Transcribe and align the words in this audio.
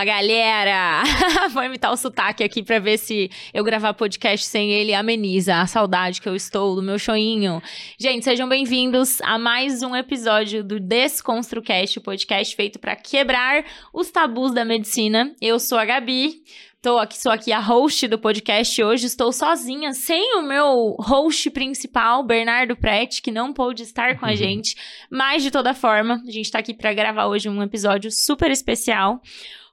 Fala, 0.00 0.04
galera! 0.04 1.02
Vou 1.52 1.62
imitar 1.62 1.92
o 1.92 1.96
sotaque 1.96 2.42
aqui 2.42 2.62
pra 2.62 2.78
ver 2.78 2.96
se 2.96 3.30
eu 3.52 3.62
gravar 3.62 3.92
podcast 3.92 4.46
sem 4.46 4.72
ele 4.72 4.94
ameniza 4.94 5.60
a 5.60 5.66
saudade 5.66 6.22
que 6.22 6.28
eu 6.28 6.34
estou 6.34 6.74
do 6.74 6.82
meu 6.82 6.98
choinho. 6.98 7.62
Gente, 7.98 8.24
sejam 8.24 8.48
bem-vindos 8.48 9.20
a 9.20 9.38
mais 9.38 9.82
um 9.82 9.94
episódio 9.94 10.64
do 10.64 10.80
DesconstruCast, 10.80 11.98
o 11.98 12.02
podcast 12.02 12.56
feito 12.56 12.78
para 12.78 12.96
quebrar 12.96 13.62
os 13.92 14.10
tabus 14.10 14.54
da 14.54 14.64
medicina. 14.64 15.34
Eu 15.38 15.58
sou 15.60 15.76
a 15.76 15.84
Gabi. 15.84 16.44
Tô 16.80 16.96
aqui, 16.96 17.20
sou 17.20 17.30
aqui 17.30 17.52
a 17.52 17.60
host 17.60 18.08
do 18.08 18.18
podcast 18.18 18.82
hoje. 18.82 19.04
Estou 19.04 19.30
sozinha, 19.34 19.92
sem 19.92 20.38
o 20.38 20.42
meu 20.42 20.96
host 20.98 21.50
principal, 21.50 22.22
Bernardo 22.22 22.74
Prete, 22.74 23.20
que 23.20 23.30
não 23.30 23.52
pôde 23.52 23.82
estar 23.82 24.18
com 24.18 24.24
a 24.24 24.32
gente. 24.34 24.74
Mas, 25.10 25.42
de 25.42 25.50
toda 25.50 25.74
forma, 25.74 26.22
a 26.26 26.30
gente 26.30 26.50
tá 26.50 26.58
aqui 26.58 26.72
para 26.72 26.94
gravar 26.94 27.26
hoje 27.26 27.50
um 27.50 27.62
episódio 27.62 28.10
super 28.10 28.50
especial 28.50 29.20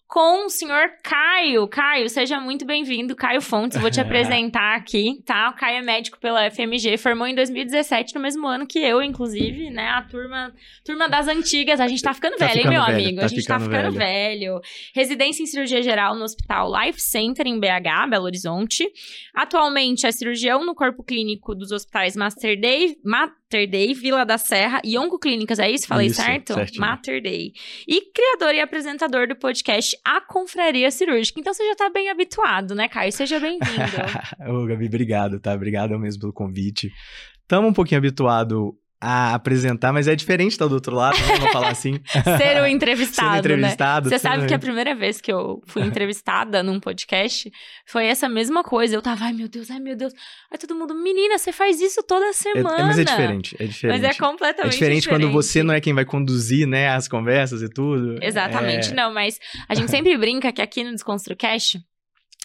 com 0.07 0.45
o 0.45 0.49
senhor 0.49 0.89
Caio. 1.03 1.67
Caio, 1.67 2.09
seja 2.09 2.39
muito 2.39 2.65
bem-vindo. 2.65 3.15
Caio 3.15 3.41
Fontes, 3.41 3.77
vou 3.77 3.91
te 3.91 3.99
apresentar 4.01 4.75
aqui, 4.75 5.21
tá? 5.25 5.49
O 5.49 5.59
Caio 5.59 5.77
é 5.77 5.81
médico 5.81 6.17
pela 6.17 6.49
FMG, 6.49 6.97
formou 6.97 7.27
em 7.27 7.35
2017, 7.35 8.15
no 8.15 8.21
mesmo 8.21 8.47
ano 8.47 8.65
que 8.65 8.79
eu, 8.79 9.01
inclusive, 9.01 9.69
né? 9.69 9.89
A 9.89 10.01
turma, 10.01 10.53
turma 10.85 11.09
das 11.09 11.27
antigas. 11.27 11.79
A 11.81 11.87
gente 11.87 12.01
tá 12.01 12.13
ficando 12.13 12.37
tá 12.37 12.45
velho, 12.45 12.57
ficando 12.59 12.73
hein, 12.73 12.79
meu 12.79 12.85
velho, 12.85 12.97
amigo? 12.97 13.19
Tá 13.19 13.25
a 13.25 13.27
gente 13.27 13.41
ficando 13.41 13.59
tá 13.59 13.65
ficando 13.65 13.91
velho. 13.91 14.53
velho. 14.53 14.61
Residência 14.95 15.43
em 15.43 15.45
cirurgia 15.45 15.81
geral 15.83 16.15
no 16.15 16.23
Hospital 16.23 16.71
Life 16.71 17.01
Center, 17.01 17.45
em 17.45 17.59
BH, 17.59 18.09
Belo 18.09 18.25
Horizonte. 18.25 18.89
Atualmente 19.35 20.07
é 20.07 20.11
cirurgião 20.11 20.65
no 20.65 20.73
corpo 20.73 21.03
clínico 21.03 21.53
dos 21.53 21.71
hospitais 21.71 22.15
Master 22.15 22.59
Day, 22.59 22.95
Mater 23.47 23.69
Day, 23.69 23.93
Vila 23.93 24.25
da 24.25 24.37
Serra 24.37 24.81
e 24.83 24.97
Oncoclínicas, 24.97 25.57
é 25.57 25.71
isso? 25.71 25.87
Falei 25.87 26.07
isso, 26.07 26.21
certo? 26.21 26.53
Certinho. 26.53 26.81
Mater 26.81 27.21
Day. 27.21 27.53
E 27.87 28.11
criador 28.11 28.53
e 28.53 28.59
apresentador 28.59 29.25
do 29.25 29.37
podcast 29.37 29.97
A 30.03 30.19
Confraria 30.19 30.91
Cirúrgica. 30.91 31.39
Então 31.39 31.53
você 31.53 31.65
já 31.65 31.75
tá 31.75 31.89
bem 31.89 32.09
habituado, 32.09 32.75
né, 32.75 32.89
Caio? 32.89 33.11
Seja 33.13 33.39
bem-vindo. 33.39 33.63
Ô, 34.51 34.65
Gabi, 34.65 34.87
obrigado, 34.87 35.39
tá? 35.39 35.53
Obrigado 35.53 35.97
mesmo 35.97 36.19
pelo 36.19 36.33
convite. 36.33 36.91
Estamos 37.41 37.69
um 37.71 37.73
pouquinho 37.73 37.99
habituado 37.99 38.77
a 38.99 39.35
apresentar, 39.35 39.93
mas 39.93 40.07
é 40.07 40.15
diferente 40.15 40.53
estar 40.53 40.67
do 40.67 40.73
outro 40.73 40.95
lado, 40.95 41.17
né? 41.19 41.37
vamos 41.37 41.51
falar 41.51 41.69
assim. 41.69 41.99
Ser 42.37 42.61
o 42.61 42.65
entrevistado, 42.65 43.33
Ser 43.33 43.39
entrevistado. 43.39 44.09
Né? 44.09 44.17
Você 44.17 44.21
sabe 44.21 44.47
que 44.47 44.53
a 44.53 44.59
primeira 44.59 44.95
vez 44.95 45.21
que 45.21 45.31
eu 45.31 45.61
fui 45.67 45.83
entrevistada 45.85 46.63
num 46.63 46.79
podcast 46.79 47.51
foi 47.85 48.07
essa 48.07 48.27
mesma 48.27 48.63
coisa. 48.63 48.95
Eu 48.95 49.01
tava, 49.01 49.25
ai 49.25 49.33
meu 49.33 49.47
Deus, 49.47 49.69
ai 49.69 49.79
meu 49.79 49.95
Deus. 49.95 50.13
Aí 50.51 50.57
todo 50.57 50.75
mundo, 50.75 50.95
menina, 50.95 51.37
você 51.37 51.51
faz 51.51 51.79
isso 51.79 52.01
toda 52.03 52.33
semana. 52.33 52.79
É, 52.79 52.83
mas 52.83 52.99
é 52.99 53.03
diferente, 53.03 53.55
é 53.59 53.65
diferente. 53.65 54.01
Mas 54.01 54.15
é 54.15 54.17
completamente 54.17 54.71
diferente. 54.71 54.73
É 54.73 54.75
diferente, 54.75 55.01
diferente 55.01 55.09
quando 55.09 55.31
você 55.31 55.63
não 55.63 55.73
é 55.73 55.79
quem 55.79 55.93
vai 55.93 56.05
conduzir, 56.05 56.67
né, 56.67 56.89
as 56.89 57.07
conversas 57.07 57.61
e 57.61 57.69
tudo. 57.69 58.17
Exatamente, 58.21 58.91
é... 58.91 58.95
não, 58.95 59.13
mas 59.13 59.39
a 59.69 59.75
gente 59.75 59.91
sempre 59.91 60.17
brinca 60.17 60.51
que 60.51 60.61
aqui 60.61 60.83
no 60.83 60.91
Desconstrucast 60.91 61.79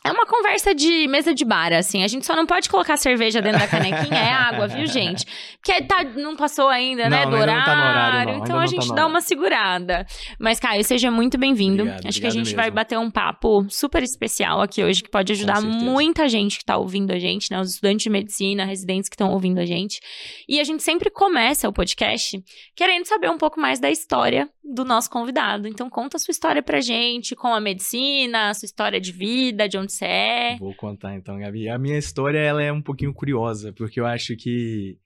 é 0.04 0.10
uma 0.10 0.26
conversa 0.26 0.74
de 0.74 1.06
mesa 1.06 1.32
de 1.32 1.44
bar, 1.44 1.72
assim. 1.72 2.02
A 2.02 2.08
gente 2.08 2.26
só 2.26 2.34
não 2.34 2.44
pode 2.44 2.68
colocar 2.68 2.96
cerveja 2.96 3.40
dentro 3.40 3.60
da 3.60 3.68
canequinha, 3.68 4.18
é 4.18 4.32
água, 4.32 4.66
viu, 4.66 4.86
gente? 4.88 5.24
Porque 5.62 5.80
tá, 5.82 6.02
não 6.02 6.34
passou 6.34 6.68
ainda, 6.68 7.08
né, 7.08 7.24
não, 7.24 7.30
né, 7.30 7.36
do 7.36 7.40
horário. 7.40 7.58
Não 7.58 7.64
tá 7.64 7.88
horário 7.88 8.34
então 8.42 8.58
a 8.58 8.66
gente 8.66 8.88
tá 8.88 8.94
dá 8.94 9.06
uma 9.06 9.20
segurada. 9.20 10.04
Mas, 10.40 10.58
Caio, 10.58 10.82
seja 10.82 11.10
muito 11.10 11.38
bem-vindo. 11.38 11.84
Acho 11.84 11.92
obrigado 11.92 12.20
que 12.20 12.26
a 12.26 12.30
gente 12.30 12.46
mesmo. 12.46 12.56
vai 12.56 12.70
bater 12.70 12.98
um 12.98 13.10
papo 13.10 13.64
super 13.70 14.02
especial 14.02 14.60
aqui 14.60 14.82
hoje, 14.82 15.02
que 15.02 15.10
pode 15.10 15.32
ajudar 15.32 15.60
muita 15.60 16.28
gente 16.28 16.58
que 16.58 16.64
tá 16.64 16.76
ouvindo 16.76 17.12
a 17.12 17.18
gente, 17.18 17.50
né? 17.50 17.60
Os 17.60 17.74
estudantes 17.74 18.02
de 18.02 18.10
medicina, 18.10 18.64
residentes 18.64 19.08
que 19.08 19.14
estão 19.14 19.30
ouvindo 19.30 19.58
a 19.58 19.66
gente. 19.66 20.00
E 20.48 20.58
a 20.58 20.64
gente 20.64 20.82
sempre 20.82 21.10
começa 21.10 21.68
o 21.68 21.72
podcast 21.72 22.42
querendo 22.74 23.06
saber 23.06 23.30
um 23.30 23.38
pouco 23.38 23.60
mais 23.60 23.78
da 23.78 23.90
história 23.90 24.48
do 24.64 24.84
nosso 24.84 25.08
convidado. 25.08 25.68
Então, 25.68 25.88
conta 25.88 26.16
a 26.16 26.20
sua 26.20 26.32
história 26.32 26.62
pra 26.62 26.80
gente, 26.80 27.36
com 27.36 27.54
a 27.54 27.60
medicina, 27.60 28.50
a 28.50 28.54
sua 28.54 28.66
história 28.66 29.00
de 29.00 29.12
vida, 29.12 29.68
de 29.68 29.78
onde 29.78 29.91
você 29.92 30.04
é. 30.04 30.56
Vou 30.58 30.74
contar 30.74 31.14
então, 31.14 31.38
Gabi. 31.38 31.68
A 31.68 31.78
minha 31.78 31.98
história 31.98 32.38
ela 32.38 32.62
é 32.62 32.72
um 32.72 32.82
pouquinho 32.82 33.12
curiosa, 33.12 33.72
porque 33.72 34.00
eu 34.00 34.06
acho 34.06 34.36
que 34.36 34.98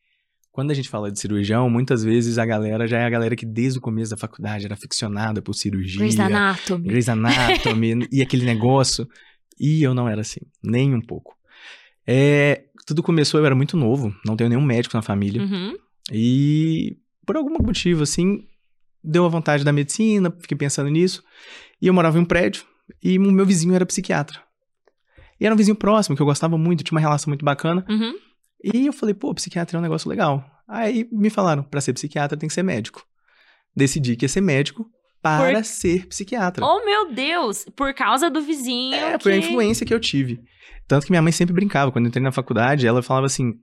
quando 0.56 0.70
a 0.70 0.74
gente 0.74 0.88
fala 0.88 1.12
de 1.12 1.20
cirurgião, 1.20 1.68
muitas 1.68 2.02
vezes 2.02 2.38
a 2.38 2.46
galera 2.46 2.86
já 2.86 2.98
é 2.98 3.04
a 3.04 3.10
galera 3.10 3.36
que 3.36 3.44
desde 3.44 3.78
o 3.78 3.82
começo 3.82 4.10
da 4.10 4.16
faculdade 4.16 4.64
era 4.64 4.72
aficionada 4.72 5.42
por 5.42 5.54
cirurgia. 5.54 5.98
Grey's 5.98 6.18
Anatomy. 6.18 6.88
Grey's 6.88 7.08
Anatomy 7.10 8.08
e 8.10 8.22
aquele 8.22 8.46
negócio. 8.46 9.06
E 9.60 9.82
eu 9.82 9.94
não 9.94 10.08
era 10.08 10.22
assim, 10.22 10.40
nem 10.62 10.94
um 10.94 11.00
pouco. 11.00 11.36
É, 12.06 12.64
tudo 12.86 13.02
começou, 13.02 13.38
eu 13.38 13.44
era 13.44 13.54
muito 13.54 13.76
novo, 13.76 14.14
não 14.24 14.36
tenho 14.36 14.48
nenhum 14.48 14.62
médico 14.62 14.96
na 14.96 15.02
família. 15.02 15.42
Uhum. 15.42 15.76
E 16.10 16.96
por 17.26 17.36
algum 17.36 17.62
motivo, 17.62 18.02
assim, 18.02 18.46
deu 19.02 19.26
a 19.26 19.28
vontade 19.28 19.64
da 19.64 19.72
medicina, 19.72 20.34
fiquei 20.40 20.56
pensando 20.56 20.88
nisso. 20.88 21.22
E 21.82 21.86
eu 21.86 21.92
morava 21.92 22.16
em 22.16 22.22
um 22.22 22.24
prédio 22.24 22.64
e 23.02 23.18
o 23.18 23.22
meu 23.22 23.44
vizinho 23.44 23.74
era 23.74 23.84
psiquiatra. 23.84 24.45
E 25.40 25.46
era 25.46 25.54
um 25.54 25.58
vizinho 25.58 25.76
próximo, 25.76 26.16
que 26.16 26.22
eu 26.22 26.26
gostava 26.26 26.56
muito, 26.56 26.82
tinha 26.82 26.96
uma 26.96 27.00
relação 27.00 27.30
muito 27.30 27.44
bacana. 27.44 27.84
Uhum. 27.88 28.14
E 28.62 28.86
eu 28.86 28.92
falei, 28.92 29.14
pô, 29.14 29.34
psiquiatra 29.34 29.76
é 29.76 29.78
um 29.78 29.82
negócio 29.82 30.08
legal. 30.08 30.44
Aí 30.68 31.08
me 31.12 31.30
falaram, 31.30 31.62
para 31.62 31.80
ser 31.80 31.92
psiquiatra 31.92 32.36
tem 32.36 32.48
que 32.48 32.54
ser 32.54 32.62
médico. 32.62 33.04
Decidi 33.74 34.16
que 34.16 34.24
ia 34.24 34.28
ser 34.28 34.40
médico 34.40 34.86
para 35.22 35.56
por... 35.56 35.64
ser 35.64 36.06
psiquiatra. 36.06 36.64
Oh, 36.64 36.84
meu 36.84 37.12
Deus! 37.12 37.66
Por 37.76 37.92
causa 37.94 38.30
do 38.30 38.40
vizinho. 38.40 38.94
É, 38.94 39.18
que... 39.18 39.24
foi 39.24 39.34
a 39.34 39.36
influência 39.38 39.84
que 39.84 39.92
eu 39.92 40.00
tive. 40.00 40.40
Tanto 40.88 41.04
que 41.04 41.12
minha 41.12 41.22
mãe 41.22 41.32
sempre 41.32 41.54
brincava. 41.54 41.92
Quando 41.92 42.06
eu 42.06 42.08
entrei 42.08 42.22
na 42.22 42.32
faculdade, 42.32 42.86
ela 42.86 43.02
falava 43.02 43.26
assim: 43.26 43.54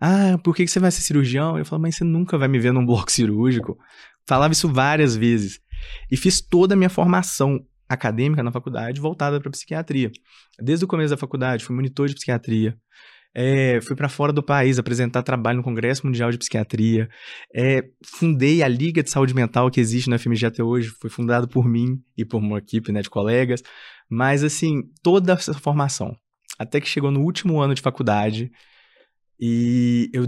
Ah, 0.00 0.38
por 0.42 0.56
que 0.56 0.66
você 0.66 0.80
vai 0.80 0.90
ser 0.90 1.02
cirurgião? 1.02 1.58
Eu 1.58 1.64
falava, 1.64 1.82
mas 1.82 1.96
você 1.96 2.04
nunca 2.04 2.36
vai 2.36 2.48
me 2.48 2.58
ver 2.58 2.72
num 2.72 2.84
bloco 2.84 3.10
cirúrgico. 3.12 3.78
Falava 4.26 4.52
isso 4.52 4.68
várias 4.72 5.16
vezes. 5.16 5.60
E 6.10 6.16
fiz 6.16 6.40
toda 6.40 6.74
a 6.74 6.76
minha 6.76 6.90
formação 6.90 7.60
acadêmica 7.94 8.42
na 8.42 8.52
faculdade 8.52 9.00
voltada 9.00 9.40
para 9.40 9.50
psiquiatria. 9.50 10.10
Desde 10.58 10.84
o 10.84 10.88
começo 10.88 11.10
da 11.10 11.16
faculdade, 11.16 11.64
fui 11.64 11.74
monitor 11.74 12.08
de 12.08 12.14
psiquiatria. 12.14 12.76
É, 13.34 13.80
fui 13.80 13.96
para 13.96 14.10
fora 14.10 14.32
do 14.32 14.42
país 14.42 14.78
apresentar 14.78 15.22
trabalho 15.22 15.58
no 15.58 15.62
Congresso 15.64 16.06
Mundial 16.06 16.30
de 16.30 16.36
Psiquiatria. 16.36 17.08
É, 17.54 17.82
fundei 18.04 18.62
a 18.62 18.68
Liga 18.68 19.02
de 19.02 19.10
Saúde 19.10 19.34
Mental 19.34 19.70
que 19.70 19.80
existe 19.80 20.10
na 20.10 20.18
FMG 20.18 20.46
até 20.46 20.62
hoje. 20.62 20.90
Foi 21.00 21.08
fundado 21.08 21.48
por 21.48 21.66
mim 21.66 21.98
e 22.16 22.24
por 22.24 22.38
uma 22.38 22.58
equipe 22.58 22.92
né, 22.92 23.00
de 23.00 23.08
colegas. 23.08 23.62
Mas, 24.08 24.44
assim, 24.44 24.82
toda 25.02 25.32
essa 25.32 25.54
formação. 25.54 26.14
Até 26.58 26.80
que 26.80 26.88
chegou 26.88 27.10
no 27.10 27.22
último 27.22 27.60
ano 27.60 27.74
de 27.74 27.80
faculdade, 27.80 28.50
e 29.44 30.08
eu 30.12 30.22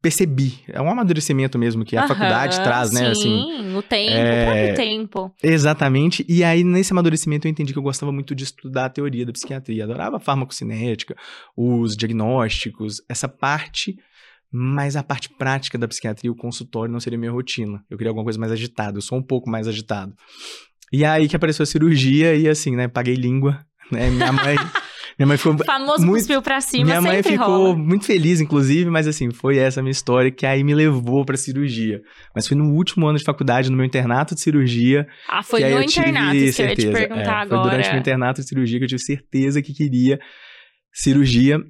percebi, 0.00 0.60
é 0.68 0.80
um 0.80 0.88
amadurecimento 0.88 1.58
mesmo 1.58 1.84
que 1.84 1.96
a 1.96 2.06
faculdade 2.06 2.62
traz, 2.62 2.92
né? 2.92 3.08
Assim, 3.08 3.22
sim, 3.22 3.58
assim, 3.58 3.76
o 3.76 3.82
tempo, 3.82 4.12
é... 4.12 4.42
o 4.42 4.46
próprio 4.46 4.74
tempo. 4.76 5.34
Exatamente. 5.42 6.24
E 6.28 6.44
aí, 6.44 6.62
nesse 6.62 6.92
amadurecimento, 6.92 7.48
eu 7.48 7.50
entendi 7.50 7.72
que 7.72 7.78
eu 7.80 7.82
gostava 7.82 8.12
muito 8.12 8.36
de 8.36 8.44
estudar 8.44 8.84
a 8.84 8.88
teoria 8.88 9.26
da 9.26 9.32
psiquiatria. 9.32 9.82
Adorava 9.82 10.18
a 10.18 10.20
farmacocinética, 10.20 11.16
os 11.56 11.96
diagnósticos, 11.96 13.02
essa 13.08 13.26
parte, 13.26 13.96
mas 14.48 14.94
a 14.94 15.02
parte 15.02 15.28
prática 15.28 15.76
da 15.76 15.88
psiquiatria, 15.88 16.30
o 16.30 16.36
consultório, 16.36 16.92
não 16.92 17.00
seria 17.00 17.18
minha 17.18 17.32
rotina. 17.32 17.84
Eu 17.90 17.98
queria 17.98 18.10
alguma 18.10 18.22
coisa 18.22 18.38
mais 18.38 18.52
agitada, 18.52 18.96
eu 18.96 19.02
sou 19.02 19.18
um 19.18 19.22
pouco 19.24 19.50
mais 19.50 19.66
agitado. 19.66 20.14
E 20.92 21.04
aí 21.04 21.26
que 21.26 21.34
apareceu 21.34 21.64
a 21.64 21.66
cirurgia 21.66 22.36
e 22.36 22.48
assim, 22.48 22.76
né? 22.76 22.86
Paguei 22.86 23.16
língua, 23.16 23.58
né? 23.90 24.08
Minha 24.08 24.30
mãe. 24.30 24.54
Minha 25.22 25.26
mãe 25.28 25.36
ficou. 25.36 25.56
Famoso 25.64 26.04
muito, 26.04 26.18
cuspiu 26.18 26.42
pra 26.42 26.60
cima, 26.60 26.84
Minha 26.86 27.00
mãe 27.00 27.22
ficou 27.22 27.46
rola. 27.46 27.76
muito 27.76 28.04
feliz, 28.04 28.40
inclusive, 28.40 28.90
mas 28.90 29.06
assim, 29.06 29.30
foi 29.30 29.56
essa 29.56 29.78
a 29.78 29.82
minha 29.82 29.92
história 29.92 30.32
que 30.32 30.44
aí 30.44 30.64
me 30.64 30.74
levou 30.74 31.24
pra 31.24 31.36
cirurgia. 31.36 32.02
Mas 32.34 32.48
foi 32.48 32.56
no 32.56 32.72
último 32.74 33.06
ano 33.06 33.16
de 33.18 33.24
faculdade, 33.24 33.70
no 33.70 33.76
meu 33.76 33.86
internato 33.86 34.34
de 34.34 34.40
cirurgia. 34.40 35.06
Ah, 35.28 35.42
foi 35.42 35.60
no 35.60 35.80
internato, 35.80 36.36
isso 36.36 36.56
que 36.56 36.62
eu 36.62 36.66
ia 36.66 36.76
te 36.76 36.90
perguntar 36.90 37.38
é, 37.38 37.42
agora. 37.42 37.62
Foi 37.62 37.70
durante 37.70 37.88
o 37.88 37.92
meu 37.92 38.00
internato 38.00 38.40
de 38.40 38.48
cirurgia 38.48 38.78
que 38.78 38.84
eu 38.84 38.88
tive 38.88 39.00
certeza 39.02 39.62
que 39.62 39.72
queria 39.72 40.18
cirurgia. 40.92 41.60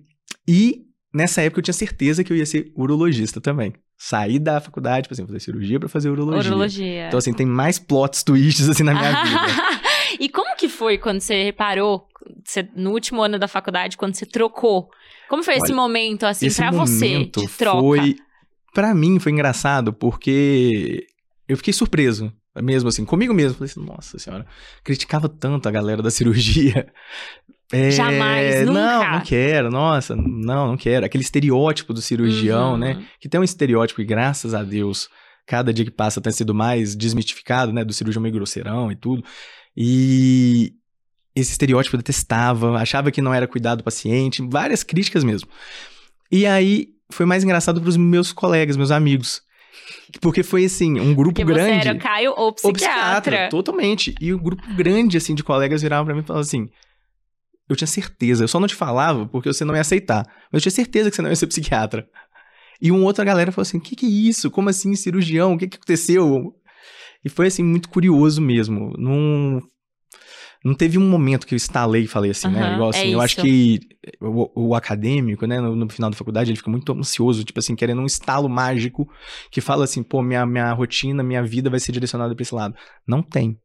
E 0.48 0.80
nessa 1.14 1.42
época 1.42 1.60
eu 1.60 1.65
tinha 1.65 1.74
certeza 1.74 2.24
que 2.24 2.32
eu 2.32 2.36
ia 2.36 2.47
ser 2.47 2.72
urologista 2.74 3.38
também. 3.38 3.74
Saí 3.98 4.38
da 4.38 4.60
faculdade, 4.60 5.09
por 5.09 5.15
exemplo, 5.15 5.28
fazer 5.32 5.44
cirurgia 5.44 5.78
para 5.78 5.88
fazer 5.88 6.09
urologia. 6.09 6.50
Urologia. 6.50 7.06
Então, 7.09 7.18
assim, 7.18 7.32
tem 7.32 7.47
mais 7.47 7.78
plots 7.78 8.22
twists 8.22 8.68
assim 8.68 8.82
na 8.82 8.94
minha 8.94 9.12
vida. 9.22 9.38
e 10.18 10.28
como 10.28 10.56
que 10.56 10.68
foi 10.68 10.98
quando 10.98 11.21
você 11.21 11.44
reparou 11.44 12.09
você, 12.44 12.68
no 12.74 12.91
último 12.91 13.22
ano 13.22 13.39
da 13.39 13.48
faculdade, 13.48 13.97
quando 13.97 14.15
você 14.15 14.27
trocou? 14.27 14.91
Como 15.28 15.42
foi 15.42 15.54
Olha, 15.54 15.62
esse 15.62 15.72
momento, 15.72 16.24
assim, 16.27 16.53
para 16.53 16.71
você, 16.71 17.24
de 17.24 17.48
troca? 17.48 17.80
Foi, 17.80 18.16
para 18.74 18.94
mim, 18.94 19.18
foi 19.18 19.33
engraçado, 19.33 19.92
porque 19.92 21.06
eu 21.48 21.56
fiquei 21.56 21.72
surpreso, 21.72 22.33
mesmo 22.62 22.89
assim, 22.89 23.04
comigo 23.04 23.33
mesmo. 23.33 23.59
Falei 23.59 23.71
assim, 23.71 23.84
nossa 23.84 24.18
senhora, 24.18 24.47
criticava 24.84 25.28
tanto 25.28 25.68
a 25.68 25.72
galera 25.72 26.03
da 26.03 26.10
cirurgia. 26.10 26.92
É, 27.74 27.91
Jamais, 27.91 28.66
nunca. 28.66 28.72
Não, 28.72 29.12
não 29.12 29.21
quero, 29.22 29.71
nossa, 29.71 30.15
não, 30.15 30.68
não 30.68 30.77
quero. 30.77 31.06
Aquele 31.06 31.24
estereótipo 31.24 31.94
do 31.94 32.03
cirurgião, 32.03 32.77
né? 32.77 32.92
uhum. 32.92 33.00
né? 33.00 33.06
Que 33.18 33.30
tem 33.30 33.41
um 33.41 33.44
estereótipo 33.44 34.03
e 34.03 34.04
graças 34.04 34.53
a 34.53 34.62
Deus, 34.62 35.09
cada 35.47 35.72
dia 35.72 35.86
que 35.86 35.91
passa 35.91 36.21
tem 36.21 36.30
sido 36.30 36.54
mais 36.54 36.94
desmistificado, 36.94 37.72
né? 37.72 37.83
Do 37.83 37.94
cirurgião 37.94 38.22
meio 38.22 38.34
grosseirão 38.34 38.92
e 38.92 38.97
tudo. 38.97 39.24
E, 39.74 40.74
esse 41.34 41.50
estereótipo 41.52 41.96
eu 41.96 41.98
detestava, 41.98 42.76
achava 42.78 43.10
que 43.10 43.22
não 43.22 43.32
era 43.32 43.46
cuidado 43.48 43.78
do 43.78 43.84
paciente, 43.84 44.42
várias 44.48 44.82
críticas 44.82 45.24
mesmo. 45.24 45.48
E 46.30 46.46
aí 46.46 46.88
foi 47.10 47.26
mais 47.26 47.44
engraçado 47.44 47.80
para 47.80 47.88
os 47.90 47.96
meus 47.96 48.32
colegas, 48.32 48.76
meus 48.76 48.90
amigos, 48.90 49.42
Porque 50.20 50.42
foi 50.42 50.64
assim, 50.64 50.98
um 51.00 51.14
grupo 51.14 51.34
Porque 51.40 51.44
grande. 51.44 51.82
você 51.82 51.88
era 51.88 51.98
Caio 51.98 52.30
ou 52.36 52.46
Ou 52.46 52.52
psiquiatra. 52.52 53.48
totalmente. 53.50 54.14
E 54.20 54.32
o 54.32 54.38
grupo 54.38 54.62
grande, 54.74 55.16
assim, 55.16 55.34
de 55.34 55.42
colegas 55.42 55.82
viravam 55.82 56.04
pra 56.04 56.14
mim 56.14 56.20
e 56.20 56.24
falavam 56.24 56.42
assim: 56.42 56.68
Eu 57.68 57.76
tinha 57.76 57.86
certeza, 57.88 58.44
eu 58.44 58.48
só 58.48 58.60
não 58.60 58.68
te 58.68 58.74
falava 58.74 59.26
porque 59.26 59.52
você 59.52 59.64
não 59.64 59.74
ia 59.74 59.80
aceitar. 59.80 60.24
Mas 60.50 60.60
eu 60.60 60.60
tinha 60.60 60.72
certeza 60.84 61.10
que 61.10 61.16
você 61.16 61.22
não 61.22 61.30
ia 61.30 61.36
ser 61.36 61.46
psiquiatra. 61.46 62.06
E 62.80 62.90
uma 62.90 63.04
outra 63.04 63.24
galera 63.24 63.50
falou 63.52 63.62
assim: 63.62 63.78
O 63.78 63.80
que, 63.80 63.96
que 63.96 64.06
é 64.06 64.08
isso? 64.08 64.50
Como 64.50 64.68
assim, 64.68 64.94
cirurgião? 64.94 65.54
O 65.54 65.58
que, 65.58 65.66
que 65.68 65.76
aconteceu? 65.76 66.54
E 67.24 67.28
foi, 67.28 67.46
assim, 67.46 67.62
muito 67.62 67.88
curioso 67.88 68.40
mesmo. 68.42 68.92
Não, 68.98 69.60
não 70.64 70.74
teve 70.74 70.98
um 70.98 71.09
momento 71.09 71.47
que 71.47 71.54
eu 71.54 71.56
estalei 71.56 72.04
e 72.04 72.06
falei 72.06 72.30
assim, 72.30 72.48
né? 72.48 72.60
Aham, 72.62 72.74
Igual 72.74 72.92
é 72.92 72.97
assim, 72.98 73.09
eu 73.12 73.20
acho 73.20 73.36
que 73.36 73.80
o, 74.20 74.68
o 74.70 74.74
acadêmico, 74.74 75.47
né, 75.47 75.60
no, 75.60 75.74
no 75.74 75.88
final 75.88 76.10
da 76.10 76.16
faculdade, 76.16 76.50
ele 76.50 76.56
fica 76.56 76.70
muito 76.70 76.92
ansioso, 76.92 77.44
tipo 77.44 77.59
assim, 77.59 77.74
querendo 77.76 78.00
um 78.00 78.06
estalo 78.06 78.48
mágico 78.48 79.09
que 79.50 79.60
fala 79.60 79.84
assim, 79.84 80.03
pô, 80.03 80.22
minha, 80.22 80.44
minha 80.47 80.72
rotina, 80.72 81.22
minha 81.22 81.42
vida 81.42 81.70
vai 81.70 81.80
ser 81.80 81.92
direcionada 81.92 82.34
pra 82.34 82.42
esse 82.42 82.54
lado. 82.54 82.74
Não 83.06 83.22
tem. 83.22 83.59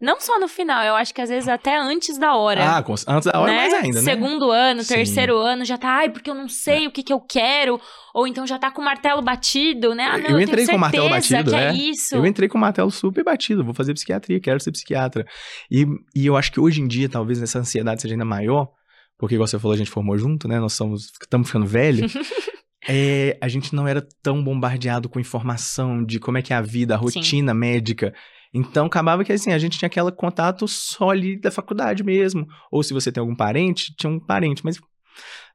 Não 0.00 0.20
só 0.20 0.38
no 0.38 0.46
final, 0.48 0.84
eu 0.84 0.94
acho 0.94 1.12
que 1.12 1.20
às 1.20 1.28
vezes 1.28 1.48
até 1.48 1.76
antes 1.76 2.16
da 2.18 2.34
hora. 2.36 2.76
Ah, 2.76 2.82
com- 2.82 2.94
antes 3.08 3.30
da 3.30 3.40
hora 3.40 3.50
né? 3.50 3.56
mais 3.56 3.74
ainda, 3.74 4.00
né? 4.02 4.12
Segundo 4.12 4.50
ano, 4.50 4.82
Sim. 4.82 4.94
terceiro 4.94 5.36
ano, 5.38 5.64
já 5.64 5.76
tá, 5.76 5.88
ai, 5.88 6.10
porque 6.10 6.30
eu 6.30 6.34
não 6.34 6.48
sei 6.48 6.86
o 6.86 6.90
que 6.90 7.02
que 7.02 7.12
eu 7.12 7.20
quero. 7.20 7.80
Ou 8.14 8.26
então 8.26 8.46
já 8.46 8.58
tá 8.58 8.70
com 8.70 8.80
o 8.80 8.84
martelo 8.84 9.20
batido, 9.20 9.94
né? 9.94 10.04
Ah, 10.04 10.18
não, 10.18 10.24
Eu 10.26 10.30
eu, 10.38 10.40
entrei 10.40 10.66
com 10.66 10.76
o 10.76 10.78
martelo 10.78 11.08
batido, 11.10 11.50
que 11.50 11.56
é, 11.56 11.68
é. 11.68 11.72
isso. 11.74 12.14
Eu 12.14 12.24
entrei 12.26 12.48
com 12.48 12.56
o 12.56 12.60
martelo 12.60 12.90
super 12.90 13.24
batido, 13.24 13.64
vou 13.64 13.74
fazer 13.74 13.92
psiquiatria, 13.94 14.40
quero 14.40 14.60
ser 14.60 14.70
psiquiatra. 14.70 15.26
E, 15.70 15.84
e 16.14 16.26
eu 16.26 16.36
acho 16.36 16.52
que 16.52 16.60
hoje 16.60 16.80
em 16.80 16.86
dia, 16.86 17.08
talvez 17.08 17.42
essa 17.42 17.58
ansiedade 17.58 18.02
seja 18.02 18.14
ainda 18.14 18.24
maior, 18.24 18.68
porque, 19.18 19.34
igual 19.34 19.46
você 19.48 19.58
falou, 19.58 19.74
a 19.74 19.78
gente 19.78 19.90
formou 19.90 20.16
junto, 20.18 20.46
né? 20.46 20.58
Nós 20.60 20.72
somos, 20.74 21.10
estamos 21.20 21.48
ficando 21.48 21.66
velhos. 21.66 22.12
É, 22.86 23.38
a 23.40 23.48
gente 23.48 23.74
não 23.74 23.88
era 23.88 24.06
tão 24.22 24.44
bombardeado 24.44 25.08
com 25.08 25.18
informação 25.18 26.04
de 26.04 26.20
como 26.20 26.36
é 26.36 26.42
que 26.42 26.52
é 26.52 26.56
a 26.56 26.60
vida, 26.60 26.94
a 26.94 26.98
Sim. 26.98 27.04
rotina 27.04 27.54
médica. 27.54 28.12
Então, 28.54 28.86
acabava 28.86 29.24
que, 29.24 29.32
assim, 29.32 29.52
a 29.52 29.58
gente 29.58 29.76
tinha 29.78 29.88
aquele 29.88 30.12
contato 30.12 30.68
só 30.68 31.10
ali 31.10 31.36
da 31.40 31.50
faculdade 31.50 32.04
mesmo. 32.04 32.46
Ou 32.70 32.82
se 32.84 32.94
você 32.94 33.10
tem 33.10 33.20
algum 33.20 33.34
parente, 33.34 33.92
tinha 33.98 34.08
um 34.10 34.20
parente, 34.20 34.64
mas 34.64 34.78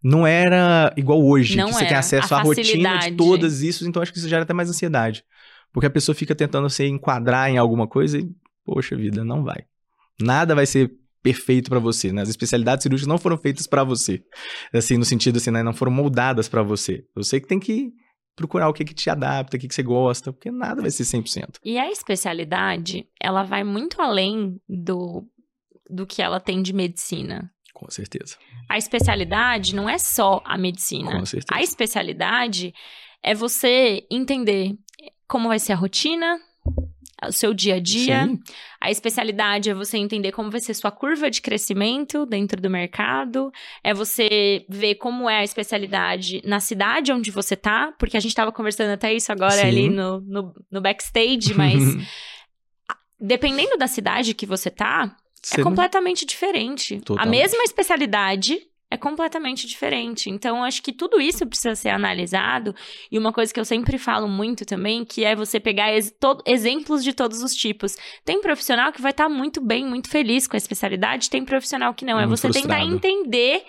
não 0.03 0.27
era 0.27 0.93
igual 0.97 1.23
hoje, 1.23 1.55
Não 1.57 1.67
que 1.67 1.73
você 1.73 1.79
tem 1.79 1.87
era. 1.89 1.99
acesso 1.99 2.33
A 2.35 2.39
à 2.39 2.41
rotina 2.41 2.65
facilidade. 2.65 3.11
de 3.11 3.17
todas 3.17 3.61
isso, 3.61 3.87
então 3.87 4.01
acho 4.01 4.11
que 4.11 4.17
isso 4.19 4.27
gera 4.29 4.43
até 4.43 4.53
mais 4.53 4.69
ansiedade. 4.69 5.23
Porque 5.71 5.85
a 5.87 5.89
pessoa 5.89 6.13
fica 6.15 6.35
tentando 6.35 6.69
se 6.69 6.83
enquadrar 6.85 7.49
em 7.49 7.57
alguma 7.57 7.87
coisa 7.87 8.17
e, 8.17 8.27
poxa 8.65 8.95
vida, 8.95 9.23
não 9.23 9.43
vai. 9.43 9.63
Nada 10.19 10.53
vai 10.53 10.65
ser 10.65 10.91
perfeito 11.21 11.69
pra 11.69 11.79
você, 11.79 12.11
né? 12.11 12.21
As 12.21 12.29
especialidades 12.29 12.83
cirúrgicas 12.83 13.07
não 13.07 13.17
foram 13.17 13.37
feitas 13.37 13.67
pra 13.67 13.83
você. 13.83 14.21
Assim, 14.73 14.97
no 14.97 15.05
sentido 15.05 15.37
assim, 15.37 15.51
né? 15.51 15.61
Não 15.63 15.73
foram 15.73 15.91
moldadas 15.91 16.47
pra 16.49 16.63
você. 16.63 17.03
Você 17.15 17.39
que 17.39 17.47
tem 17.47 17.59
que 17.59 17.91
procurar 18.39 18.69
o 18.69 18.73
que 18.73 18.85
que 18.85 18.93
te 18.93 19.09
adapta, 19.09 19.57
o 19.57 19.59
que 19.59 19.67
que 19.67 19.75
você 19.75 19.83
gosta, 19.83 20.31
porque 20.31 20.49
nada 20.49 20.81
vai 20.81 20.89
ser 20.89 21.03
100%. 21.03 21.57
E 21.61 21.77
a 21.77 21.91
especialidade, 21.91 23.05
ela 23.19 23.43
vai 23.43 23.65
muito 23.65 24.01
além 24.01 24.61
do, 24.67 25.27
do 25.89 26.07
que 26.07 26.21
ela 26.21 26.39
tem 26.39 26.61
de 26.61 26.71
medicina. 26.71 27.51
Com 27.73 27.91
certeza. 27.91 28.37
A 28.69 28.77
especialidade 28.77 29.75
não 29.75 29.89
é 29.89 29.97
só 29.97 30.41
a 30.45 30.57
medicina. 30.57 31.11
Com 31.11 31.25
certeza. 31.25 31.59
A 31.59 31.61
especialidade 31.61 32.73
é 33.21 33.35
você 33.35 34.07
entender 34.09 34.73
como 35.27 35.49
vai 35.49 35.59
ser 35.59 35.73
a 35.73 35.75
rotina, 35.75 36.39
o 37.27 37.31
seu 37.31 37.53
dia 37.53 37.75
a 37.75 37.79
dia. 37.79 38.25
Sim, 38.25 38.39
A 38.79 38.89
especialidade 38.89 39.69
é 39.69 39.73
você 39.73 39.97
entender 39.97 40.31
como 40.31 40.49
vai 40.49 40.61
ser 40.61 40.73
sua 40.73 40.91
curva 40.91 41.29
de 41.29 41.41
crescimento 41.41 42.25
dentro 42.25 42.61
do 42.61 42.69
mercado, 42.69 43.51
é 43.83 43.93
você 43.93 44.65
ver 44.69 44.95
como 44.95 45.29
é 45.29 45.39
a 45.39 45.43
especialidade 45.43 46.41
na 46.45 46.59
cidade 46.59 47.11
onde 47.11 47.29
você 47.31 47.55
tá, 47.55 47.93
porque 47.99 48.15
a 48.15 48.19
gente 48.19 48.33
tava 48.35 48.51
conversando 48.51 48.91
até 48.91 49.13
isso 49.13 49.31
agora 49.31 49.51
Sim. 49.51 49.67
ali 49.67 49.89
no, 49.89 50.21
no, 50.21 50.53
no 50.71 50.81
backstage, 50.81 51.53
mas 51.53 51.75
dependendo 53.19 53.77
da 53.77 53.87
cidade 53.87 54.33
que 54.33 54.45
você 54.45 54.69
tá, 54.69 55.15
é 55.53 55.57
não- 55.57 55.63
completamente 55.63 56.25
diferente. 56.25 56.95
A 56.95 57.01
Totalmente. 57.01 57.37
mesma 57.37 57.63
especialidade 57.63 58.57
é 58.91 58.97
completamente 58.97 59.67
diferente. 59.67 60.29
Então, 60.29 60.63
acho 60.63 60.81
que 60.81 60.91
tudo 60.91 61.21
isso 61.21 61.45
precisa 61.45 61.75
ser 61.75 61.89
analisado. 61.89 62.73
E 63.11 63.17
uma 63.19 63.31
coisa 63.31 63.53
que 63.53 63.59
eu 63.59 63.65
sempre 63.65 63.97
falo 63.97 64.27
muito 64.27 64.65
também, 64.65 65.05
que 65.05 65.23
é 65.23 65.35
você 65.35 65.59
pegar 65.59 65.93
ex- 65.93 66.13
exemplos 66.45 67.03
de 67.03 67.13
todos 67.13 67.43
os 67.43 67.53
tipos. 67.53 67.95
Tem 68.25 68.41
profissional 68.41 68.91
que 68.91 69.01
vai 69.01 69.11
estar 69.11 69.29
muito 69.29 69.61
bem, 69.61 69.85
muito 69.85 70.09
feliz 70.09 70.47
com 70.47 70.55
a 70.55 70.57
especialidade, 70.57 71.29
tem 71.29 71.45
profissional 71.45 71.93
que 71.93 72.03
não. 72.05 72.19
É 72.19 72.25
Muito 72.25 72.37
você 72.39 72.47
tentar 72.49 72.79
frustrado. 72.79 72.95
entender 72.95 73.63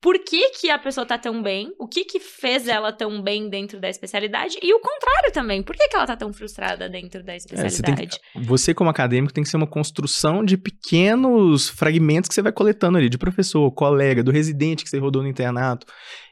por 0.00 0.18
que, 0.18 0.50
que 0.50 0.70
a 0.70 0.78
pessoa 0.78 1.04
tá 1.06 1.18
tão 1.18 1.42
bem, 1.42 1.72
o 1.78 1.88
que 1.88 2.04
que 2.04 2.20
fez 2.20 2.68
ela 2.68 2.92
tão 2.92 3.20
bem 3.22 3.48
dentro 3.48 3.80
da 3.80 3.88
especialidade, 3.88 4.58
e 4.62 4.72
o 4.72 4.78
contrário 4.80 5.32
também. 5.32 5.62
Por 5.62 5.74
que, 5.74 5.88
que 5.88 5.96
ela 5.96 6.06
tá 6.06 6.16
tão 6.16 6.32
frustrada 6.32 6.88
dentro 6.88 7.24
da 7.24 7.34
É, 7.34 7.38
você, 7.38 7.54
especialidade? 7.54 8.20
que- 8.20 8.40
você, 8.46 8.72
como 8.74 8.90
acadêmico, 8.90 9.32
tem 9.32 9.42
que 9.42 9.50
ser 9.50 9.56
uma 9.56 9.66
construção 9.66 10.44
de 10.44 10.56
pequenos 10.56 11.68
fragmentos 11.68 12.28
que 12.28 12.34
você 12.34 12.42
vai 12.42 12.52
coletando 12.52 12.98
ali, 12.98 13.08
de 13.08 13.18
professor, 13.18 13.70
colega, 13.72 14.22
do 14.22 14.30
residente 14.30 14.84
que 14.84 14.90
você 14.90 14.98
rodou 14.98 15.22
no 15.22 15.28
internato, 15.28 15.86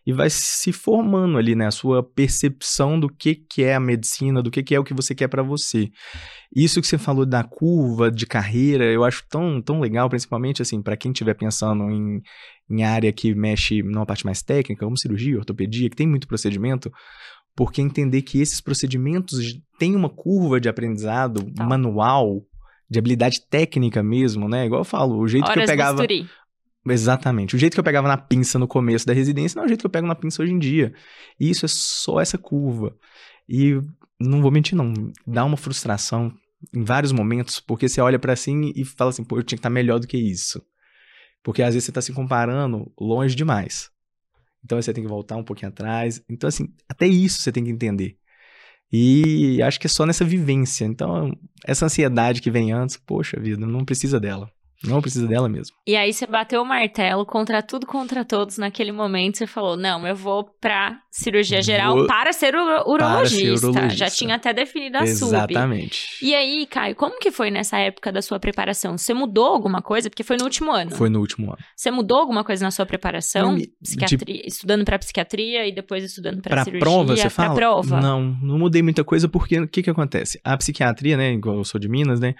e 0.07 0.13
vai 0.13 0.29
se 0.29 0.71
formando 0.71 1.39
ali, 1.39 1.55
né, 1.55 1.67
a 1.67 1.71
sua 1.71 2.03
percepção 2.03 3.01
do 3.01 3.09
que, 3.09 3.35
que 3.35 3.63
é 3.63 3.75
a 3.75 3.81
medicina, 3.81 4.43
do 4.43 4.51
que, 4.51 4.63
que 4.63 4.75
é 4.75 4.79
o 4.79 4.85
que 4.85 4.93
você 4.93 5.15
quer 5.15 5.29
pra 5.29 5.43
você. 5.43 5.91
Isso 6.55 6.81
que 6.81 6.87
você 6.87 6.99
falou 6.99 7.25
da 7.25 7.43
curva 7.43 8.11
de 8.11 8.27
carreira, 8.27 8.85
eu 8.85 9.03
acho 9.03 9.25
tão, 9.29 9.63
tão 9.63 9.81
legal, 9.81 10.09
principalmente, 10.09 10.61
assim, 10.61 10.83
para 10.83 10.97
quem 10.97 11.11
estiver 11.11 11.35
pensando 11.35 11.91
em, 11.91 12.21
em 12.71 12.85
área 12.85 13.13
que 13.13 13.35
mexe 13.35 13.83
numa 13.83 14.05
parte 14.05 14.27
mais 14.27 14.43
técnica, 14.43 14.85
como 14.85 14.99
cirurgia, 14.99 15.39
ortopedia, 15.39 15.89
que 15.89 15.97
tem 15.97 16.07
muito 16.07 16.29
procedimento, 16.29 16.93
porque 17.57 17.81
entender 17.81 18.23
que 18.23 18.41
esses 18.41 18.61
procedimentos 18.61 19.59
têm 19.79 19.97
uma 19.97 20.11
curva 20.11 20.61
de 20.61 20.69
aprendizado 20.69 21.51
manual, 21.59 22.43
de 22.91 22.99
habilidade 22.99 23.41
técnica 23.49 24.03
mesmo, 24.03 24.49
né? 24.49 24.67
Igual 24.67 24.83
eu 24.83 24.85
falo, 24.85 25.19
o 25.19 25.27
jeito 25.27 25.45
que 25.45 25.51
eu 25.51 25.63
Horas 25.63 25.71
pegava. 25.71 26.07
bisturi. 26.07 26.29
Exatamente. 26.87 27.57
O 27.57 27.59
jeito 27.59 27.75
que 27.75 27.81
eu 27.81 27.85
pegava 27.85 28.09
na 28.09 28.17
pinça 28.17 28.59
no 28.59 28.69
começo 28.69 29.07
da 29.07 29.13
residência 29.13 29.57
não 29.57 29.65
é 29.65 29.67
o 29.67 29.69
jeito 29.69 29.81
que 29.81 29.87
eu 29.87 29.91
pego 29.91 30.07
na 30.07 30.15
pinça 30.15 30.43
hoje 30.43 30.53
em 30.53 30.59
dia. 30.59 30.93
E 31.41 31.49
isso 31.49 31.65
é 31.65 31.69
só 31.69 32.21
essa 32.21 32.37
curva. 32.37 32.95
E 33.49 33.81
não 34.21 34.43
vou 34.43 34.51
mentir, 34.51 34.77
não. 34.77 34.93
Dá 35.27 35.45
uma 35.45 35.57
frustração 35.57 36.33
em 36.75 36.83
vários 36.85 37.13
momentos, 37.13 37.61
porque 37.61 37.89
você 37.89 38.01
olha 38.01 38.19
pra 38.19 38.33
assim 38.33 38.73
e 38.75 38.85
fala 38.85 39.11
assim, 39.11 39.25
pô, 39.25 39.39
eu 39.39 39.43
tinha 39.43 39.57
que 39.57 39.61
estar 39.61 39.71
melhor 39.71 39.99
do 39.99 40.07
que 40.07 40.17
isso. 40.17 40.63
Porque 41.43 41.63
às 41.63 41.75
vezes 41.75 41.85
você 41.85 41.93
tá 41.93 42.01
se 42.01 42.13
comparando 42.13 42.91
longe 42.99 43.35
demais. 43.35 43.91
Então 44.65 44.81
você 44.81 44.93
tem 44.93 45.05
que 45.05 45.11
voltar 45.11 45.37
um 45.37 45.45
pouquinho 45.45 45.69
atrás. 45.69 46.23
Então, 46.29 46.49
assim, 46.49 46.69
até 46.89 47.07
isso 47.07 47.43
você 47.43 47.53
tem 47.53 47.65
que 47.65 47.71
entender. 47.71 48.17
E 48.91 49.61
acho 49.63 49.81
que 49.81 49.87
é 49.87 49.91
só 49.91 50.07
nessa 50.07 50.25
vivência. 50.25 50.85
Então, 50.85 51.37
essa 51.67 51.85
ansiedade 51.85 52.41
que 52.41 52.51
vem 52.51 52.73
antes, 52.73 52.97
poxa 52.97 53.39
vida, 53.41 53.67
não 53.67 53.85
precisa 53.85 54.21
dela. 54.21 54.51
Não 54.83 55.01
precisa 55.01 55.27
dela 55.27 55.49
mesmo. 55.49 55.75
E 55.87 55.97
aí 55.97 56.13
você 56.13 56.27
bateu 56.27 56.61
o 56.61 56.65
martelo 56.65 57.25
contra 57.25 57.63
tudo, 57.63 57.87
contra 57.87 58.25
todos 58.25 58.59
naquele 58.59 58.93
momento. 58.93 59.39
Você 59.39 59.47
falou: 59.47 59.77
não, 59.77 60.07
eu 60.07 60.15
vou 60.17 60.45
pra 60.61 60.99
cirurgia 61.11 61.63
geral 61.63 61.95
Vou 61.97 62.07
para 62.07 62.33
ser 62.33 62.55
uro- 62.55 62.91
urologista. 62.91 63.67
urologista. 63.69 63.97
Já 63.97 64.11
tinha 64.11 64.35
até 64.35 64.53
definido 64.53 64.99
a 64.99 65.07
sub. 65.07 65.29
Exatamente. 65.35 66.07
E 66.21 66.35
aí, 66.35 66.67
Caio, 66.67 66.95
como 66.97 67.19
que 67.19 67.31
foi 67.31 67.51
nessa 67.51 67.79
época 67.79 68.13
da 68.13 68.21
sua 68.21 68.39
preparação? 68.39 68.99
Você 68.99 69.15
mudou 69.15 69.47
alguma 69.47 69.81
coisa? 69.81 70.11
Porque 70.11 70.23
foi 70.23 70.37
no 70.37 70.45
último 70.45 70.71
ano. 70.73 70.91
Foi 70.91 71.09
no 71.09 71.21
último 71.21 71.47
ano. 71.47 71.59
Você 71.77 71.91
mudou 71.91 72.19
alguma 72.19 72.45
coisa 72.45 72.65
na 72.65 72.71
sua 72.71 72.85
preparação? 72.85 73.53
Não, 73.53 73.63
Psiquiatria, 73.83 74.43
estudando 74.47 74.85
pra 74.85 74.99
psiquiatria 74.99 75.67
e 75.67 75.75
depois 75.75 76.05
estudando 76.05 76.43
pra, 76.43 76.51
Pra 76.57 76.65
cirurgia? 76.65 76.81
prova, 76.81 77.17
você 77.17 77.23
pra 77.23 77.31
fala? 77.31 77.55
prova. 77.55 78.01
Não, 78.01 78.21
não 78.43 78.59
mudei 78.59 78.83
muita 78.83 79.03
coisa 79.05 79.29
porque 79.29 79.59
o 79.61 79.69
que 79.69 79.83
que 79.83 79.91
acontece? 79.91 80.39
A 80.45 80.57
psiquiatria, 80.57 81.17
né, 81.17 81.33
igual 81.33 81.57
eu 81.57 81.65
sou 81.65 81.81
de 81.81 81.89
Minas, 81.89 82.21
né, 82.21 82.35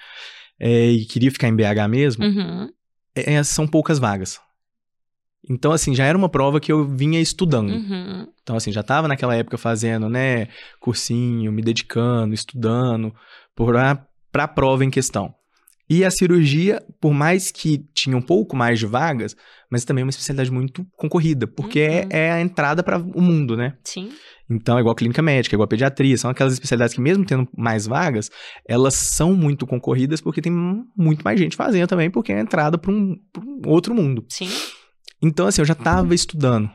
é, 0.59 0.91
e 0.91 1.05
queria 1.05 1.31
ficar 1.31 1.49
em 1.49 1.57
BH 1.57 1.89
mesmo, 1.89 2.25
Uhum. 2.25 2.69
é, 3.15 3.43
são 3.43 3.67
poucas 3.67 3.99
vagas. 3.99 4.41
Então, 5.49 5.73
assim, 5.73 5.95
já 5.95 6.05
era 6.07 6.17
uma 6.17 6.29
prova 6.29 6.59
que 6.59 6.73
eu 6.73 6.85
vinha 6.87 7.21
estudando. 7.21 7.71
Uhum. 7.71 8.27
Então, 8.43 8.57
assim, 8.57 8.73
já 8.73 8.83
tava 8.83 9.09
naquela 9.09 9.35
época 9.37 9.59
fazendo, 9.59 10.09
né, 10.09 10.49
cursinho, 10.81 11.53
me 11.53 11.61
dedicando, 11.61 12.33
estudando 12.35 13.15
pra, 13.55 14.07
pra 14.33 14.49
prova 14.49 14.85
em 14.85 14.91
questão. 14.91 15.35
E 15.89 16.05
a 16.05 16.11
cirurgia, 16.11 16.83
por 17.01 17.13
mais 17.13 17.51
que 17.51 17.85
tinha 17.93 18.17
um 18.17 18.23
pouco 18.23 18.57
mais 18.57 18.79
de 18.79 18.87
vagas, 18.87 19.37
mas 19.71 19.85
também 19.85 20.03
é 20.03 20.05
uma 20.05 20.11
especialidade 20.11 20.51
muito 20.51 20.87
concorrida, 20.97 21.47
porque 21.47 21.79
é, 21.81 22.01
Uhum. 22.03 22.09
é 22.11 22.33
a 22.33 22.41
entrada 22.41 22.83
para 22.83 22.99
o 22.99 23.21
mundo, 23.21 23.57
né? 23.57 23.75
Sim. 23.85 24.11
Então, 24.49 24.77
é 24.77 24.81
igual 24.81 24.95
clínica 24.95 25.21
médica, 25.23 25.55
é 25.55 25.57
igual 25.57 25.67
pediatria, 25.69 26.17
são 26.17 26.31
aquelas 26.31 26.53
especialidades 26.55 26.95
que 26.95 27.01
mesmo 27.01 27.25
tendo 27.25 27.49
mais 27.57 27.87
vagas, 27.87 28.31
elas 28.69 28.95
são 28.95 29.35
muito 29.35 29.67
concorridas 29.67 30.21
porque 30.21 30.41
tem 30.43 30.53
muito 30.97 31.23
mais 31.23 31.39
gente 31.39 31.57
fazendo 31.57 31.87
também, 31.89 32.11
porque 32.11 32.33
é 32.33 32.37
a 32.39 32.41
entrada 32.43 32.79
para 32.79 32.91
um, 32.91 33.17
um 33.39 33.63
outro 33.69 33.95
mundo. 33.95 34.25
Sim. 34.29 34.49
Então, 35.23 35.47
assim, 35.47 35.61
eu 35.63 35.67
já 35.67 35.75
tava 35.75 36.15
estudando. 36.15 36.71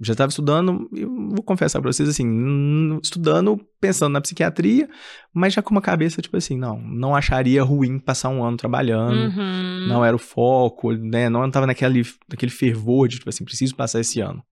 Já 0.00 0.14
tava 0.14 0.30
estudando, 0.30 0.88
eu 0.94 1.08
vou 1.30 1.42
confessar 1.42 1.80
pra 1.80 1.92
vocês, 1.92 2.08
assim, 2.08 2.98
estudando, 3.02 3.58
pensando 3.80 4.12
na 4.12 4.20
psiquiatria, 4.20 4.88
mas 5.34 5.52
já 5.54 5.60
com 5.62 5.70
uma 5.72 5.80
cabeça, 5.82 6.22
tipo 6.22 6.36
assim, 6.36 6.56
não, 6.56 6.80
não 6.80 7.16
acharia 7.16 7.62
ruim 7.62 7.98
passar 7.98 8.28
um 8.28 8.44
ano 8.44 8.56
trabalhando, 8.56 9.34
Uhum. 9.36 9.86
não 9.88 10.04
era 10.04 10.14
o 10.14 10.18
foco, 10.18 10.92
né, 10.92 11.28
não 11.28 11.50
tava 11.50 11.66
naquele, 11.66 12.02
naquele 12.30 12.52
fervor 12.52 13.08
de, 13.08 13.16
tipo 13.18 13.28
assim, 13.28 13.44
preciso 13.44 13.74
passar 13.74 14.00
esse 14.00 14.20
ano. 14.20 14.42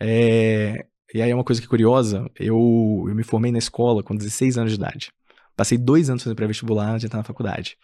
É, 0.00 0.84
E 1.14 1.22
aí 1.22 1.30
é 1.30 1.34
uma 1.34 1.44
coisa 1.44 1.60
que 1.60 1.66
é 1.66 1.70
curiosa, 1.70 2.28
eu, 2.38 3.04
eu 3.08 3.14
me 3.14 3.22
formei 3.22 3.52
na 3.52 3.58
escola 3.58 4.02
com 4.02 4.14
16 4.16 4.58
anos 4.58 4.72
de 4.72 4.76
idade. 4.78 5.10
Passei 5.56 5.78
dois 5.78 6.10
anos 6.10 6.22
fazendo 6.22 6.36
pré-vestibular 6.36 6.88
antes 6.90 7.00
de 7.00 7.06
entrar 7.06 7.18
na 7.18 7.24
faculdade. 7.24 7.76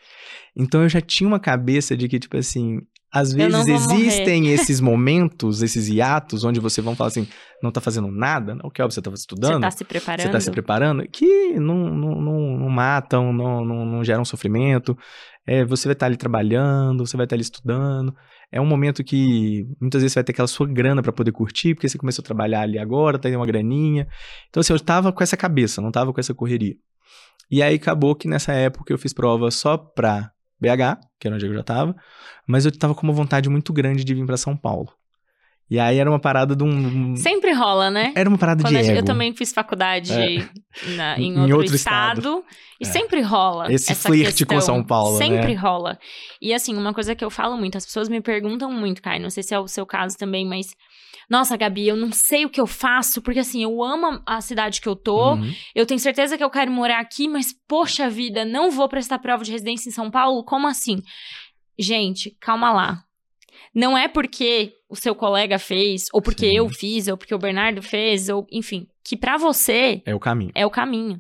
Então 0.55 0.83
eu 0.83 0.89
já 0.89 1.01
tinha 1.01 1.27
uma 1.27 1.41
cabeça 1.41 1.97
de 1.97 2.07
que, 2.09 2.19
tipo 2.19 2.37
assim, 2.37 2.81
às 3.13 3.33
vezes 3.33 3.69
existem 3.69 4.49
esses 4.55 4.81
momentos, 4.81 5.63
esses 5.63 5.89
hiatos, 5.89 6.45
onde 6.45 6.59
você 6.59 6.81
vão 6.81 6.97
falar 6.97 7.09
assim, 7.09 7.29
não 7.63 7.71
tá 7.71 7.81
fazendo 7.81 8.11
nada, 8.11 8.55
não 8.55 8.71
quer, 8.71 8.85
você 8.85 9.03
tá 9.03 9.11
estudando, 9.13 9.55
Você 9.55 9.61
tá 9.61 9.71
se 9.71 9.85
preparando? 9.85 10.23
você 10.23 10.29
tá 10.31 10.41
se 10.41 10.51
preparando, 10.51 11.09
que 11.09 11.55
não, 11.61 11.77
não, 11.95 12.21
não, 12.21 12.59
não 12.59 12.69
matam, 12.71 13.33
não, 13.33 13.65
não, 13.65 13.85
não 13.85 14.05
geram 14.05 14.25
sofrimento. 14.25 14.97
É, 15.47 15.65
você 15.65 15.89
vai 15.89 15.93
estar 15.93 16.07
ali 16.07 16.17
trabalhando, 16.17 17.05
você 17.05 17.17
vai 17.17 17.27
estar 17.27 17.37
ali 17.37 17.43
estudando. 17.43 18.15
É 18.51 18.61
um 18.61 18.67
momento 18.67 19.03
que 19.03 19.67
muitas 19.81 20.03
vezes 20.03 20.13
você 20.13 20.21
vai 20.21 20.25
ter 20.25 20.33
aquela 20.33 20.49
sua 20.49 20.67
grana 20.67 21.03
para 21.03 21.13
poder 21.13 21.33
curtir, 21.33 21.75
porque 21.75 21.89
você 21.89 21.99
começou 21.99 22.23
a 22.23 22.25
trabalhar 22.25 22.63
ali 22.63 22.79
agora, 22.79 23.19
tem 23.19 23.35
uma 23.37 23.47
graninha. 23.47 24.07
Então, 24.49 24.61
assim, 24.61 24.73
eu 24.73 24.81
tava 24.81 25.13
com 25.13 25.23
essa 25.23 25.37
cabeça, 25.37 25.83
não 25.83 25.91
tava 25.91 26.13
com 26.13 26.21
essa 26.21 26.35
correria. 26.35 26.75
E 27.51 27.63
aí 27.63 27.75
acabou 27.75 28.15
que 28.15 28.29
nessa 28.29 28.53
época 28.53 28.93
eu 28.93 28.99
fiz 28.99 29.13
prova 29.13 29.51
só 29.51 29.77
pra 29.77 30.31
BH, 30.63 30.99
que 31.19 31.27
era 31.29 31.35
onde 31.37 31.47
eu 31.47 31.53
já 31.55 31.63
tava, 31.63 31.95
mas 32.47 32.65
eu 32.65 32.73
tava 32.79 32.95
com 32.95 33.03
uma 33.03 33.13
vontade 33.13 33.49
muito 33.51 33.73
grande 33.73 34.05
de 34.05 34.15
vir 34.15 34.25
para 34.25 34.37
São 34.37 34.57
Paulo. 34.57 34.89
E 35.71 35.79
aí 35.79 35.97
era 35.99 36.11
uma 36.11 36.19
parada 36.21 36.55
de 36.55 36.63
um. 36.63 37.17
Sempre 37.17 37.53
rola, 37.55 37.91
né? 37.91 38.13
Era 38.15 38.29
uma 38.29 38.37
parada 38.37 38.63
Quando 38.63 38.75
de 38.77 38.91
ego. 38.91 38.99
eu 38.99 39.05
também 39.05 39.35
fiz 39.35 39.53
faculdade 39.55 40.13
É. 40.13 40.47
na- 40.97 41.19
em, 41.19 41.33
Em 41.33 41.41
outro, 41.41 41.57
outro 41.59 41.75
estado, 41.77 42.19
estado. 42.19 42.45
e 42.79 42.87
É. 42.87 42.91
sempre 42.91 43.21
rola 43.23 43.73
Esse 43.73 43.93
essa 43.93 44.09
flerte 44.09 44.45
com. 44.45 44.61
São 44.61 44.85
Paulo, 44.85 45.19
né? 45.19 45.25
Sempre 45.25 45.55
rola. 45.55 45.99
E 46.43 46.53
assim, 46.53 46.77
uma 46.77 46.93
coisa 46.93 47.15
que 47.15 47.25
eu 47.25 47.31
falo 47.31 47.57
muito, 47.57 47.79
as 47.79 47.87
pessoas 47.87 48.09
me 48.11 48.21
perguntam 48.21 48.71
muito, 48.71 49.01
Kai, 49.01 49.19
não 49.19 49.31
sei 49.31 49.43
se 49.43 49.55
é 49.55 49.59
o 49.59 49.67
seu 49.67 49.87
caso 49.87 50.19
também, 50.19 50.47
mas 50.47 50.67
nossa, 51.33 51.57
Gabi, 51.57 51.89
eu 51.89 51.97
não 51.97 52.13
sei 52.13 52.45
o 52.45 52.51
que 52.51 52.61
eu 52.61 52.67
faço, 52.67 53.23
porque 53.23 53.41
assim, 53.41 53.63
eu 53.63 53.83
amo 53.83 54.21
a 54.27 54.41
cidade 54.43 54.81
que 54.81 54.89
eu 54.89 54.95
tô, 54.95 55.33
Uhum. 55.35 55.53
eu 55.75 55.87
tenho 55.87 55.99
certeza 55.99 56.37
que 56.37 56.45
eu 56.45 56.51
quero 56.51 56.71
morar 56.71 57.01
aqui, 57.01 57.27
mas 57.27 57.55
poxa 57.67 58.09
vida, 58.11 58.45
não 58.45 58.71
vou 58.71 58.89
prestar 58.89 59.19
prova 59.19 59.43
de 59.43 59.51
residência 59.51 59.89
em 59.89 59.93
São 59.93 60.11
Paulo? 60.11 60.45
Como 60.45 60.67
assim? 60.69 61.01
Gente, 61.79 62.37
calma 62.41 62.71
lá. 62.71 63.03
Não 63.75 63.97
é 63.97 64.07
porque 64.09 64.75
o 64.89 64.95
seu 64.95 65.15
colega 65.15 65.59
fez, 65.59 66.05
ou 66.13 66.21
porque 66.21 66.51
Sim. 66.51 66.57
eu 66.59 66.69
fiz, 66.69 67.09
ou 67.09 67.17
porque 67.17 67.35
o 67.35 67.39
Bernardo 67.39 67.81
fez, 67.83 68.29
ou 68.29 68.47
enfim, 68.53 68.87
que 69.03 69.17
pra 69.17 69.39
você 69.39 70.03
É 70.05 70.15
o 70.15 70.21
caminho. 70.21 70.53
é 70.55 70.67
o 70.67 70.71
caminho. 70.71 71.19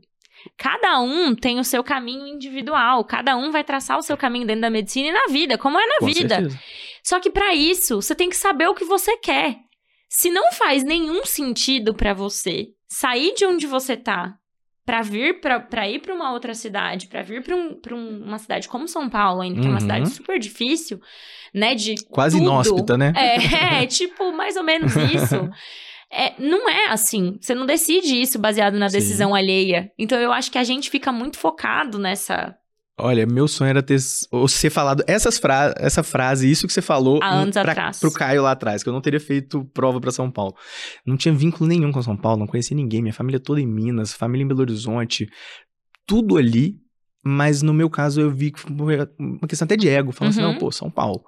Cada 0.59 1.00
um 1.00 1.35
tem 1.35 1.59
o 1.59 1.64
seu 1.64 1.83
caminho 1.83 2.26
individual, 2.26 3.04
cada 3.04 3.37
um 3.37 3.50
vai 3.50 3.64
traçar 3.64 3.97
o 3.97 4.02
seu 4.02 4.16
caminho 4.16 4.47
dentro 4.47 4.61
da 4.62 4.71
medicina 4.71 5.09
e 5.09 5.12
na 5.12 5.26
vida, 5.33 5.57
como 5.57 5.78
é 5.78 5.87
na 5.87 5.99
Com 6.00 6.07
vida. 6.07 6.35
certeza. 6.35 6.61
Só 7.02 7.19
que 7.21 7.31
pra 7.31 7.54
isso, 7.54 8.02
você 8.02 8.14
tem 8.14 8.28
que 8.28 8.37
saber 8.37 8.69
o 8.69 8.75
que 8.75 8.85
você 8.85 9.16
quer. 9.16 9.57
Se 10.14 10.31
não 10.31 10.52
faz 10.52 10.83
nenhum 10.85 11.25
sentido 11.25 11.95
pra 11.95 12.12
você 12.12 12.66
sair 12.87 13.33
de 13.35 13.47
onde 13.47 13.66
você 13.66 13.97
tá 13.97 14.35
pra 14.85 15.00
vir 15.00 15.40
para 15.40 15.88
ir 15.88 16.00
pra 16.02 16.14
uma 16.14 16.33
outra 16.33 16.52
cidade, 16.54 17.07
pra 17.07 17.23
vir 17.23 17.42
pra 17.42 17.57
um, 17.57 17.81
pra 17.81 17.95
um- 17.95 18.23
uma 18.25 18.38
cidade 18.38 18.69
como 18.69 18.87
São 18.87 19.09
Paulo, 19.09 19.40
ainda 19.40 19.59
que 19.61 19.66
é 19.66 19.71
uma 19.71 19.76
Uhum. 19.76 19.81
cidade 19.81 20.11
super 20.11 20.38
difícil, 20.38 21.00
né, 21.54 21.75
de 21.75 21.95
Quase 22.11 22.37
tudo. 22.37 22.45
inóspita, 22.50 22.99
né? 22.99 23.12
É, 23.16 23.37
é, 23.85 23.87
tipo, 23.87 24.33
mais 24.33 24.57
ou 24.57 24.62
menos 24.64 24.92
isso. 24.97 25.49
É, 26.11 26.35
não 26.38 26.69
é 26.69 26.88
assim. 26.90 27.38
Você 27.40 27.54
não 27.54 27.64
decide 27.64 28.21
isso 28.21 28.38
baseado 28.38 28.78
na 28.78 28.90
Sim. 28.90 28.99
decisão 28.99 29.35
alheia. 29.35 29.90
Então 29.99 30.19
eu 30.21 30.31
acho 30.31 30.50
que 30.52 30.59
a 30.59 30.64
gente 30.64 30.90
fica 30.90 31.11
muito 31.11 31.38
focado 31.38 31.99
nessa. 31.99 32.54
Olha, 33.02 33.26
meu 33.26 33.49
sonho 33.49 33.71
era 33.71 33.82
ter 33.82 33.99
você 34.30 34.71
falado 34.71 35.02
essas 35.06 35.38
fra 35.38 35.75
essa 35.76 36.02
frase, 36.02 36.50
isso 36.50 36.66
que 36.66 36.73
você 36.73 36.80
falou 36.82 37.18
Há 37.23 37.28
anos 37.30 37.52
pra, 37.54 37.73
atrás. 37.73 37.99
pro 37.99 38.12
Caio 38.12 38.42
lá 38.42 38.52
atrás, 38.52 38.82
que 38.82 38.88
eu 38.88 38.92
não 38.92 39.00
teria 39.00 39.18
feito 39.21 39.64
prova 39.75 40.00
pra 40.00 40.11
São 40.12 40.30
Paulo. 40.30 40.54
Não 41.04 41.16
tinha 41.16 41.35
vínculo 41.35 41.68
nenhum 41.68 41.90
com 41.90 42.00
São 42.02 42.16
Paulo, 42.16 42.38
não 42.38 42.47
conhecia 42.47 42.76
ninguém, 42.76 43.02
minha 43.02 43.12
família 43.14 43.40
toda 43.40 43.61
em 43.61 43.66
Minas, 43.66 44.12
família 44.12 44.44
em 44.44 44.49
Belo 44.49 44.61
Horizonte, 44.61 45.28
tudo 46.06 46.37
ali, 46.37 46.76
mas 47.25 47.61
no 47.62 47.75
meu 47.75 47.90
caso 47.90 48.21
eu 48.21 48.30
vi 48.30 48.50
que 48.52 48.61
foi 48.61 48.71
uma 49.18 49.49
questão 49.49 49.64
até 49.66 49.76
de 49.76 49.88
ego, 49.88 50.12
falando 50.12 50.30
assim, 50.32 50.42
Uhum. 50.42 50.52
não, 50.52 50.59
pô, 50.59 50.71
São 50.71 50.90
Paulo. 50.90 51.23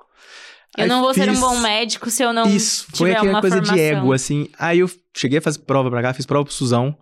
Eu 0.76 0.82
Aí 0.84 0.88
não 0.88 1.02
vou 1.02 1.14
ser 1.14 1.28
um 1.28 1.32
fiz- 1.32 1.40
bom 1.40 1.58
médico 1.60 2.10
se 2.10 2.22
eu 2.22 2.32
não. 2.32 2.48
Isso, 2.48 2.86
foi 2.90 3.10
tiver 3.10 3.18
aquela 3.18 3.32
uma 3.34 3.40
coisa 3.40 3.60
de 3.60 3.66
formação. 3.68 3.86
ego, 3.98 4.12
assim. 4.12 4.48
Aí 4.58 4.80
eu 4.80 4.90
cheguei 5.16 5.38
a 5.38 5.42
fazer 5.42 5.60
prova 5.60 5.88
pra 5.88 6.02
cá, 6.02 6.12
fiz 6.12 6.26
prova 6.26 6.44
pro 6.44 6.52
Suzão. 6.52 6.96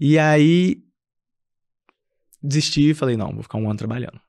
E 0.00 0.18
aí 0.18 0.78
desisti 2.42 2.90
e 2.90 2.94
falei, 2.94 3.16
não, 3.16 3.32
vou 3.32 3.42
ficar 3.42 3.58
um 3.58 3.68
ano 3.68 3.78
trabalhando. 3.78 4.20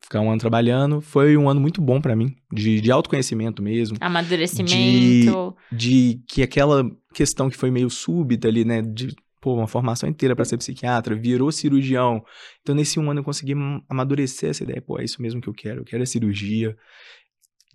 Ficar 0.00 0.20
um 0.20 0.30
ano 0.30 0.38
trabalhando. 0.38 1.00
Foi 1.00 1.36
um 1.36 1.48
ano 1.48 1.60
muito 1.60 1.80
bom 1.80 2.00
pra 2.00 2.14
mim, 2.14 2.36
de, 2.52 2.80
de 2.80 2.90
autoconhecimento 2.92 3.60
mesmo. 3.62 3.96
Amadurecimento. 4.00 5.56
De 5.72 6.20
que 6.28 6.42
aquela 6.42 6.84
questão 7.12 7.50
que 7.50 7.56
foi 7.56 7.70
meio 7.70 7.90
súbita 7.90 8.46
ali, 8.46 8.64
né? 8.64 8.82
De 8.82 9.14
pô, 9.40 9.54
uma 9.54 9.66
formação 9.66 10.08
inteira 10.08 10.34
pra 10.36 10.44
ser 10.44 10.58
psiquiatra, 10.58 11.14
virou 11.14 11.50
cirurgião. 11.52 12.24
Então, 12.62 12.74
nesse 12.74 12.98
um 13.00 13.10
ano 13.10 13.20
eu 13.20 13.24
consegui 13.24 13.52
am- 13.52 13.82
amadurecer 13.88 14.50
essa 14.50 14.62
ideia. 14.62 14.80
Pô, 14.80 14.98
é 14.98 15.04
isso 15.04 15.20
mesmo 15.20 15.40
que 15.40 15.48
eu 15.48 15.54
quero, 15.54 15.80
eu 15.80 15.84
quero 15.84 16.02
é 16.02 16.06
cirurgia. 16.06 16.76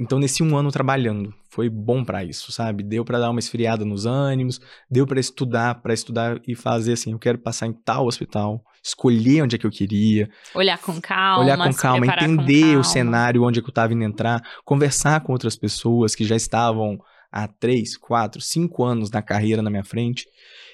Então, 0.01 0.17
nesse 0.17 0.41
um 0.41 0.57
ano 0.57 0.71
trabalhando, 0.71 1.31
foi 1.47 1.69
bom 1.69 2.03
pra 2.03 2.23
isso, 2.23 2.51
sabe? 2.51 2.81
Deu 2.81 3.05
pra 3.05 3.19
dar 3.19 3.29
uma 3.29 3.39
esfriada 3.39 3.85
nos 3.85 4.07
ânimos, 4.07 4.59
deu 4.89 5.05
pra 5.05 5.19
estudar, 5.19 5.79
pra 5.79 5.93
estudar 5.93 6.41
e 6.47 6.55
fazer 6.55 6.93
assim, 6.93 7.11
eu 7.11 7.19
quero 7.19 7.37
passar 7.37 7.67
em 7.67 7.73
tal 7.73 8.07
hospital, 8.07 8.63
escolher 8.83 9.43
onde 9.43 9.55
é 9.55 9.59
que 9.59 9.65
eu 9.67 9.69
queria, 9.69 10.27
Olhar 10.55 10.79
com 10.79 10.99
calma. 10.99 11.43
olhar 11.43 11.55
com 11.55 11.71
calma, 11.75 11.99
preparar 11.99 12.25
com 12.25 12.33
entender 12.33 12.61
calma. 12.61 12.79
o 12.79 12.83
cenário 12.83 13.43
onde 13.43 13.59
é 13.59 13.61
que 13.61 13.69
eu 13.69 13.73
tava 13.73 13.93
indo 13.93 14.03
entrar, 14.03 14.41
conversar 14.65 15.21
com 15.21 15.33
outras 15.33 15.55
pessoas 15.55 16.15
que 16.15 16.25
já 16.25 16.35
estavam 16.35 16.97
há 17.31 17.47
três, 17.47 17.95
quatro, 17.95 18.41
cinco 18.41 18.83
anos 18.83 19.11
na 19.11 19.21
carreira 19.21 19.61
na 19.61 19.69
minha 19.69 19.83
frente. 19.83 20.25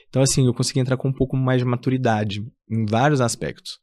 Então, 0.08 0.22
assim, 0.22 0.46
eu 0.46 0.54
consegui 0.54 0.80
entrar 0.80 0.96
com 0.96 1.10
um 1.10 1.14
pouco 1.14 1.36
mais 1.36 1.60
de 1.60 1.66
maturidade 1.66 2.40
em 2.72 2.86
vários 2.86 3.20
aspectos. 3.20 3.78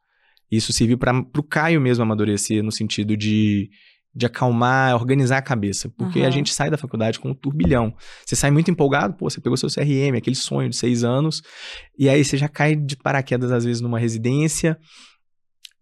Isso 0.50 0.72
serviu 0.72 0.96
para 0.96 1.12
o 1.36 1.42
Caio 1.42 1.80
mesmo 1.82 2.02
amadurecer 2.02 2.62
no 2.62 2.72
sentido 2.72 3.14
de, 3.16 3.68
de 4.14 4.26
acalmar, 4.26 4.94
organizar 4.94 5.38
a 5.38 5.42
cabeça. 5.42 5.88
Porque 5.88 6.20
Aham. 6.20 6.28
a 6.28 6.30
gente 6.30 6.54
sai 6.54 6.70
da 6.70 6.76
faculdade 6.78 7.18
com 7.18 7.30
um 7.30 7.34
turbilhão. 7.34 7.92
Você 8.24 8.36
sai 8.36 8.50
muito 8.50 8.70
empolgado, 8.70 9.14
pô, 9.14 9.28
você 9.28 9.40
pegou 9.40 9.56
seu 9.56 9.68
CRM, 9.68 10.16
aquele 10.16 10.36
sonho 10.36 10.68
de 10.70 10.76
seis 10.76 11.02
anos, 11.02 11.42
e 11.98 12.08
aí 12.08 12.24
você 12.24 12.36
já 12.36 12.48
cai 12.48 12.76
de 12.76 12.96
paraquedas, 12.96 13.50
às 13.50 13.64
vezes, 13.64 13.80
numa 13.80 13.98
residência, 13.98 14.78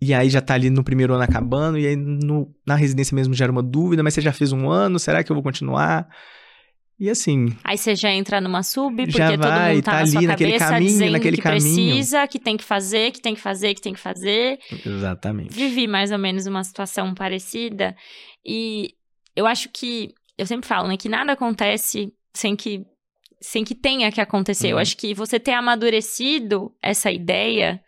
e 0.01 0.13
aí 0.13 0.29
já 0.31 0.41
tá 0.41 0.55
ali 0.55 0.71
no 0.71 0.83
primeiro 0.83 1.15
ano 1.15 1.23
acabando, 1.23 1.79
e 1.79 1.87
aí 1.87 1.95
no- 1.97 2.53
na 2.67 2.75
residência 2.75 3.15
mesmo 3.15 3.35
gera 3.35 3.53
uma 3.53 3.63
dúvida, 3.63 4.03
mas 4.03 4.15
você 4.15 4.21
já 4.21 4.33
fez 4.33 4.51
um 4.51 4.69
ano, 4.69 4.99
será 4.99 5.23
que 5.23 5.31
eu 5.31 5.35
vou 5.37 5.43
continuar? 5.43 6.09
E 7.05 7.11
assim, 7.11 7.49
Aí 7.65 7.77
você 7.77 7.97
já 7.97 8.13
entra 8.13 8.41
numa 8.41 8.63
sub, 8.63 8.95
porque 9.07 9.19
Já 9.19 9.31
todo 9.31 9.41
vai, 9.41 9.75
mundo 9.75 9.83
tá, 9.85 9.91
tá 9.91 9.97
na 9.97 10.03
ali 10.03 10.11
sua 10.13 10.23
naquele 10.23 10.53
cabeça 10.53 10.71
caminho, 10.71 10.89
dizendo 10.93 11.11
naquele 11.13 11.37
que 11.37 11.43
caminho. 11.43 11.63
precisa, 11.63 12.29
que 12.29 12.39
tem 12.39 12.57
que 12.57 12.63
fazer, 12.63 13.11
que 13.11 13.21
tem 13.21 13.35
que 13.35 13.41
fazer, 13.41 13.75
que 13.75 13.81
tem 13.83 13.93
que 13.93 13.99
fazer. 13.99 14.59
exatamente. 14.87 15.53
Vivi 15.53 15.89
mais 15.89 16.13
ou 16.13 16.19
menos 16.19 16.47
uma 16.47 16.63
situação 16.63 17.13
parecida 17.13 17.97
e 18.47 18.95
eu 19.35 19.47
acho 19.49 19.69
que 19.71 20.15
eu 20.39 20.47
sempre 20.47 20.69
falo, 20.69 20.87
né, 20.87 20.97
que 20.97 21.09
nada 21.09 21.33
acontece 21.33 22.13
sem 22.33 22.55
que 22.55 22.85
sem 23.41 23.65
que 23.65 23.75
tenha 23.75 24.13
que 24.13 24.21
acontecer. 24.21 24.69
Eu 24.69 24.77
Uhum. 24.77 24.83
acho 24.83 24.97
que 24.97 25.13
você 25.13 25.41
ter 25.41 25.51
amadurecido 25.55 26.73
essa 26.81 27.11
ideia 27.11 27.83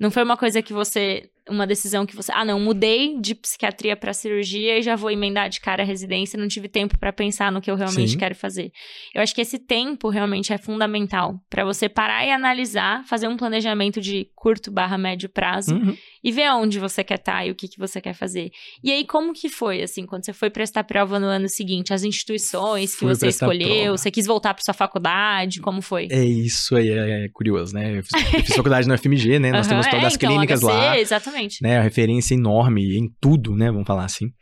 não 0.00 0.10
foi 0.10 0.22
uma 0.24 0.38
coisa 0.38 0.62
que 0.62 0.72
você 0.72 1.28
uma 1.48 1.66
decisão 1.66 2.06
que 2.06 2.16
você, 2.16 2.32
ah, 2.34 2.44
não, 2.44 2.58
mudei 2.58 3.18
de 3.20 3.34
psiquiatria 3.34 3.94
para 3.96 4.12
cirurgia 4.14 4.78
e 4.78 4.82
já 4.82 4.96
vou 4.96 5.10
emendar 5.10 5.48
de 5.50 5.60
cara 5.60 5.82
a 5.82 5.86
residência, 5.86 6.38
não 6.38 6.48
tive 6.48 6.68
tempo 6.68 6.98
para 6.98 7.12
pensar 7.12 7.52
no 7.52 7.60
que 7.60 7.70
eu 7.70 7.76
realmente 7.76 8.12
Sim. 8.12 8.18
quero 8.18 8.34
fazer. 8.34 8.72
Eu 9.14 9.20
acho 9.22 9.34
que 9.34 9.40
esse 9.42 9.58
tempo 9.58 10.08
realmente 10.08 10.52
é 10.52 10.58
fundamental 10.58 11.38
para 11.50 11.64
você 11.64 11.88
parar 11.88 12.24
e 12.26 12.30
analisar, 12.30 13.04
fazer 13.06 13.28
um 13.28 13.36
planejamento 13.36 14.00
de 14.00 14.26
curto 14.34 14.70
barra 14.70 14.96
médio 14.96 15.28
prazo 15.28 15.74
Uhum. 15.74 15.96
e 16.22 16.32
ver 16.32 16.44
aonde 16.44 16.78
você 16.78 17.02
quer 17.04 17.18
estar 17.18 17.46
e 17.46 17.50
o 17.50 17.54
que, 17.54 17.68
que 17.68 17.78
você 17.78 18.00
quer 18.00 18.14
fazer. 18.14 18.50
E 18.82 18.90
aí, 18.90 19.04
como 19.06 19.32
que 19.32 19.48
foi, 19.48 19.82
assim, 19.82 20.06
quando 20.06 20.24
você 20.24 20.32
foi 20.32 20.48
prestar 20.50 20.84
prova 20.84 21.18
no 21.20 21.26
ano 21.26 21.48
seguinte? 21.48 21.92
As 21.92 22.04
instituições 22.04 22.92
que 22.94 23.00
Fui 23.00 23.14
você 23.14 23.28
escolheu? 23.28 23.68
prova. 23.68 23.98
Você 23.98 24.10
quis 24.10 24.26
voltar 24.26 24.54
para 24.54 24.62
sua 24.62 24.74
faculdade? 24.74 25.60
Como 25.60 25.82
foi? 25.82 26.08
É 26.10 26.24
isso 26.24 26.74
aí, 26.76 26.88
é, 26.90 27.24
é 27.24 27.28
curioso, 27.28 27.74
né? 27.74 27.98
Eu 27.98 28.02
fiz, 28.04 28.12
eu 28.34 28.40
fiz 28.44 28.54
faculdade 28.56 28.88
no 28.88 28.96
FMG, 28.96 29.38
né? 29.38 29.50
Nós 29.50 29.66
Aham, 29.66 29.68
temos 29.80 29.86
todas 29.88 30.04
é, 30.04 30.06
as 30.06 30.14
então, 30.14 30.30
clínicas 30.30 30.60
HC, 30.60 30.66
lá, 30.66 30.98
Exatamente. 30.98 31.33
Né? 31.62 31.78
A 31.78 31.82
referência 31.82 32.34
enorme 32.34 32.96
em 32.96 33.08
tudo, 33.20 33.54
né? 33.54 33.70
Vamos 33.70 33.86
falar 33.86 34.04
assim. 34.04 34.32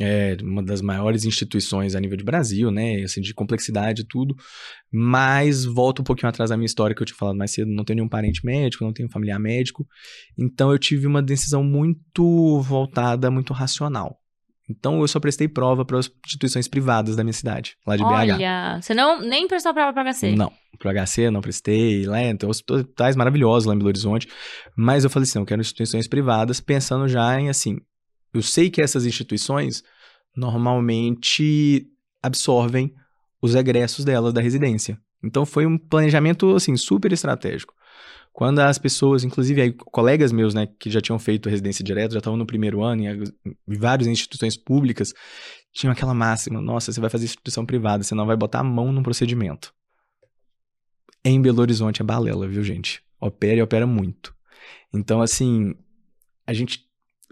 É 0.00 0.36
uma 0.42 0.62
das 0.62 0.80
maiores 0.80 1.24
instituições 1.24 1.94
a 1.94 2.00
nível 2.00 2.16
de 2.16 2.24
Brasil, 2.24 2.70
né? 2.70 3.02
Assim, 3.02 3.20
de 3.20 3.34
complexidade 3.34 4.02
e 4.02 4.06
tudo. 4.06 4.34
Mas 4.90 5.64
volto 5.64 6.00
um 6.00 6.04
pouquinho 6.04 6.28
atrás 6.28 6.50
da 6.50 6.56
minha 6.56 6.66
história 6.66 6.96
que 6.96 7.02
eu 7.02 7.06
tinha 7.06 7.16
falado 7.16 7.36
mais 7.36 7.52
cedo. 7.52 7.70
Não 7.70 7.84
tenho 7.84 7.96
nenhum 7.96 8.08
parente 8.08 8.44
médico, 8.44 8.84
não 8.84 8.92
tenho 8.92 9.10
familiar 9.10 9.38
médico. 9.38 9.86
Então 10.38 10.72
eu 10.72 10.78
tive 10.78 11.06
uma 11.06 11.22
decisão 11.22 11.62
muito 11.62 12.60
voltada, 12.60 13.30
muito 13.30 13.52
racional. 13.52 14.18
Então 14.68 15.00
eu 15.00 15.08
só 15.08 15.20
prestei 15.20 15.46
prova 15.46 15.84
para 15.84 15.98
as 15.98 16.10
instituições 16.24 16.66
privadas 16.66 17.14
da 17.14 17.22
minha 17.22 17.32
cidade, 17.32 17.76
lá 17.86 17.96
de 17.96 18.02
BH. 18.02 18.08
Olha, 18.08 18.80
você 18.80 18.94
não 18.94 19.20
nem 19.20 19.46
prestou 19.46 19.74
prova 19.74 19.92
para 19.92 20.12
HC. 20.12 20.34
Não, 20.34 20.52
pro 20.78 20.90
HC 20.90 21.30
não 21.30 21.40
prestei, 21.40 22.04
lá 22.06 22.18
tem 22.36 22.48
hospitais 22.48 23.16
maravilhosos 23.16 23.66
lá 23.66 23.74
em 23.74 23.78
Belo 23.78 23.88
Horizonte, 23.88 24.28
mas 24.76 25.04
eu 25.04 25.10
falei 25.10 25.24
assim, 25.24 25.38
eu 25.38 25.44
quero 25.44 25.60
instituições 25.60 26.08
privadas, 26.08 26.60
pensando 26.60 27.06
já 27.06 27.38
em 27.38 27.48
assim, 27.48 27.78
eu 28.32 28.42
sei 28.42 28.70
que 28.70 28.80
essas 28.80 29.04
instituições 29.04 29.82
normalmente 30.34 31.86
absorvem 32.22 32.94
os 33.40 33.54
egressos 33.54 34.04
delas 34.04 34.32
da 34.32 34.40
residência. 34.40 34.98
Então 35.22 35.44
foi 35.44 35.66
um 35.66 35.76
planejamento, 35.76 36.54
assim, 36.54 36.76
super 36.76 37.12
estratégico. 37.12 37.74
Quando 38.32 38.60
as 38.60 38.78
pessoas, 38.78 39.24
inclusive 39.24 39.60
aí, 39.60 39.72
colegas 39.72 40.32
meus, 40.32 40.54
né, 40.54 40.66
que 40.80 40.90
já 40.90 41.00
tinham 41.02 41.18
feito 41.18 41.50
residência 41.50 41.84
direta, 41.84 42.14
já 42.14 42.18
estavam 42.18 42.38
no 42.38 42.46
primeiro 42.46 42.82
ano 42.82 43.02
em, 43.02 43.24
em 43.44 43.78
várias 43.78 44.08
instituições 44.08 44.56
públicas, 44.56 45.12
tinham 45.72 45.92
aquela 45.92 46.14
máxima: 46.14 46.60
nossa, 46.60 46.90
você 46.90 47.00
vai 47.00 47.10
fazer 47.10 47.26
instituição 47.26 47.66
privada, 47.66 48.02
você 48.02 48.14
não 48.14 48.26
vai 48.26 48.36
botar 48.36 48.60
a 48.60 48.64
mão 48.64 48.90
num 48.90 49.02
procedimento. 49.02 49.74
Em 51.24 51.40
Belo 51.40 51.60
Horizonte 51.60 52.02
é 52.02 52.04
balela, 52.04 52.48
viu, 52.48 52.62
gente? 52.62 53.02
Opera 53.20 53.56
e 53.56 53.62
opera 53.62 53.86
muito. 53.86 54.34
Então, 54.92 55.20
assim, 55.20 55.74
a 56.46 56.52
gente. 56.52 56.84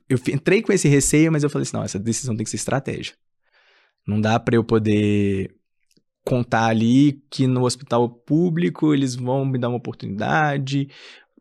Eu 0.09 0.19
entrei 0.33 0.63
com 0.63 0.73
esse 0.73 0.89
receio, 0.89 1.31
mas 1.31 1.43
eu 1.43 1.51
falei 1.51 1.63
assim: 1.63 1.77
não, 1.77 1.85
essa 1.85 1.99
decisão 1.99 2.37
tem 2.37 2.45
que 2.45 2.51
ser 2.51 2.57
estratégia. 2.57 3.15
Não 4.07 4.21
dá 4.21 4.39
para 4.39 4.57
eu 4.57 4.65
poder 4.65 5.55
contar 6.25 6.67
ali 6.67 7.23
que 7.31 7.47
no 7.47 7.65
hospital 7.65 8.09
público 8.09 8.95
eles 8.95 9.15
vão 9.15 9.45
me 9.45 9.59
dar 9.59 9.69
uma 9.69 9.79
oportunidade, 9.79 10.89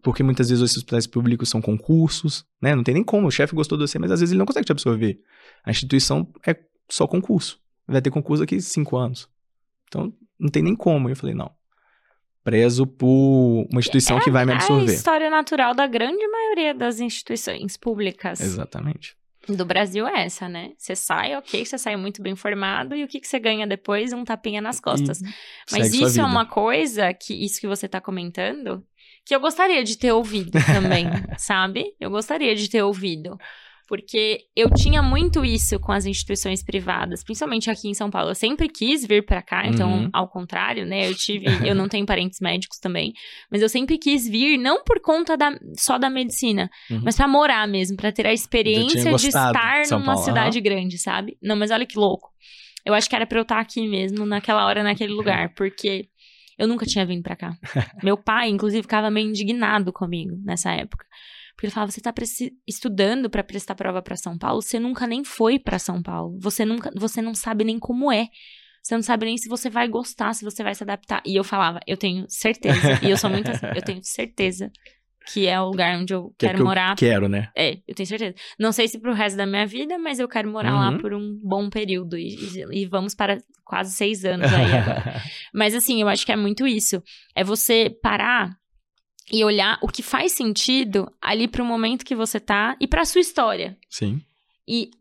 porque 0.02 0.24
muitas 0.24 0.50
vezes 0.50 0.64
os 0.64 0.78
hospitais 0.78 1.06
públicos 1.06 1.50
são 1.50 1.62
concursos, 1.62 2.46
né? 2.62 2.76
Não 2.76 2.84
tem 2.84 2.94
nem 2.94 3.04
como, 3.04 3.28
o 3.28 3.32
chefe 3.32 3.56
gostou 3.56 3.78
de 3.78 3.88
você, 3.88 4.00
mas 4.00 4.12
às 4.12 4.20
vezes 4.20 4.32
ele 4.32 4.40
não 4.40 4.46
consegue 4.46 4.66
te 4.66 4.72
absorver. 4.72 5.20
A 5.64 5.72
instituição 5.72 6.28
é 6.46 6.56
só 6.90 7.06
concurso. 7.08 7.60
Vai 7.88 8.02
ter 8.02 8.12
concurso 8.12 8.44
daqui 8.44 8.62
cinco 8.62 8.98
anos. 8.98 9.28
Então, 9.88 10.14
não 10.40 10.50
tem 10.50 10.64
nem 10.64 10.76
como. 10.76 11.10
Eu 11.10 11.16
falei, 11.16 11.36
não. 11.36 11.52
Prezo 12.50 12.88
por 12.88 13.68
uma 13.72 13.80
instituição 13.80 14.18
é, 14.18 14.22
que 14.22 14.32
vai 14.32 14.46
me 14.46 14.54
absorver. 14.54 14.92
É 14.92 14.92
a 14.92 14.96
história 14.96 15.30
natural 15.30 15.74
da 15.74 15.88
grande 15.88 16.28
maioria 16.28 16.74
das 16.74 17.00
instituições 17.00 17.78
públicas. 17.78 18.42
Exatamente 18.42 19.20
do 19.56 19.66
Brasil 19.66 20.08
é 20.08 20.26
essa, 20.26 20.48
né? 20.48 20.72
Você 20.78 20.96
sai, 20.96 21.36
ok, 21.36 21.66
você 21.66 21.78
sai 21.78 21.96
muito 21.96 22.22
bem 22.22 22.36
formado 22.36 22.96
e 22.96 23.04
o 23.04 23.08
que, 23.08 23.20
que 23.20 23.28
você 23.28 23.40
ganha 23.40 23.66
depois? 23.66 24.14
Um 24.14 24.24
tapinha 24.24 24.62
nas 24.62 24.80
costas. 24.80 25.22
E 25.22 25.26
Mas 25.72 25.94
isso 25.94 26.20
é 26.20 26.24
uma 26.24 26.46
coisa 26.46 27.14
que, 27.14 27.34
isso 27.34 27.60
que 27.60 27.68
você 27.68 27.88
tá 27.88 28.00
comentando, 28.00 28.84
que 29.26 29.36
eu 29.36 29.40
gostaria 29.40 29.84
de 29.84 29.98
ter 29.98 30.12
ouvido 30.12 30.52
também, 30.66 31.08
sabe? 31.38 31.96
Eu 32.00 32.10
gostaria 32.10 32.56
de 32.56 32.70
ter 32.70 32.84
ouvido. 32.84 33.38
Porque 33.90 34.42
eu 34.56 34.70
tinha 34.70 35.02
muito 35.02 35.44
isso 35.44 35.80
com 35.80 35.92
as 35.92 36.06
instituições 36.06 36.64
privadas, 36.64 37.24
principalmente 37.24 37.72
aqui 37.72 37.90
em 37.90 37.96
São 37.96 38.12
Paulo. 38.12 38.30
Eu 38.30 38.36
sempre 38.36 38.70
quis 38.70 39.04
vir 39.04 39.26
para 39.26 39.42
cá, 39.42 39.66
então, 39.66 39.92
uhum. 39.92 40.10
ao 40.14 40.30
contrário, 40.30 40.86
né? 40.86 41.10
Eu 41.10 41.16
tive, 41.16 41.46
eu 41.68 41.74
não 41.74 41.90
tenho 41.90 42.06
parentes 42.06 42.40
médicos 42.40 42.78
também, 42.78 43.14
mas 43.52 43.64
eu 43.64 43.68
sempre 43.68 43.98
quis 43.98 44.30
vir 44.30 44.60
não 44.60 44.84
por 44.84 45.02
conta 45.02 45.36
da, 45.36 45.58
só 45.76 45.98
da 45.98 46.08
medicina, 46.08 46.70
uhum. 46.92 47.02
mas 47.04 47.16
para 47.16 47.28
morar 47.28 47.68
mesmo, 47.68 47.98
para 47.98 48.12
ter 48.12 48.28
a 48.28 48.32
experiência 48.32 49.12
de 49.16 49.28
estar 49.28 49.82
numa 49.90 50.06
Paulo. 50.06 50.22
cidade 50.22 50.60
uhum. 50.60 50.64
grande, 50.64 51.00
sabe? 51.00 51.36
Não, 51.42 51.56
mas 51.56 51.72
olha 51.72 51.86
que 51.86 51.98
louco. 51.98 52.30
Eu 52.86 52.94
acho 52.94 53.10
que 53.10 53.16
era 53.16 53.26
para 53.26 53.40
eu 53.40 53.44
estar 53.44 53.60
aqui 53.60 53.88
mesmo, 53.88 54.24
naquela 54.24 54.68
hora, 54.68 54.84
naquele 54.84 55.14
lugar, 55.14 55.52
porque 55.56 56.08
eu 56.60 56.68
nunca 56.68 56.86
tinha 56.86 57.08
vindo 57.08 57.24
para 57.24 57.36
cá. 57.36 57.58
Meu 58.04 58.16
pai, 58.18 58.50
inclusive, 58.50 58.84
ficava 58.84 59.10
meio 59.10 59.30
indignado 59.30 59.92
comigo 59.92 60.38
nessa 60.44 60.72
época. 60.74 61.06
Porque 61.60 61.66
ele 61.66 61.74
falava: 61.74 61.92
você 61.92 62.00
está 62.00 62.14
estudando 62.66 63.30
para 63.30 63.44
prestar 63.44 63.76
prova 63.76 64.02
para 64.02 64.16
São 64.16 64.38
Paulo, 64.38 64.62
você 64.62 64.80
nunca 64.80 65.06
nem 65.06 65.26
foi 65.26 65.60
para 65.60 65.78
São 65.78 66.02
Paulo. 66.02 66.40
Você 66.40 66.64
nunca, 66.64 66.90
você 66.96 67.22
não 67.22 67.36
sabe 67.36 67.66
nem 67.66 67.78
como 67.78 68.10
é. 68.10 68.30
Você 68.82 68.96
não 68.96 69.02
sabe 69.02 69.26
nem 69.26 69.38
se 69.38 69.50
você 69.50 69.70
vai 69.70 69.86
gostar, 69.90 70.34
se 70.34 70.46
você 70.46 70.64
vai 70.64 70.74
se 70.74 70.84
adaptar. 70.84 71.22
E 71.26 71.36
eu 71.36 71.44
falava: 71.44 71.82
eu 71.86 71.98
tenho 71.98 72.26
certeza. 72.30 72.98
e 73.04 73.10
eu 73.10 73.18
sou 73.18 73.30
muito 73.30 73.52
assim, 73.52 73.66
eu 73.76 73.82
tenho 73.82 74.00
certeza 74.02 74.72
que 75.34 75.48
é 75.48 75.60
o 75.60 75.66
lugar 75.66 76.00
onde 76.00 76.14
eu 76.14 76.30
que 76.30 76.46
quero 76.46 76.54
é 76.54 76.58
que 76.58 76.64
morar. 76.64 76.92
Eu 76.92 76.96
quero, 76.96 77.28
né? 77.28 77.50
É, 77.54 77.78
eu 77.86 77.94
tenho 77.94 78.08
certeza. 78.08 78.36
Não 78.58 78.72
sei 78.72 78.88
se 78.88 78.98
pro 78.98 79.14
resto 79.14 79.36
da 79.36 79.46
minha 79.46 79.68
vida, 79.68 80.00
mas 80.00 80.18
eu 80.18 80.30
quero 80.30 80.50
morar 80.50 80.74
uhum. 80.74 80.80
lá 80.80 80.98
por 80.98 81.14
um 81.14 81.38
bom 81.44 81.70
período. 81.70 82.18
E, 82.18 82.38
e, 82.72 82.86
vamos 82.86 83.14
para 83.14 83.38
quase 83.66 83.92
seis 83.92 84.24
anos 84.24 84.52
aí 84.54 84.74
agora. 84.74 85.22
mas 85.54 85.76
assim, 85.76 86.02
eu 86.02 86.08
acho 86.08 86.26
que 86.26 86.32
é 86.32 86.38
muito 86.38 86.66
isso. 86.66 87.04
É 87.36 87.44
você 87.44 87.90
parar 88.02 88.58
e 89.32 89.44
olhar 89.44 89.78
o 89.82 89.88
que 89.88 90.02
faz 90.02 90.32
sentido 90.32 91.12
ali 91.22 91.48
para 91.48 91.64
o 91.64 91.66
momento 91.66 92.06
que 92.06 92.16
você 92.16 92.40
tá 92.40 92.76
e 92.80 92.88
para 92.88 93.06
sua 93.06 93.22
história. 93.22 93.78
Sim. 93.90 94.22
E 94.68 94.92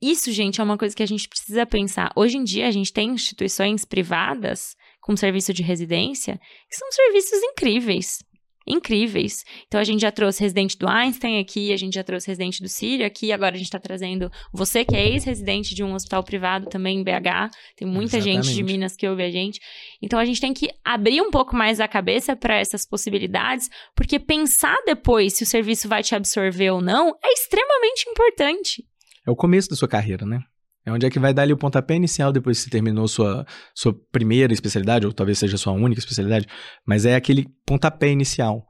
isso, 0.00 0.30
gente, 0.30 0.60
é 0.60 0.64
uma 0.64 0.76
coisa 0.76 0.94
que 0.94 1.02
a 1.02 1.06
gente 1.06 1.28
precisa 1.28 1.64
pensar. 1.64 2.12
Hoje 2.14 2.36
em 2.36 2.44
dia, 2.44 2.68
a 2.68 2.70
gente 2.70 2.92
tem 2.92 3.10
instituições 3.10 3.84
privadas 3.84 4.76
com 5.00 5.16
serviço 5.16 5.52
de 5.52 5.62
residência 5.62 6.40
que 6.68 6.76
são 6.76 6.90
serviços 6.90 7.42
incríveis 7.42 8.18
incríveis. 8.66 9.44
Então 9.66 9.80
a 9.80 9.84
gente 9.84 10.00
já 10.00 10.10
trouxe 10.10 10.42
residente 10.42 10.76
do 10.76 10.88
Einstein 10.88 11.40
aqui, 11.40 11.72
a 11.72 11.76
gente 11.76 11.94
já 11.94 12.02
trouxe 12.02 12.26
residente 12.26 12.62
do 12.62 12.68
Sírio 12.68 13.06
aqui, 13.06 13.32
agora 13.32 13.54
a 13.54 13.58
gente 13.58 13.66
está 13.66 13.78
trazendo 13.78 14.30
você 14.52 14.84
que 14.84 14.96
é 14.96 15.08
ex-residente 15.08 15.74
de 15.74 15.84
um 15.84 15.94
hospital 15.94 16.22
privado 16.24 16.66
também 16.66 16.98
em 16.98 17.04
BH. 17.04 17.50
Tem 17.76 17.86
muita 17.86 18.16
Exatamente. 18.16 18.46
gente 18.46 18.54
de 18.54 18.62
Minas 18.62 18.96
que 18.96 19.08
ouve 19.08 19.22
a 19.22 19.30
gente. 19.30 19.60
Então 20.02 20.18
a 20.18 20.24
gente 20.24 20.40
tem 20.40 20.52
que 20.52 20.68
abrir 20.84 21.20
um 21.20 21.30
pouco 21.30 21.54
mais 21.54 21.80
a 21.80 21.88
cabeça 21.88 22.34
para 22.34 22.56
essas 22.56 22.86
possibilidades, 22.86 23.70
porque 23.94 24.18
pensar 24.18 24.76
depois 24.84 25.34
se 25.34 25.42
o 25.42 25.46
serviço 25.46 25.88
vai 25.88 26.02
te 26.02 26.14
absorver 26.14 26.70
ou 26.70 26.80
não 26.80 27.10
é 27.22 27.32
extremamente 27.32 28.08
importante. 28.08 28.84
É 29.26 29.30
o 29.30 29.36
começo 29.36 29.68
da 29.68 29.76
sua 29.76 29.88
carreira, 29.88 30.24
né? 30.24 30.40
É 30.86 30.92
onde 30.92 31.04
é 31.04 31.10
que 31.10 31.18
vai 31.18 31.34
dar 31.34 31.42
ali 31.42 31.52
o 31.52 31.56
pontapé 31.56 31.96
inicial 31.96 32.32
depois 32.32 32.58
que 32.58 32.64
você 32.64 32.70
terminou 32.70 33.08
sua, 33.08 33.44
sua 33.74 33.92
primeira 34.12 34.52
especialidade, 34.52 35.04
ou 35.04 35.12
talvez 35.12 35.38
seja 35.38 35.56
sua 35.56 35.72
única 35.72 35.98
especialidade, 35.98 36.46
mas 36.86 37.04
é 37.04 37.16
aquele 37.16 37.48
pontapé 37.66 38.08
inicial. 38.08 38.64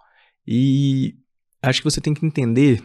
E 0.46 1.14
acho 1.62 1.80
que 1.80 1.84
você 1.84 2.00
tem 2.00 2.14
que 2.14 2.24
entender 2.24 2.82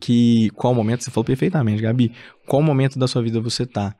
que 0.00 0.50
qual 0.56 0.74
momento, 0.74 1.04
você 1.04 1.10
falou 1.12 1.24
perfeitamente, 1.24 1.80
Gabi, 1.80 2.12
qual 2.46 2.60
momento 2.60 2.98
da 2.98 3.06
sua 3.06 3.22
vida 3.22 3.40
você 3.40 3.64
tá. 3.64 3.94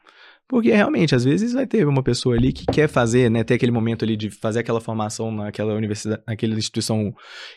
Porque 0.49 0.71
realmente, 0.71 1.15
às 1.15 1.25
vezes 1.25 1.53
vai 1.53 1.67
ter 1.67 1.87
uma 1.87 2.03
pessoa 2.03 2.35
ali 2.35 2.53
que 2.53 2.67
quer 2.67 2.89
fazer, 2.89 3.31
né, 3.31 3.45
ter 3.45 3.55
aquele 3.55 3.73
momento 3.73 4.05
ali 4.05 4.17
de 4.17 4.31
fazer 4.31 4.61
aquela 4.61 4.81
formação 4.81 5.31
naquela 5.31 5.73
universidade, 5.75 6.23
naquela 6.27 6.55
instituição 6.55 7.15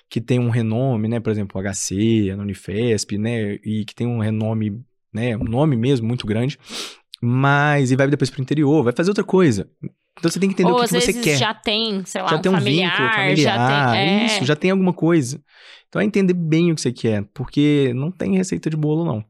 que 0.10 0.22
tem 0.22 0.40
um 0.40 0.50
renome, 0.50 1.08
né, 1.08 1.20
por 1.20 1.32
exemplo, 1.32 1.62
HC, 1.62 2.32
a 2.32 2.38
Unifesp, 2.38 3.18
né, 3.18 3.56
e 3.66 3.84
que 3.86 3.94
tem 3.96 4.08
um 4.08 4.20
renome, 4.20 4.82
né, 5.12 5.36
um 5.36 5.44
nome 5.44 5.76
mesmo 5.76 6.08
muito 6.08 6.26
grande. 6.26 6.58
Mas, 7.22 7.92
e 7.92 7.96
vai 7.96 8.08
depois 8.08 8.30
pro 8.30 8.42
interior, 8.42 8.84
vai 8.84 8.94
fazer 8.94 9.10
outra 9.10 9.24
coisa. 9.24 9.70
Então 10.18 10.32
você 10.32 10.40
tem 10.40 10.50
que 10.50 10.54
entender 10.54 10.72
Ou, 10.72 10.80
o 10.80 10.82
que, 10.82 10.90
que 10.90 11.02
você 11.02 11.14
quer. 11.14 11.38
já 11.38 11.54
tem, 11.54 12.06
sei 12.06 12.22
lá, 12.22 12.30
já 12.30 12.36
um 12.38 12.42
tem 12.42 12.52
um 12.52 12.56
familiar, 12.56 12.92
vínculo 12.92 13.10
familiar, 13.10 13.58
já 13.58 13.92
tem, 13.92 14.10
é... 14.10 14.26
isso, 14.26 14.46
já 14.46 14.56
tem 14.56 14.72
alguma 14.72 14.94
coisa. 14.94 15.42
Então 15.88 16.02
é 16.02 16.06
entender 16.06 16.34
bem 16.34 16.72
o 16.72 16.76
que 16.76 16.82
você 16.82 16.92
quer, 16.92 17.24
porque 17.34 17.94
não 17.96 18.12
tem 18.12 18.36
receita 18.36 18.70
de 18.70 18.78
bolo, 18.78 19.06
não. 19.06 19.24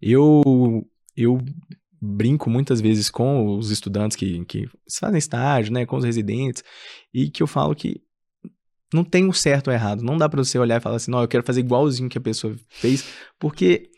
Eu, 0.00 0.42
eu 1.16 1.40
brinco 2.00 2.50
muitas 2.50 2.80
vezes 2.80 3.08
com 3.08 3.56
os 3.56 3.70
estudantes 3.70 4.16
que, 4.16 4.44
que 4.44 4.68
fazem 4.98 5.18
estágio, 5.18 5.72
né, 5.72 5.86
com 5.86 5.96
os 5.96 6.04
residentes, 6.04 6.64
e 7.14 7.30
que 7.30 7.42
eu 7.42 7.46
falo 7.46 7.74
que 7.74 8.00
não 8.92 9.04
tem 9.04 9.28
o 9.28 9.32
certo 9.32 9.68
ou 9.68 9.72
errado. 9.72 10.02
Não 10.02 10.18
dá 10.18 10.28
para 10.28 10.42
você 10.42 10.58
olhar 10.58 10.78
e 10.78 10.80
falar 10.80 10.96
assim, 10.96 11.10
não, 11.10 11.22
eu 11.22 11.28
quero 11.28 11.44
fazer 11.44 11.60
igualzinho 11.60 12.08
que 12.08 12.18
a 12.18 12.20
pessoa 12.20 12.54
fez, 12.68 13.06
porque 13.38 13.91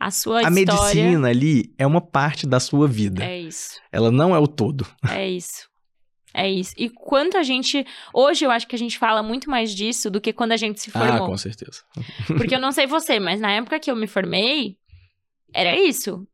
a 0.00 0.10
sua 0.10 0.38
a 0.38 0.42
história... 0.48 0.54
medicina 0.54 1.28
ali 1.28 1.74
é 1.76 1.86
uma 1.86 2.00
parte 2.00 2.46
da 2.46 2.58
sua 2.58 2.88
vida. 2.88 3.22
É 3.22 3.38
isso. 3.38 3.78
Ela 3.92 4.10
não 4.10 4.34
é 4.34 4.38
o 4.38 4.46
todo. 4.46 4.86
É 5.10 5.28
isso. 5.28 5.68
É 6.32 6.48
isso. 6.48 6.72
E 6.78 6.88
quanto 6.88 7.36
a 7.36 7.42
gente. 7.42 7.84
Hoje 8.14 8.44
eu 8.44 8.52
acho 8.52 8.66
que 8.66 8.76
a 8.76 8.78
gente 8.78 8.96
fala 8.96 9.20
muito 9.20 9.50
mais 9.50 9.74
disso 9.74 10.08
do 10.08 10.20
que 10.20 10.32
quando 10.32 10.52
a 10.52 10.56
gente 10.56 10.80
se 10.80 10.90
formou. 10.90 11.24
Ah, 11.24 11.26
com 11.26 11.36
certeza. 11.36 11.82
Porque 12.38 12.54
eu 12.54 12.60
não 12.60 12.70
sei 12.70 12.86
você, 12.86 13.18
mas 13.18 13.40
na 13.40 13.50
época 13.50 13.80
que 13.80 13.90
eu 13.90 13.96
me 13.96 14.06
formei, 14.06 14.76
era 15.52 15.76
isso. 15.76 16.24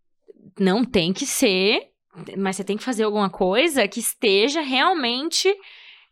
Não 0.60 0.84
tem 0.84 1.14
que 1.14 1.24
ser, 1.24 1.88
mas 2.36 2.56
você 2.56 2.64
tem 2.64 2.76
que 2.76 2.84
fazer 2.84 3.04
alguma 3.04 3.30
coisa 3.30 3.88
que 3.88 4.00
esteja 4.00 4.60
realmente 4.60 5.48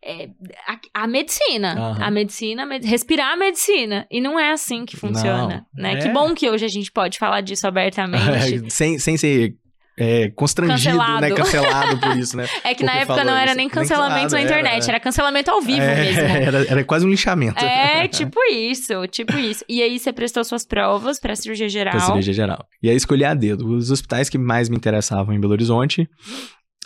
é, 0.05 0.29
a, 0.67 1.05
a, 1.05 1.07
medicina. 1.07 1.75
Uhum. 1.75 2.05
A 2.05 2.11
medicina, 2.11 2.67
med, 2.67 2.87
respirar 2.87 3.33
a 3.33 3.37
medicina. 3.37 4.07
E 4.11 4.21
não 4.21 4.39
é 4.39 4.53
assim 4.53 4.85
que 4.85 4.97
funciona, 4.97 5.67
não, 5.75 5.83
né? 5.83 5.95
É... 5.95 5.97
Que 5.97 6.09
bom 6.11 6.35
que 6.35 6.51
hoje 6.51 6.65
a 6.65 6.69
gente 6.69 6.93
pode 6.93 7.19
falar 7.19 7.41
disso 7.41 7.67
abertamente. 7.67 8.69
sem, 8.71 8.99
sem 8.99 9.17
ser 9.17 9.55
é, 9.97 10.29
constrangido, 10.31 10.99
né, 10.99 10.99
Cancelado. 10.99 11.21
né? 11.21 11.31
Cancelado 11.35 12.01
por 12.01 12.17
isso, 12.19 12.37
né? 12.37 12.45
É 12.45 12.49
que 12.49 12.61
Porque 12.69 12.85
na 12.85 12.95
época 12.97 13.25
não 13.25 13.35
era 13.35 13.55
nem 13.55 13.69
cancelamento 13.69 14.35
nem 14.35 14.45
na 14.45 14.51
internet, 14.51 14.83
era, 14.83 14.93
era 14.93 15.01
cancelamento 15.01 15.51
ao 15.51 15.63
vivo 15.63 15.81
é, 15.81 15.97
mesmo. 15.97 16.21
Era, 16.45 16.67
era 16.67 16.85
quase 16.85 17.07
um 17.07 17.09
lixamento. 17.09 17.65
É, 17.65 18.07
tipo 18.09 18.39
isso, 18.51 19.07
tipo 19.07 19.37
isso. 19.39 19.65
E 19.69 19.83
aí 19.83 19.99
você 19.99 20.13
prestou 20.13 20.45
suas 20.45 20.67
provas 20.67 21.19
pra 21.19 21.35
cirurgia 21.35 21.69
geral. 21.69 21.93
Pra 21.93 22.01
cirurgia 22.01 22.33
geral. 22.33 22.67
E 22.83 22.91
aí 22.91 22.97
escolhi 22.97 23.25
a 23.25 23.35
dedo 23.35 23.67
os 23.69 23.91
hospitais 23.91 24.29
que 24.29 24.37
mais 24.37 24.69
me 24.69 24.77
interessavam 24.77 25.33
em 25.33 25.41
Belo 25.41 25.53
Horizonte. 25.53 26.09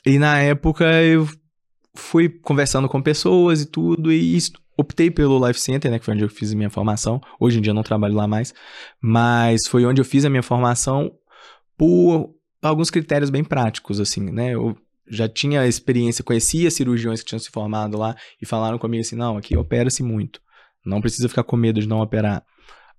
E 0.06 0.18
na 0.18 0.38
época 0.38 0.84
eu 1.02 1.26
fui 1.94 2.28
conversando 2.28 2.88
com 2.88 3.02
pessoas 3.02 3.62
e 3.62 3.66
tudo, 3.66 4.12
e 4.12 4.38
optei 4.76 5.10
pelo 5.10 5.44
Life 5.44 5.60
Center, 5.60 5.90
né, 5.90 5.98
que 5.98 6.04
foi 6.04 6.14
onde 6.14 6.24
eu 6.24 6.28
fiz 6.28 6.52
a 6.52 6.56
minha 6.56 6.70
formação. 6.70 7.20
Hoje 7.40 7.58
em 7.58 7.60
dia 7.60 7.70
eu 7.70 7.74
não 7.74 7.82
trabalho 7.82 8.14
lá 8.14 8.26
mais, 8.26 8.54
mas 9.00 9.66
foi 9.66 9.84
onde 9.84 10.00
eu 10.00 10.04
fiz 10.04 10.24
a 10.24 10.30
minha 10.30 10.42
formação 10.42 11.12
por 11.76 12.34
alguns 12.62 12.90
critérios 12.90 13.30
bem 13.30 13.44
práticos, 13.44 14.00
assim, 14.00 14.30
né? 14.30 14.54
Eu 14.54 14.76
já 15.10 15.28
tinha 15.28 15.66
experiência, 15.66 16.22
conhecia 16.22 16.70
cirurgiões 16.70 17.20
que 17.20 17.26
tinham 17.26 17.38
se 17.38 17.50
formado 17.50 17.96
lá 17.96 18.14
e 18.40 18.46
falaram 18.46 18.78
comigo 18.78 19.00
assim: 19.00 19.16
não, 19.16 19.36
aqui 19.36 19.56
opera-se 19.56 20.02
muito, 20.02 20.40
não 20.84 21.00
precisa 21.00 21.28
ficar 21.28 21.44
com 21.44 21.56
medo 21.56 21.80
de 21.80 21.88
não 21.88 22.00
operar. 22.00 22.44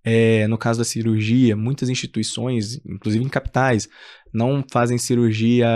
É, 0.04 0.48
no 0.48 0.58
caso 0.58 0.80
da 0.80 0.86
cirurgia, 0.86 1.58
muitas 1.58 1.90
instituições, 1.90 2.80
inclusive 2.86 3.24
em 3.24 3.28
capitais, 3.28 3.88
não 4.34 4.64
fazem 4.72 4.98
cirurgia 4.98 5.68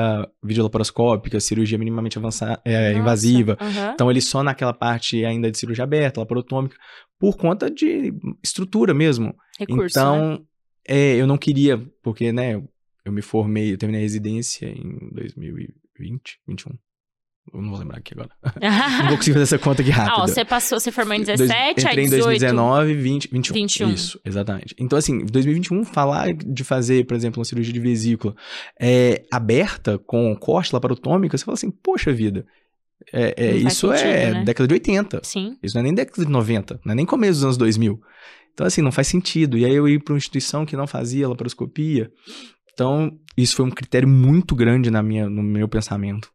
videolaparoscópica, 0.44 1.40
cirurgia 1.40 1.78
minimamente 1.78 2.18
avançada, 2.18 2.62
é, 2.66 2.94
invasiva. 2.94 3.58
Uhum. 3.60 3.94
Então, 3.94 4.12
ele 4.12 4.22
só 4.22 4.44
naquela 4.44 4.74
parte 4.74 5.26
ainda 5.26 5.52
de 5.52 5.58
cirurgia 5.58 5.84
aberta, 5.84 6.20
laparotômica, 6.20 6.76
por 7.20 7.38
conta 7.38 7.70
de 7.70 8.14
estrutura 8.44 8.94
mesmo. 8.94 9.36
Recurso, 9.60 9.82
né? 9.82 9.88
então, 9.88 10.46
é, 10.88 11.16
eu 11.16 11.26
não 11.26 11.38
queria, 11.38 11.78
porque, 12.02 12.32
né, 12.32 12.62
eu 13.06 13.12
me 13.12 13.22
formei, 13.22 13.74
eu 13.74 13.78
terminei 13.78 14.02
a 14.02 14.04
residência 14.04 14.68
em 14.68 15.10
2020, 15.12 16.40
21. 16.48 16.72
Eu 17.52 17.62
não 17.62 17.70
vou 17.70 17.80
lembrar 17.80 17.98
aqui 17.98 18.14
agora. 18.14 18.30
não 19.02 19.08
vou 19.10 19.18
conseguir 19.18 19.34
fazer 19.34 19.44
essa 19.44 19.60
conta 19.60 19.82
aqui 19.82 19.92
rápida. 19.92 20.16
Ah, 20.16 20.24
ó, 20.24 20.28
você 20.28 20.46
passou, 20.46 20.80
você 20.80 20.92
formou 20.92 21.14
em 21.14 21.24
Dois- 21.24 21.40
17, 21.40 21.72
Entrei 21.82 21.88
aí 21.88 22.00
em 22.06 22.10
18. 22.10 22.24
2019, 22.24 22.94
20, 22.96 23.30
21. 23.32 23.54
21. 23.54 23.90
Isso, 23.92 24.20
exatamente. 24.24 24.76
Então, 24.80 24.98
assim, 24.98 25.26
2021, 25.26 25.84
falar 25.84 26.34
de 26.34 26.64
fazer, 26.64 27.06
por 27.06 27.16
exemplo, 27.16 27.40
uma 27.40 27.46
cirurgia 27.46 27.74
de 27.74 27.80
vesícula 27.80 28.34
é, 28.80 29.24
aberta, 29.32 29.98
com 30.00 30.34
corte 30.36 30.74
laparotômica, 30.74 31.38
você 31.38 31.44
fala 31.44 31.56
assim, 31.56 31.70
poxa 31.70 32.14
vida, 32.14 32.46
é, 33.12 33.34
é, 33.36 33.56
isso 33.58 33.90
sentido, 33.90 34.08
é 34.08 34.32
né? 34.32 34.44
década 34.46 34.68
de 34.68 34.74
80. 34.76 35.20
Sim. 35.24 35.58
Isso 35.62 35.76
não 35.76 35.82
é 35.82 35.84
nem 35.84 35.94
década 35.94 36.26
de 36.26 36.32
90, 36.32 36.80
não 36.86 36.94
é 36.94 36.96
nem 36.96 37.06
começo 37.06 37.34
dos 37.34 37.44
anos 37.44 37.58
2000. 37.58 38.00
Então, 38.54 38.66
assim, 38.66 38.82
não 38.82 38.92
faz 38.92 39.08
sentido. 39.08 39.58
E 39.58 39.66
aí 39.66 39.74
eu 39.74 39.88
ir 39.88 40.02
para 40.02 40.14
uma 40.14 40.18
instituição 40.18 40.66
que 40.66 40.78
não 40.78 40.86
fazia 40.88 41.28
laparoscopia. 41.28 42.12
Então, 42.74 43.12
isso 43.36 43.56
foi 43.56 43.66
um 43.66 43.70
critério 43.72 44.08
muito 44.08 44.56
grande 44.56 44.90
na 44.90 45.02
minha, 45.04 45.28
no 45.30 45.44
meu 45.44 45.68
pensamento. 45.68 46.32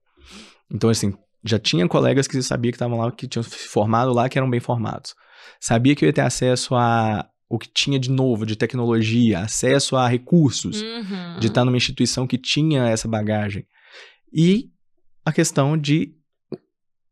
Então, 0.72 0.90
assim, 0.90 1.14
já 1.44 1.59
tinha 1.59 1.87
colegas 1.88 2.26
que 2.26 2.37
eu 2.37 2.42
sabia 2.42 2.70
que 2.70 2.76
estavam 2.76 2.98
lá, 2.98 3.11
que 3.12 3.26
tinham 3.26 3.42
se 3.42 3.68
formado 3.68 4.12
lá, 4.12 4.28
que 4.28 4.37
eram 4.38 4.50
bem 4.50 4.61
formados. 4.61 5.14
Sabia 5.61 5.94
que 5.94 6.04
eu 6.04 6.09
ia 6.09 6.12
ter 6.12 6.20
acesso 6.22 6.74
a 6.74 7.28
o 7.50 7.59
que 7.59 7.68
tinha 7.72 7.98
de 7.98 8.11
novo, 8.11 8.44
de 8.44 8.54
tecnologia, 8.57 9.40
acesso 9.40 9.96
a 9.96 10.07
recursos, 10.07 10.83
Uhum. 10.83 11.38
de 11.40 11.46
estar 11.46 11.64
numa 11.64 11.78
instituição 11.78 12.26
que 12.26 12.37
tinha 12.37 12.87
essa 12.88 13.09
bagagem. 13.09 13.66
E 14.31 14.70
a 15.24 15.33
questão 15.33 15.74
de 15.76 16.14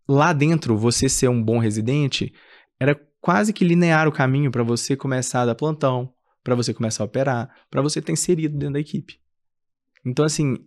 lá 0.06 0.34
dentro 0.34 0.76
você 0.76 1.08
ser 1.08 1.28
um 1.28 1.42
bom 1.42 1.58
residente 1.58 2.34
era 2.78 2.94
quase 3.20 3.52
que 3.52 3.64
linear 3.64 4.06
o 4.06 4.12
caminho 4.12 4.50
para 4.50 4.62
você 4.62 4.94
começar 4.94 5.42
a 5.42 5.46
dar 5.46 5.54
plantão, 5.54 6.12
para 6.44 6.54
você 6.54 6.74
começar 6.74 7.02
a 7.02 7.06
operar, 7.06 7.50
para 7.70 7.80
você 7.80 8.02
ter 8.02 8.12
inserido 8.12 8.56
dentro 8.58 8.74
da 8.74 8.80
equipe. 8.80 9.18
Então 10.04 10.24
assim, 10.24 10.58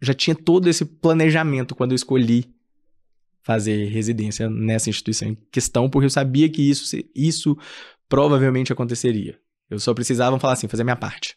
já 0.00 0.14
tinha 0.14 0.34
todo 0.34 0.68
esse 0.68 0.84
planejamento 0.84 1.74
quando 1.74 1.92
eu 1.92 1.96
escolhi 1.96 2.46
fazer 3.42 3.86
residência 3.86 4.48
nessa 4.48 4.90
instituição 4.90 5.28
em 5.28 5.38
questão, 5.50 5.88
porque 5.88 6.06
eu 6.06 6.10
sabia 6.10 6.48
que 6.48 6.62
isso 6.62 6.96
isso 7.14 7.56
provavelmente 8.08 8.72
aconteceria. 8.72 9.38
Eu 9.68 9.78
só 9.78 9.94
precisava 9.94 10.38
falar 10.38 10.54
assim, 10.54 10.68
fazer 10.68 10.82
a 10.82 10.84
minha 10.84 10.96
parte. 10.96 11.36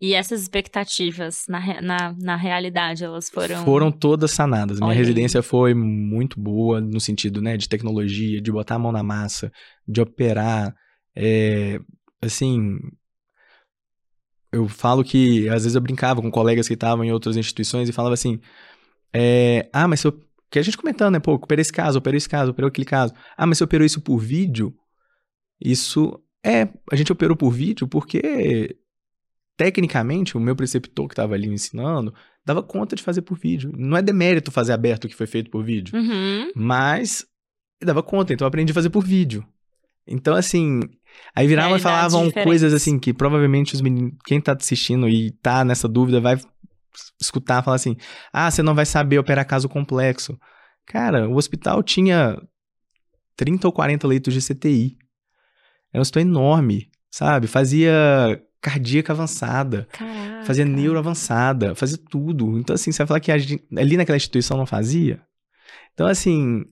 E 0.00 0.12
essas 0.12 0.42
expectativas 0.42 1.44
na, 1.48 1.80
na, 1.80 2.14
na 2.18 2.36
realidade, 2.36 3.04
elas 3.04 3.30
foram. 3.30 3.64
Foram 3.64 3.90
todas 3.90 4.32
sanadas. 4.32 4.78
Minha 4.78 4.92
residência 4.92 5.42
foi 5.42 5.72
muito 5.72 6.38
boa 6.38 6.80
no 6.80 7.00
sentido, 7.00 7.40
né, 7.40 7.56
de 7.56 7.68
tecnologia, 7.68 8.40
de 8.40 8.52
botar 8.52 8.74
a 8.74 8.78
mão 8.78 8.92
na 8.92 9.02
massa, 9.02 9.50
de 9.88 10.00
operar. 10.00 10.74
É, 11.16 11.78
assim, 12.20 12.76
eu 14.54 14.68
falo 14.68 15.02
que 15.04 15.48
às 15.48 15.62
vezes 15.64 15.74
eu 15.74 15.80
brincava 15.80 16.20
com 16.22 16.30
colegas 16.30 16.66
que 16.68 16.74
estavam 16.74 17.04
em 17.04 17.12
outras 17.12 17.36
instituições 17.36 17.88
e 17.88 17.92
falava 17.92 18.14
assim, 18.14 18.40
é, 19.12 19.68
ah, 19.72 19.86
mas 19.88 20.00
se 20.00 20.06
eu, 20.06 20.20
que 20.50 20.58
a 20.58 20.62
gente 20.62 20.76
comentando, 20.76 21.12
né, 21.14 21.20
pô, 21.20 21.32
operei 21.34 21.60
esse 21.62 21.72
caso, 21.72 21.98
operei 21.98 22.18
esse 22.18 22.28
caso, 22.28 22.50
operei 22.52 22.68
aquele 22.68 22.84
caso. 22.84 23.12
Ah, 23.36 23.46
mas 23.46 23.58
você 23.58 23.64
operou 23.64 23.84
isso 23.84 24.00
por 24.00 24.18
vídeo? 24.18 24.74
Isso 25.60 26.20
é, 26.44 26.68
a 26.90 26.96
gente 26.96 27.12
operou 27.12 27.36
por 27.36 27.50
vídeo 27.50 27.86
porque 27.88 28.76
tecnicamente 29.56 30.36
o 30.36 30.40
meu 30.40 30.56
preceptor 30.56 31.06
que 31.06 31.12
estava 31.12 31.34
ali 31.34 31.46
me 31.48 31.54
ensinando 31.54 32.12
dava 32.44 32.62
conta 32.62 32.94
de 32.96 33.02
fazer 33.02 33.22
por 33.22 33.38
vídeo. 33.38 33.72
Não 33.76 33.96
é 33.96 34.02
demérito 34.02 34.50
fazer 34.50 34.72
aberto 34.72 35.04
o 35.04 35.08
que 35.08 35.14
foi 35.16 35.26
feito 35.26 35.50
por 35.50 35.64
vídeo, 35.64 35.96
Uhum. 35.96 36.50
mas 36.54 37.24
dava 37.82 38.02
conta, 38.02 38.32
então 38.32 38.44
eu 38.44 38.48
aprendi 38.48 38.70
a 38.72 38.74
fazer 38.74 38.90
por 38.90 39.04
vídeo. 39.04 39.46
Então, 40.06 40.34
assim, 40.34 40.80
aí 41.34 41.46
viravam 41.46 41.76
e 41.76 41.80
falavam 41.80 42.20
diferentes. 42.26 42.44
coisas 42.44 42.72
assim 42.74 42.98
que 42.98 43.12
provavelmente 43.12 43.74
os 43.74 43.80
meninos, 43.80 44.12
quem 44.24 44.40
tá 44.40 44.52
assistindo 44.58 45.08
e 45.08 45.30
tá 45.42 45.64
nessa 45.64 45.88
dúvida 45.88 46.20
vai 46.20 46.36
escutar 47.20 47.62
falar 47.62 47.76
assim: 47.76 47.96
ah, 48.32 48.50
você 48.50 48.62
não 48.62 48.74
vai 48.74 48.86
saber 48.86 49.18
operar 49.18 49.46
caso 49.46 49.68
complexo. 49.68 50.38
Cara, 50.86 51.28
o 51.28 51.36
hospital 51.36 51.82
tinha 51.82 52.40
30 53.36 53.66
ou 53.66 53.72
40 53.72 54.06
leitos 54.06 54.32
de 54.34 54.40
CTI. 54.40 54.96
Era 55.92 56.00
um 56.00 56.02
hospital 56.02 56.22
enorme, 56.22 56.90
sabe? 57.10 57.46
Fazia 57.46 57.92
cardíaca 58.60 59.12
avançada. 59.12 59.86
Caraca. 59.92 60.44
Fazia 60.44 60.64
neuro 60.64 60.98
avançada, 60.98 61.74
fazia 61.74 61.98
tudo. 62.10 62.58
Então, 62.58 62.74
assim, 62.74 62.92
você 62.92 62.98
vai 62.98 63.06
falar 63.06 63.20
que 63.20 63.32
a 63.32 63.38
gente- 63.38 63.64
ali 63.76 63.96
naquela 63.96 64.16
instituição 64.16 64.56
não 64.56 64.66
fazia? 64.66 65.22
Então, 65.94 66.06
assim, 66.06 66.64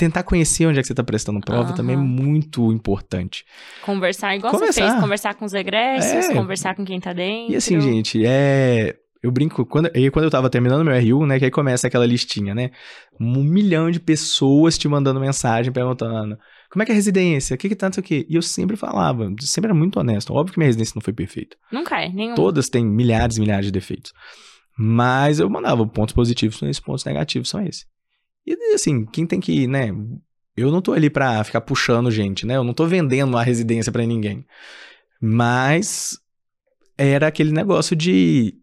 tentar 0.00 0.22
conhecer 0.22 0.66
onde 0.66 0.78
é 0.78 0.82
que 0.82 0.86
você 0.86 0.92
está 0.94 1.04
prestando 1.04 1.40
prova 1.40 1.74
também 1.74 1.94
é 1.94 1.98
muito 1.98 2.72
importante. 2.72 3.44
Conversar 3.82 4.34
igual 4.34 4.52
você 4.52 4.58
Conversar. 4.58 4.90
fez, 4.90 5.00
conversar 5.00 5.34
com 5.34 5.44
os 5.44 5.52
egressos, 5.52 6.28
É. 6.30 6.34
conversar 6.34 6.74
com 6.74 6.84
quem 6.84 6.98
tá 6.98 7.12
dentro. 7.12 7.52
E 7.52 7.56
assim, 7.56 7.80
gente, 7.80 8.24
é. 8.24 8.96
Eu 9.22 9.30
brinco, 9.30 9.66
quando, 9.66 9.90
e 9.94 10.10
quando 10.10 10.24
eu 10.24 10.30
tava 10.30 10.48
terminando 10.48 10.82
meu 10.82 10.94
RU, 10.98 11.26
né, 11.26 11.38
que 11.38 11.44
aí 11.44 11.50
começa 11.50 11.86
aquela 11.86 12.06
listinha, 12.06 12.54
né? 12.54 12.70
Um 13.20 13.42
milhão 13.44 13.90
de 13.90 14.00
pessoas 14.00 14.78
te 14.78 14.88
mandando 14.88 15.20
mensagem 15.20 15.70
perguntando 15.70 16.38
como 16.70 16.82
é 16.82 16.86
que 16.86 16.92
é 16.92 16.94
a 16.94 16.96
residência, 16.96 17.54
o 17.54 17.58
que 17.58 17.68
que 17.68 17.76
tá, 17.76 17.88
não 17.88 17.92
sei 17.92 18.00
o 18.00 18.04
quê. 18.04 18.26
E 18.30 18.34
eu 18.36 18.40
sempre 18.40 18.76
falava, 18.78 19.30
sempre 19.40 19.68
era 19.68 19.78
muito 19.78 20.00
honesto. 20.00 20.32
Óbvio 20.32 20.54
que 20.54 20.58
minha 20.58 20.68
residência 20.68 20.94
não 20.96 21.02
foi 21.02 21.12
perfeita. 21.12 21.54
Nunca 21.70 22.00
é, 22.00 22.08
nenhum. 22.08 22.34
Todas 22.34 22.70
têm 22.70 22.82
milhares 22.86 23.36
e 23.36 23.40
milhares 23.40 23.66
de 23.66 23.72
defeitos. 23.72 24.10
Mas 24.78 25.38
eu 25.38 25.50
mandava 25.50 25.86
pontos 25.86 26.14
positivos 26.14 26.56
são 26.58 26.66
esses, 26.70 26.80
pontos 26.80 27.04
negativos 27.04 27.50
são 27.50 27.60
esses. 27.60 27.84
E 28.46 28.74
assim, 28.74 29.04
quem 29.06 29.26
tem 29.26 29.40
que, 29.40 29.66
né? 29.66 29.88
Eu 30.56 30.70
não 30.70 30.82
tô 30.82 30.92
ali 30.92 31.08
pra 31.08 31.42
ficar 31.44 31.60
puxando 31.60 32.10
gente, 32.10 32.44
né? 32.44 32.56
Eu 32.56 32.64
não 32.64 32.74
tô 32.74 32.86
vendendo 32.86 33.36
a 33.36 33.42
residência 33.42 33.92
pra 33.92 34.04
ninguém. 34.04 34.46
Mas 35.20 36.18
era 36.96 37.26
aquele 37.26 37.52
negócio 37.52 37.94
de 37.94 38.58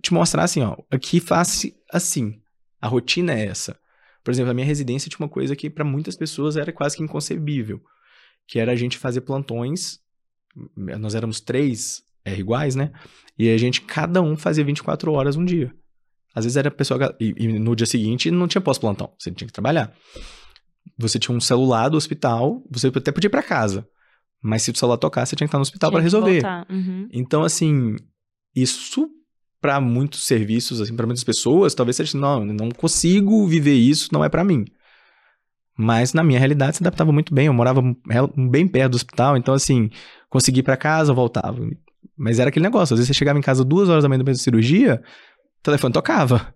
te 0.00 0.12
mostrar 0.12 0.44
assim, 0.44 0.62
ó, 0.62 0.76
aqui 0.90 1.20
faz 1.20 1.66
assim. 1.92 2.40
A 2.80 2.88
rotina 2.88 3.32
é 3.32 3.46
essa. 3.46 3.78
Por 4.24 4.30
exemplo, 4.30 4.50
a 4.50 4.54
minha 4.54 4.66
residência 4.66 5.08
tinha 5.08 5.24
uma 5.24 5.28
coisa 5.28 5.56
que 5.56 5.70
pra 5.70 5.84
muitas 5.84 6.16
pessoas 6.16 6.56
era 6.56 6.72
quase 6.72 6.96
que 6.96 7.02
inconcebível, 7.02 7.80
que 8.46 8.58
era 8.58 8.72
a 8.72 8.76
gente 8.76 8.98
fazer 8.98 9.22
plantões. 9.22 10.00
Nós 10.76 11.14
éramos 11.14 11.40
três 11.40 12.02
R 12.24 12.40
iguais, 12.40 12.74
né? 12.74 12.92
E 13.38 13.48
a 13.50 13.56
gente, 13.56 13.80
cada 13.80 14.20
um 14.20 14.36
fazia 14.36 14.64
24 14.64 15.12
horas 15.12 15.36
um 15.36 15.44
dia. 15.44 15.74
Às 16.34 16.44
vezes 16.44 16.56
era 16.56 16.68
a 16.68 16.72
pessoa. 16.72 17.14
E, 17.20 17.34
e 17.36 17.58
no 17.58 17.76
dia 17.76 17.86
seguinte 17.86 18.30
não 18.30 18.48
tinha 18.48 18.60
pós-plantão, 18.60 19.12
você 19.18 19.30
tinha 19.30 19.46
que 19.46 19.52
trabalhar. 19.52 19.92
Você 20.98 21.18
tinha 21.18 21.36
um 21.36 21.40
celular 21.40 21.88
do 21.88 21.96
hospital, 21.96 22.62
você 22.70 22.88
até 22.88 23.12
podia 23.12 23.28
ir 23.28 23.30
pra 23.30 23.42
casa. 23.42 23.86
Mas 24.42 24.62
se 24.62 24.70
o 24.70 24.76
celular 24.76 24.98
tocar, 24.98 25.24
você 25.24 25.36
tinha 25.36 25.46
que 25.46 25.50
estar 25.50 25.58
no 25.58 25.62
hospital 25.62 25.90
que 25.90 26.00
resolver. 26.00 26.42
Uhum. 26.68 27.08
Então, 27.12 27.44
assim, 27.44 27.96
isso 28.54 29.08
pra 29.60 29.80
muitos 29.80 30.26
serviços, 30.26 30.80
assim, 30.80 30.96
para 30.96 31.06
muitas 31.06 31.22
pessoas, 31.22 31.72
talvez 31.72 31.96
seja, 31.96 32.18
não, 32.18 32.44
eu 32.44 32.52
não 32.52 32.70
consigo 32.72 33.46
viver 33.46 33.74
isso, 33.74 34.08
não 34.12 34.24
é 34.24 34.28
pra 34.28 34.42
mim. 34.42 34.64
Mas 35.78 36.12
na 36.12 36.24
minha 36.24 36.38
realidade 36.38 36.76
se 36.76 36.82
adaptava 36.82 37.12
muito 37.12 37.32
bem, 37.32 37.46
eu 37.46 37.54
morava 37.54 37.80
bem 38.50 38.66
perto 38.66 38.92
do 38.92 38.96
hospital, 38.96 39.36
então 39.36 39.54
assim, 39.54 39.88
consegui 40.28 40.60
ir 40.60 40.64
pra 40.64 40.76
casa, 40.76 41.14
voltava. 41.14 41.58
Mas 42.16 42.40
era 42.40 42.50
aquele 42.50 42.64
negócio, 42.64 42.94
às 42.94 42.98
vezes 42.98 43.06
você 43.06 43.14
chegava 43.14 43.38
em 43.38 43.42
casa 43.42 43.64
duas 43.64 43.88
horas 43.88 44.02
da 44.02 44.08
manhã 44.08 44.18
depois 44.18 44.38
da 44.38 44.42
cirurgia, 44.42 45.00
o 45.62 45.64
telefone 45.64 45.92
tocava. 45.94 46.52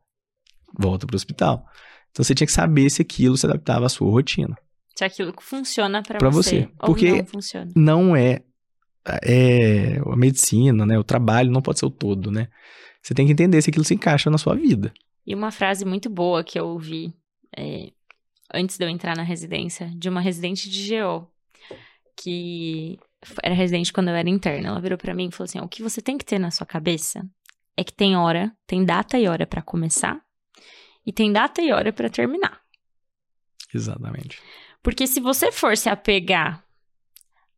Volta 0.79 1.07
pro 1.07 1.17
hospital. 1.17 1.65
Então 2.11 2.25
você 2.25 2.35
tinha 2.35 2.47
que 2.47 2.53
saber 2.53 2.91
se 2.91 3.01
aquilo 3.03 3.37
se 3.37 3.47
adaptava 3.47 3.87
à 3.87 3.89
sua 3.89 4.11
rotina. 4.11 4.57
Se 4.97 5.05
aquilo 5.05 5.33
funciona 5.41 6.03
pra, 6.03 6.19
Pra 6.19 6.29
você. 6.31 6.63
você. 6.63 6.69
Porque- 6.79 7.13
não 7.19 7.27
funciona. 7.27 7.71
não 7.77 8.17
é, 8.17 8.43
é 9.25 9.99
a 10.05 10.17
medicina, 10.17 10.85
né? 10.87 10.99
O 10.99 11.05
trabalho 11.05 11.51
não 11.51 11.63
pode 11.63 11.79
ser 11.79 11.87
o 11.87 11.91
todo, 11.91 12.31
né? 12.31 12.49
Você 13.03 13.15
tem 13.15 13.27
que 13.27 13.33
entender 13.33 13.61
se 13.63 13.71
aquilo 13.71 13.85
se 13.85 13.95
encaixa 13.95 14.29
na 14.31 14.39
sua 14.39 14.55
vida. 14.57 14.93
E 15.27 15.35
uma 15.35 15.51
frase 15.53 15.85
muito 15.85 16.09
boa 16.11 16.43
que 16.43 16.59
eu 16.59 16.67
ouvi 16.67 17.15
é, 17.57 17.91
antes 18.53 18.77
de 18.79 18.85
eu 18.85 18.89
entrar 18.89 19.17
na 19.17 19.23
residência, 19.23 19.91
de 19.97 20.09
uma 20.09 20.21
residente 20.21 20.69
de 20.69 20.91
GO, 20.99 21.29
que 22.17 22.99
era 23.43 23.55
residente 23.55 23.93
quando 23.93 24.09
eu 24.09 24.15
era 24.15 24.29
interna. 24.29 24.69
Ela 24.69 24.81
virou 24.81 24.99
pra 24.99 25.15
mim 25.15 25.29
e 25.29 25.33
falou 25.33 25.45
assim: 25.45 25.61
o 25.61 25.69
que 25.69 25.83
você 25.83 26.01
tem 26.01 26.17
que 26.19 26.25
ter 26.25 26.39
na 26.39 26.51
sua 26.51 26.67
cabeça 26.67 27.25
é 27.77 27.85
que 27.85 27.93
tem 27.93 28.17
hora, 28.17 28.53
tem 28.67 28.85
data 28.85 29.19
e 29.19 29.29
hora 29.29 29.47
pra 29.47 29.63
começar 29.63 30.21
e 31.07 31.13
tem 31.13 31.33
data 31.33 31.61
e 31.63 31.73
hora 31.73 31.93
pra 31.93 32.09
terminar. 32.09 32.61
Exatamente. 33.75 34.39
Porque 34.83 35.07
se 35.07 35.21
você 35.21 35.51
for 35.53 35.77
se 35.77 35.89
apegar 35.89 36.63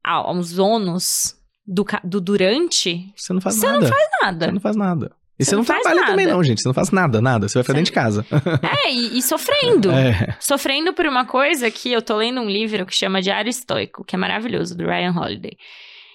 ao- 0.02 0.28
aos 0.28 0.58
ônus 0.58 1.36
do, 1.66 1.84
do 2.04 2.20
durante, 2.20 3.12
Você 3.14 3.32
não 3.32 3.40
faz 3.40 3.56
Você 3.56 3.66
nada. 3.66 3.90
nada. 4.22 4.46
Você 4.46 4.52
não 4.52 4.60
faz 4.60 4.76
nada. 4.76 5.12
E 5.38 5.44
Você 5.44 5.50
você, 5.50 5.54
não, 5.56 5.60
não 5.60 5.64
faz 5.66 5.82
trabalha 5.82 6.06
também, 6.06 6.26
nada. 6.26 6.36
não, 6.36 6.42
gente. 6.42 6.60
Você 6.62 6.68
não 6.68 6.74
faz 6.74 6.90
nada, 6.90 7.20
nada. 7.20 7.48
Você 7.48 7.54
vai 7.58 7.62
ficar 7.62 7.74
Você 7.74 7.78
dentro 7.78 7.92
de 7.92 7.94
casa. 7.94 8.26
É, 8.84 8.90
e, 8.92 9.18
e 9.18 9.22
sofrendo. 9.22 9.90
É. 9.92 10.36
Sofrendo 10.40 10.92
por 10.94 11.06
uma 11.06 11.26
coisa 11.26 11.70
que 11.70 11.92
eu 11.92 12.02
tô 12.02 12.16
lendo 12.16 12.40
um 12.40 12.48
livro 12.50 12.84
que 12.84 12.94
chama 12.94 13.22
Diário 13.22 13.48
Estoico, 13.50 14.04
que 14.04 14.16
é 14.16 14.18
maravilhoso, 14.18 14.76
do 14.76 14.84
Ryan 14.84 15.12
Holiday. 15.12 15.56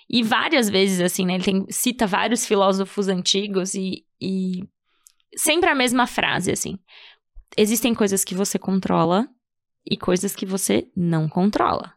E 0.10 0.22
várias 0.24 0.70
vezes, 0.70 1.00
assim, 1.00 1.26
né? 1.26 1.36
Ele 1.36 1.44
tem, 1.44 1.66
cita 1.70 2.06
vários 2.06 2.46
filósofos 2.46 3.08
antigos 3.08 3.74
e, 3.74 4.06
e 4.22 4.64
sempre 5.36 5.70
a 5.70 5.76
mesma 5.76 6.08
frase, 6.08 6.52
assim. 6.52 6.78
Existem 7.58 7.94
coisas 7.94 8.24
que 8.24 8.36
você 8.36 8.58
controla 8.58 9.28
e 9.90 9.98
coisas 9.98 10.36
que 10.36 10.46
você 10.46 10.88
não 10.96 11.28
controla. 11.28 11.94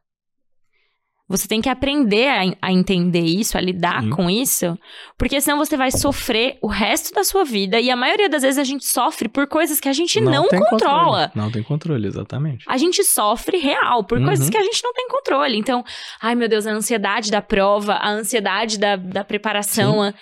Você 1.29 1.49
tem 1.49 1.61
que 1.61 1.69
aprender 1.69 2.29
a, 2.29 2.69
a 2.69 2.73
entender 2.73 3.25
isso, 3.25 3.59
a 3.59 3.61
lidar 3.61 4.01
Sim. 4.01 4.11
com 4.11 4.31
isso, 4.31 4.79
porque 5.19 5.41
senão 5.41 5.59
você 5.59 5.77
vai 5.77 5.91
sofrer 5.91 6.57
o 6.62 6.69
resto 6.69 7.12
da 7.12 7.25
sua 7.25 7.45
vida. 7.45 7.81
E 7.81 7.91
a 7.91 7.97
maioria 7.97 8.29
das 8.29 8.43
vezes 8.43 8.59
a 8.59 8.62
gente 8.65 8.85
sofre 8.87 9.29
por 9.29 9.49
coisas 9.49 9.81
que 9.81 9.89
a 9.89 9.93
gente 9.93 10.21
não, 10.21 10.47
tem 10.49 10.61
controla. 10.61 11.27
Controle. 11.27 11.31
Não 11.35 11.51
tem 11.51 11.62
controle, 11.65 12.07
exatamente. 12.07 12.65
A 12.69 12.77
gente 12.77 13.03
sofre 13.03 13.57
real 13.59 14.05
por 14.05 14.19
Uhum. 14.19 14.27
coisas 14.27 14.49
que 14.49 14.57
a 14.57 14.62
gente 14.62 14.81
não 14.85 14.93
tem 14.93 15.09
controle. 15.09 15.59
Então, 15.59 15.85
ai 16.23 16.37
meu 16.37 16.49
Deus, 16.49 16.65
a 16.65 16.71
ansiedade 16.71 17.29
da 17.31 17.43
prova, 17.43 17.95
a 17.95 18.09
ansiedade 18.09 18.79
da, 18.79 18.95
da 18.95 19.25
preparação. 19.25 20.03
a- 20.05 20.15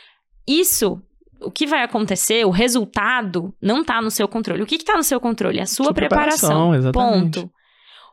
Isso, 0.49 1.03
o 1.43 1.51
que 1.51 1.67
vai 1.67 1.83
acontecer, 1.83 2.47
o 2.47 2.51
resultado, 2.51 3.55
não 3.61 3.85
tá 3.85 4.01
no 4.01 4.11
seu 4.11 4.27
controle. 4.27 4.63
O 4.63 4.67
que, 4.67 4.79
que 4.79 4.85
tá 4.85 4.97
no 4.97 5.03
seu 5.05 5.21
controle? 5.21 5.61
A 5.61 5.67
sua, 5.67 5.85
Sua 5.87 5.95
preparação, 5.95 6.75
exatamente. 6.75 7.41
Ponto. 7.41 7.51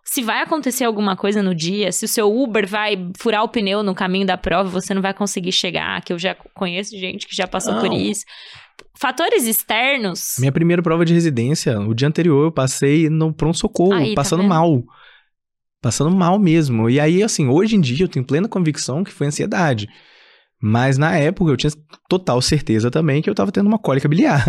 Se 0.04 0.22
vai 0.22 0.42
acontecer 0.42 0.84
alguma 0.84 1.16
coisa 1.16 1.44
no 1.44 1.54
dia, 1.54 1.92
se 1.92 2.06
o 2.06 2.08
seu 2.08 2.36
Uber 2.36 2.68
vai 2.68 2.98
furar 3.18 3.44
o 3.44 3.50
pneu 3.50 3.84
no 3.84 3.94
caminho 3.94 4.26
da 4.26 4.38
prova, 4.38 4.70
você 4.70 4.94
não 4.94 5.02
vai 5.02 5.14
conseguir 5.14 5.52
chegar, 5.52 6.02
que 6.02 6.12
eu 6.12 6.20
já 6.20 6.36
conheço 6.54 6.98
gente 6.98 7.28
que 7.28 7.36
já 7.36 7.48
passou 7.48 7.76
por 7.76 7.88
Não. 7.90 7.96
isso. 7.96 8.26
Fatores 9.00 9.46
externos. 9.46 10.36
Minha 10.40 10.52
primeira 10.52 10.82
prova 10.82 11.06
de 11.06 11.14
residência, 11.14 11.80
o 11.80 11.94
dia 11.94 12.08
anterior, 12.08 12.46
eu 12.46 12.52
passei 12.52 13.10
no 13.10 13.34
pronto-socorro, 13.34 14.10
tá 14.10 14.16
passando 14.16 14.42
vendo? 14.42 14.50
mal. 14.50 14.84
Passando 15.82 16.12
mal 16.16 16.38
mesmo. 16.38 16.90
E 16.90 17.00
aí, 17.00 17.24
assim, 17.24 17.48
hoje 17.48 17.76
em 17.76 17.82
dia 17.82 18.04
eu 18.04 18.10
tenho 18.10 18.26
plena 18.26 18.48
convicção 18.48 19.04
que 19.04 19.12
foi 19.12 19.28
ansiedade. 19.28 19.88
Mas 20.64 20.96
na 20.96 21.18
época 21.18 21.52
eu 21.52 21.58
tinha 21.58 21.72
total 22.08 22.40
certeza 22.40 22.92
também 22.92 23.20
que 23.20 23.28
eu 23.28 23.34
tava 23.34 23.52
tendo 23.52 23.66
uma 23.66 23.80
cólica 23.80 24.08
biliar. 24.08 24.46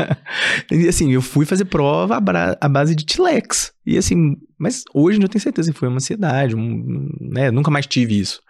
e 0.72 0.88
assim, 0.88 1.12
eu 1.12 1.20
fui 1.20 1.44
fazer 1.44 1.66
prova 1.66 2.16
à, 2.16 2.68
base 2.68 2.96
de 2.96 3.04
Tilex. 3.04 3.70
E 3.84 3.98
assim, 3.98 4.36
mas 4.58 4.82
hoje 4.94 5.20
eu 5.20 5.28
tenho 5.28 5.42
certeza 5.42 5.70
que 5.70 5.78
foi 5.78 5.88
uma 5.88 5.98
ansiedade, 5.98 6.56
um, 6.56 7.06
né? 7.20 7.50
Nunca 7.50 7.70
mais 7.70 7.86
tive 7.86 8.18
isso. 8.18 8.40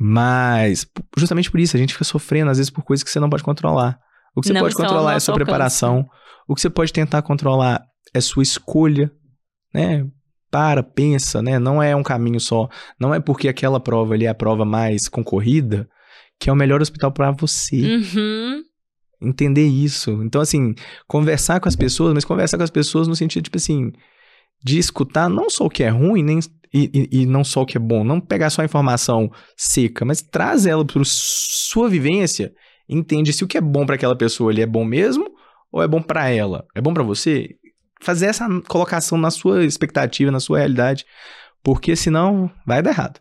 Mas 0.00 0.86
justamente 1.18 1.50
por 1.50 1.60
isso, 1.60 1.76
a 1.76 1.80
gente 1.80 1.92
fica 1.92 2.04
sofrendo 2.04 2.50
às 2.50 2.56
vezes 2.56 2.70
por 2.70 2.82
coisas 2.82 3.04
que 3.04 3.10
você 3.10 3.20
não 3.20 3.28
pode 3.28 3.42
controlar. 3.42 3.98
O 4.34 4.40
que 4.40 4.48
você 4.48 4.54
Não 4.54 4.62
pode 4.62 4.74
controlar 4.74 5.14
é 5.14 5.20
sua 5.20 5.34
alcance. 5.34 5.44
preparação. 5.44 6.06
O 6.48 6.54
que 6.54 6.62
você 6.62 6.70
pode 6.70 6.92
tentar 6.94 7.20
controlar 7.20 7.84
é 8.14 8.20
sua 8.22 8.42
escolha, 8.42 9.12
né? 9.74 10.06
Para, 10.50 10.82
pensa, 10.82 11.42
né? 11.42 11.58
Não 11.58 11.82
é 11.82 11.94
um 11.94 12.02
caminho 12.02 12.40
só. 12.40 12.68
Não 12.98 13.14
é 13.14 13.20
porque 13.20 13.48
aquela 13.48 13.78
prova 13.78 14.14
ali 14.14 14.24
é 14.24 14.28
a 14.30 14.34
prova 14.34 14.64
mais 14.64 15.08
concorrida 15.08 15.86
que 16.42 16.50
é 16.50 16.52
o 16.52 16.56
melhor 16.56 16.82
hospital 16.82 17.12
para 17.12 17.30
você. 17.30 17.76
Uhum. 17.76 18.62
Entender 19.20 19.64
isso. 19.64 20.10
Então, 20.24 20.40
assim, 20.40 20.74
conversar 21.06 21.60
com 21.60 21.68
as 21.68 21.76
pessoas, 21.76 22.12
mas 22.12 22.24
conversar 22.24 22.56
com 22.58 22.64
as 22.64 22.70
pessoas 22.70 23.06
no 23.06 23.14
sentido, 23.14 23.44
tipo 23.44 23.56
assim, 23.56 23.92
de 24.64 24.76
escutar 24.76 25.28
não 25.28 25.48
só 25.48 25.66
o 25.66 25.70
que 25.70 25.84
é 25.84 25.88
ruim, 25.88 26.24
nem, 26.24 26.40
e, 26.74 26.90
e- 27.12 27.20
e 27.22 27.26
não 27.26 27.44
só 27.44 27.62
o 27.62 27.66
que 27.66 27.76
é 27.76 27.80
bom. 27.80 28.02
Não 28.02 28.20
pegar 28.20 28.50
só 28.50 28.62
a 28.62 28.64
informação 28.64 29.30
seca, 29.56 30.04
mas 30.04 30.20
traz 30.20 30.66
ela 30.66 30.84
para 30.84 31.00
sua 31.04 31.88
vivência. 31.88 32.52
Entende 32.88 33.32
se 33.32 33.44
o 33.44 33.46
que 33.46 33.56
é 33.56 33.60
bom 33.60 33.86
para 33.86 33.94
aquela 33.94 34.16
pessoa 34.16 34.50
ali 34.50 34.62
é 34.62 34.66
bom 34.66 34.84
mesmo 34.84 35.30
ou 35.70 35.80
é 35.80 35.86
bom 35.86 36.02
para 36.02 36.28
ela. 36.28 36.66
É 36.74 36.80
bom 36.80 36.92
para 36.92 37.04
você? 37.04 37.50
Fazer 38.02 38.26
essa 38.26 38.48
colocação 38.66 39.16
na 39.16 39.30
sua 39.30 39.64
expectativa, 39.64 40.32
na 40.32 40.40
sua 40.40 40.58
realidade, 40.58 41.06
porque 41.62 41.94
senão 41.94 42.50
vai 42.66 42.82
dar 42.82 42.90
errado. 42.90 43.20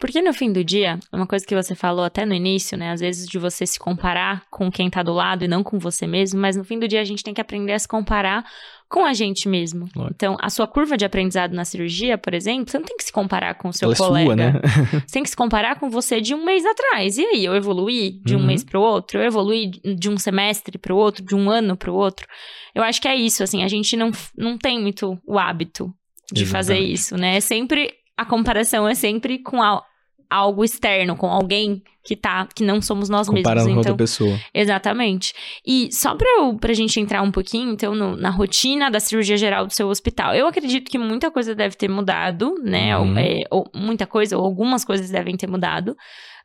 Porque 0.00 0.20
no 0.20 0.32
fim 0.32 0.52
do 0.52 0.64
dia, 0.64 0.98
uma 1.12 1.26
coisa 1.26 1.46
que 1.46 1.54
você 1.54 1.74
falou 1.74 2.04
até 2.04 2.26
no 2.26 2.34
início, 2.34 2.76
né? 2.76 2.90
Às 2.90 3.00
vezes 3.00 3.28
de 3.28 3.38
você 3.38 3.64
se 3.66 3.78
comparar 3.78 4.44
com 4.50 4.70
quem 4.70 4.90
tá 4.90 5.02
do 5.02 5.12
lado 5.12 5.44
e 5.44 5.48
não 5.48 5.62
com 5.62 5.78
você 5.78 6.06
mesmo, 6.06 6.40
mas 6.40 6.56
no 6.56 6.64
fim 6.64 6.78
do 6.78 6.88
dia 6.88 7.00
a 7.00 7.04
gente 7.04 7.22
tem 7.22 7.32
que 7.32 7.40
aprender 7.40 7.72
a 7.72 7.78
se 7.78 7.86
comparar 7.88 8.44
com 8.88 9.04
a 9.04 9.12
gente 9.12 9.48
mesmo. 9.48 9.88
Então, 10.14 10.36
a 10.40 10.50
sua 10.50 10.66
curva 10.68 10.96
de 10.96 11.04
aprendizado 11.04 11.52
na 11.52 11.64
cirurgia, 11.64 12.16
por 12.18 12.34
exemplo, 12.34 12.70
você 12.70 12.78
não 12.78 12.84
tem 12.84 12.96
que 12.96 13.04
se 13.04 13.12
comparar 13.12 13.54
com 13.54 13.68
o 13.68 13.72
seu 13.72 13.88
ela 13.88 13.96
colega. 13.96 14.42
é 14.44 14.50
sua, 14.52 14.52
né? 14.52 15.00
Você 15.06 15.12
tem 15.14 15.22
que 15.22 15.30
se 15.30 15.36
comparar 15.36 15.80
com 15.80 15.88
você 15.90 16.20
de 16.20 16.34
um 16.34 16.44
mês 16.44 16.64
atrás. 16.64 17.16
E 17.18 17.24
aí, 17.24 17.44
eu 17.44 17.54
evoluí 17.56 18.20
de 18.24 18.36
um 18.36 18.40
Uhum. 18.40 18.46
mês 18.46 18.62
pro 18.62 18.80
outro, 18.80 19.18
eu 19.18 19.24
evoluí 19.24 19.70
de 19.70 20.08
um 20.10 20.18
semestre 20.18 20.76
pro 20.78 20.96
outro, 20.96 21.24
de 21.24 21.34
um 21.34 21.50
ano 21.50 21.76
pro 21.76 21.94
outro. 21.94 22.26
Eu 22.74 22.82
acho 22.82 23.00
que 23.00 23.08
é 23.08 23.16
isso, 23.16 23.42
assim, 23.42 23.62
a 23.64 23.68
gente 23.68 23.96
não, 23.96 24.10
não 24.36 24.58
tem 24.58 24.80
muito 24.80 25.18
o 25.26 25.38
hábito 25.38 25.92
de 26.32 26.44
fazer 26.46 26.74
Exatamente. 26.74 26.94
isso, 26.94 27.16
né? 27.16 27.36
É 27.36 27.40
sempre 27.40 27.92
a 28.16 28.24
comparação 28.24 28.88
é 28.88 28.94
sempre 28.94 29.38
com 29.38 29.62
al- 29.62 29.84
algo 30.30 30.64
externo, 30.64 31.16
com 31.16 31.26
alguém 31.28 31.82
que 32.06 32.14
tá 32.16 32.46
que 32.54 32.62
não 32.64 32.82
somos 32.82 33.08
nós 33.08 33.28
Comparando 33.28 33.66
mesmos. 33.66 33.74
com 33.74 33.80
Então, 33.80 33.92
outra 33.92 34.04
pessoa. 34.04 34.38
Exatamente. 34.52 35.32
E 35.66 35.90
só 35.92 36.14
pra, 36.14 36.26
eu, 36.38 36.54
pra 36.56 36.72
gente 36.74 37.00
entrar 37.00 37.22
um 37.22 37.30
pouquinho, 37.30 37.72
então, 37.72 37.94
no- 37.94 38.16
na 38.16 38.30
rotina 38.30 38.90
da 38.90 39.00
cirurgia 39.00 39.36
geral 39.36 39.66
do 39.66 39.72
seu 39.72 39.88
hospital. 39.88 40.34
Eu 40.34 40.46
acredito 40.46 40.90
que 40.90 40.98
muita 40.98 41.30
coisa 41.30 41.54
deve 41.54 41.76
ter 41.76 41.88
mudado, 41.88 42.56
né? 42.62 42.96
Uhum. 42.98 43.10
Ou, 43.12 43.18
é, 43.18 43.42
ou 43.50 43.70
muita 43.74 44.06
coisa, 44.06 44.36
ou 44.36 44.44
algumas 44.44 44.84
coisas 44.84 45.08
devem 45.10 45.36
ter 45.36 45.46
mudado 45.46 45.96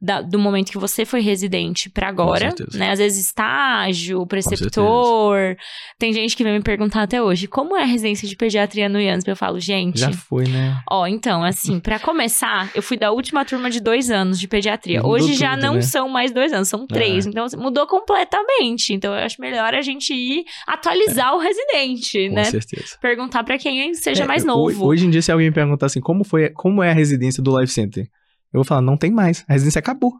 da- 0.02 0.22
do 0.22 0.40
momento 0.40 0.72
que 0.72 0.78
você 0.78 1.06
foi 1.06 1.20
residente 1.22 1.90
pra 1.90 2.08
agora, 2.08 2.54
né? 2.74 2.92
Às 2.92 3.00
vezes 3.00 3.26
estágio, 3.26 4.26
preceptor. 4.26 5.56
Tem 5.98 6.14
gente 6.14 6.36
que 6.36 6.44
vem 6.44 6.54
me 6.54 6.62
perguntar 6.64 7.02
até 7.04 7.22
hoje, 7.22 7.48
como 7.48 7.76
é 7.76 7.84
a 7.84 7.86
residência 7.86 8.28
de 8.28 8.36
pediatria 8.36 8.88
no 8.88 9.00
IANSP? 9.00 9.30
Eu 9.30 9.36
falo, 9.36 9.60
gente... 9.60 10.00
Já 10.00 10.12
foi, 10.12 10.46
né? 10.48 10.80
Ó, 10.90 11.06
então, 11.06 11.44
assim, 11.44 11.80
pra 11.80 12.00
começar, 12.00 12.70
eu 12.74 12.82
fui 12.82 12.98
da 12.98 13.12
última 13.12 13.44
turma 13.44 13.70
de 13.70 13.80
dois 13.82 14.10
anos 14.10 14.40
de 14.40 14.48
pediatria. 14.48 15.00
Mudou 15.02 15.12
Hoje 15.16 15.34
já 15.34 15.52
tudo, 15.56 15.62
não 15.64 15.74
né? 15.76 15.82
são 15.82 16.08
mais 16.08 16.32
dois 16.32 16.54
anos, 16.54 16.70
são 16.70 16.88
três. 16.88 17.26
Então, 17.26 17.46
assim, 17.46 17.58
mudou 17.58 17.86
completamente. 17.88 18.94
Então, 18.94 19.14
eu 19.14 19.26
acho 19.26 19.40
melhor 19.42 19.74
a 19.74 19.82
gente 19.82 20.14
ir 20.14 20.46
atualizar 20.68 21.34
o 21.36 21.40
residente, 21.40 22.30
Com 22.30 22.36
né? 22.36 22.44
certeza. 22.46 22.98
Perguntar 23.02 23.44
pra 23.44 23.58
quem 23.58 23.94
seja 23.94 24.24
É, 24.24 24.28
mais 24.28 24.44
novo. 24.46 24.86
Hoje 24.86 25.06
em 25.06 25.10
dia, 25.10 25.22
se 25.22 25.32
alguém 25.32 25.48
me 25.50 25.54
perguntar 25.54 25.88
assim, 25.88 26.00
como, 26.02 26.24
foi, 26.24 26.50
como 26.52 26.82
é 26.82 26.90
a 26.92 26.94
residência 26.94 27.42
do 27.44 27.60
Life 27.60 27.74
Center? 27.74 28.08
Eu 28.54 28.60
vou 28.60 28.64
falar, 28.66 28.82
não 28.82 28.98
tem 28.98 29.12
mais. 29.12 29.44
A 29.48 29.54
residência 29.54 29.80
acabou. 29.80 30.14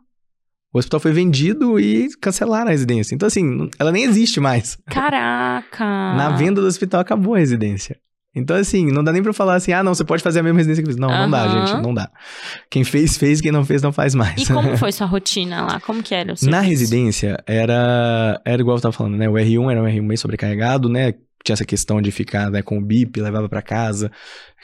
O 0.72 0.78
hospital 0.78 1.00
foi 1.00 1.12
vendido 1.12 1.80
e 1.80 2.10
cancelaram 2.22 2.68
a 2.68 2.72
residência. 2.72 3.16
Então, 3.16 3.26
assim, 3.26 3.70
ela 3.80 3.92
nem 3.92 4.04
existe 4.04 4.40
mais. 4.40 4.78
Caraca! 4.90 5.86
Na 5.86 6.30
venda 6.30 6.62
do 6.62 6.68
hospital 6.68 7.02
acabou 7.02 7.34
a 7.34 7.40
residência. 7.40 7.98
Então, 8.36 8.56
assim, 8.56 8.92
não 8.92 9.04
dá 9.04 9.12
nem 9.12 9.24
pra 9.24 9.34
falar 9.34 9.56
assim, 9.56 9.74
ah, 9.74 9.82
não, 9.82 9.96
você 9.96 10.04
pode 10.04 10.22
fazer 10.22 10.40
a 10.40 10.44
mesma 10.44 10.60
residência 10.60 10.84
que 10.84 10.90
eu 10.90 10.94
fiz. 10.94 11.02
Não, 11.02 11.10
não 11.10 11.30
dá, 11.30 11.48
gente, 11.48 11.82
não 11.82 11.92
dá. 11.92 12.12
Quem 12.70 12.84
fez, 12.84 13.18
fez, 13.18 13.42
quem 13.42 13.52
não 13.52 13.66
fez, 13.66 13.82
não 13.82 13.92
faz 13.92 14.14
mais. 14.14 14.48
E 14.48 14.54
como 14.54 14.76
foi 14.78 14.92
sua 14.92 15.08
rotina 15.08 15.66
lá? 15.66 15.80
Como 15.80 16.04
que 16.04 16.14
era 16.14 16.34
o 16.34 16.38
seu 16.38 16.50
Na 16.50 16.62
residência, 16.62 17.44
era, 17.48 18.40
era 18.46 18.62
igual 18.62 18.78
eu 18.78 18.82
tava 18.82 18.94
falando, 18.94 19.18
né? 19.18 19.28
O 19.28 19.34
R1 19.34 19.72
era 19.72 19.82
um 19.82 19.86
R1 19.86 20.04
meio 20.04 20.18
sobrecarregado, 20.18 20.88
né? 20.88 21.14
Tinha 21.44 21.54
essa 21.54 21.66
questão 21.66 22.00
de 22.02 22.12
ficar 22.12 22.52
né, 22.52 22.62
com 22.62 22.78
o 22.78 22.82
BIP, 22.82 23.20
levava 23.20 23.50
pra 23.50 23.64
casa. 23.64 24.12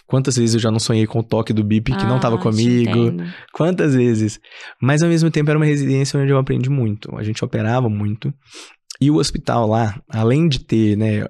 Quantas 0.07 0.35
vezes 0.37 0.53
eu 0.55 0.59
já 0.59 0.69
não 0.69 0.79
sonhei 0.79 1.07
com 1.07 1.19
o 1.19 1.23
toque 1.23 1.51
do 1.51 1.63
BIP 1.63 1.95
que 1.95 2.05
não 2.05 2.17
Ah, 2.17 2.19
te 2.19 2.37
comigo? 2.37 2.89
entendo. 3.07 3.23
Quantas 3.53 3.95
vezes? 3.95 4.39
Mas 4.81 5.01
ao 5.01 5.09
mesmo 5.09 5.31
tempo 5.31 5.49
era 5.49 5.57
uma 5.57 5.65
residência 5.65 6.19
onde 6.19 6.31
eu 6.31 6.37
aprendi 6.37 6.69
muito. 6.69 7.15
A 7.17 7.23
gente 7.23 7.43
operava 7.43 7.89
muito. 7.89 8.33
E 9.01 9.09
o 9.09 9.15
hospital 9.15 9.67
lá, 9.67 9.99
além 10.07 10.47
de 10.47 10.59
ter, 10.59 10.95
né, 10.95 11.25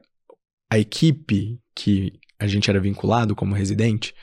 a 0.69 0.77
equipe 0.77 1.57
que 1.75 2.13
a 2.39 2.47
gente 2.47 2.69
era 2.69 2.79
vinculado 2.79 3.33
como 3.35 3.55
residente, 3.55 4.13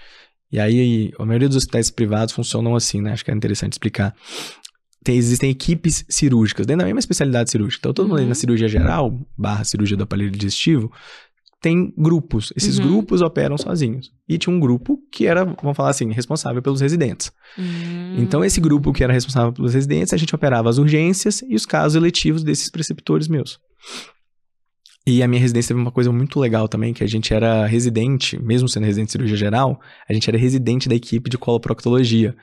e 0.50 0.60
aí 0.60 1.10
a 1.18 1.24
maioria 1.24 1.48
dos 1.48 1.56
hospitais 1.56 1.90
privados 1.90 2.34
funcionam 2.34 2.76
assim, 2.76 3.00
né? 3.00 3.12
Acho 3.12 3.24
que 3.24 3.30
é 3.30 3.34
interessante 3.34 3.72
explicar. 3.72 4.14
Tem, 5.02 5.16
existem 5.16 5.50
equipes 5.50 6.04
cirúrgicas, 6.08 6.66
dentro 6.66 6.80
da 6.80 6.84
mesma 6.84 7.00
especialidade 7.00 7.50
cirúrgica. 7.50 7.80
Então, 7.80 7.92
todo 7.94 8.06
mundo 8.06 8.16
ali 8.18 8.24
Uhum. 8.24 8.28
na 8.28 8.34
cirurgia 8.34 8.68
geral, 8.68 9.18
barra 9.36 9.64
cirurgia 9.64 9.96
do 9.96 10.04
aparelho 10.04 10.30
digestivo, 10.30 10.92
tem 11.62 11.94
grupos. 11.96 12.52
Esses 12.56 12.78
Uhum. 12.78 12.86
grupos 12.88 13.22
operam 13.22 13.56
sozinhos. 13.56 14.10
E 14.28 14.36
tinha 14.36 14.54
um 14.54 14.58
grupo 14.58 14.98
que 15.12 15.26
era, 15.26 15.44
vamos 15.44 15.76
falar 15.76 15.90
assim, 15.90 16.10
responsável 16.12 16.60
pelos 16.60 16.80
residentes. 16.80 17.30
Hum. 17.56 18.16
Então, 18.18 18.44
esse 18.44 18.60
grupo 18.60 18.92
que 18.92 19.04
era 19.04 19.12
responsável 19.12 19.52
pelos 19.52 19.72
residentes, 19.72 20.12
a 20.12 20.16
gente 20.16 20.34
operava 20.34 20.68
as 20.68 20.76
urgências 20.78 21.40
e 21.48 21.54
os 21.54 21.64
casos 21.64 21.94
eletivos 21.94 22.42
desses 22.42 22.68
preceptores 22.68 23.28
meus. 23.28 23.60
E 25.04 25.20
a 25.20 25.26
minha 25.26 25.40
residência 25.40 25.68
teve 25.68 25.80
uma 25.80 25.90
coisa 25.90 26.12
muito 26.12 26.38
legal 26.38 26.68
também, 26.68 26.94
que 26.94 27.02
a 27.02 27.08
gente 27.08 27.34
era 27.34 27.66
residente, 27.66 28.40
mesmo 28.40 28.68
sendo 28.68 28.84
residente 28.84 29.08
de 29.08 29.12
cirurgia 29.12 29.36
geral, 29.36 29.80
a 30.08 30.12
gente 30.12 30.30
era 30.30 30.38
residente 30.38 30.88
da 30.88 30.94
equipe 30.94 31.28
de 31.28 31.36
coloproctologia. 31.36 32.36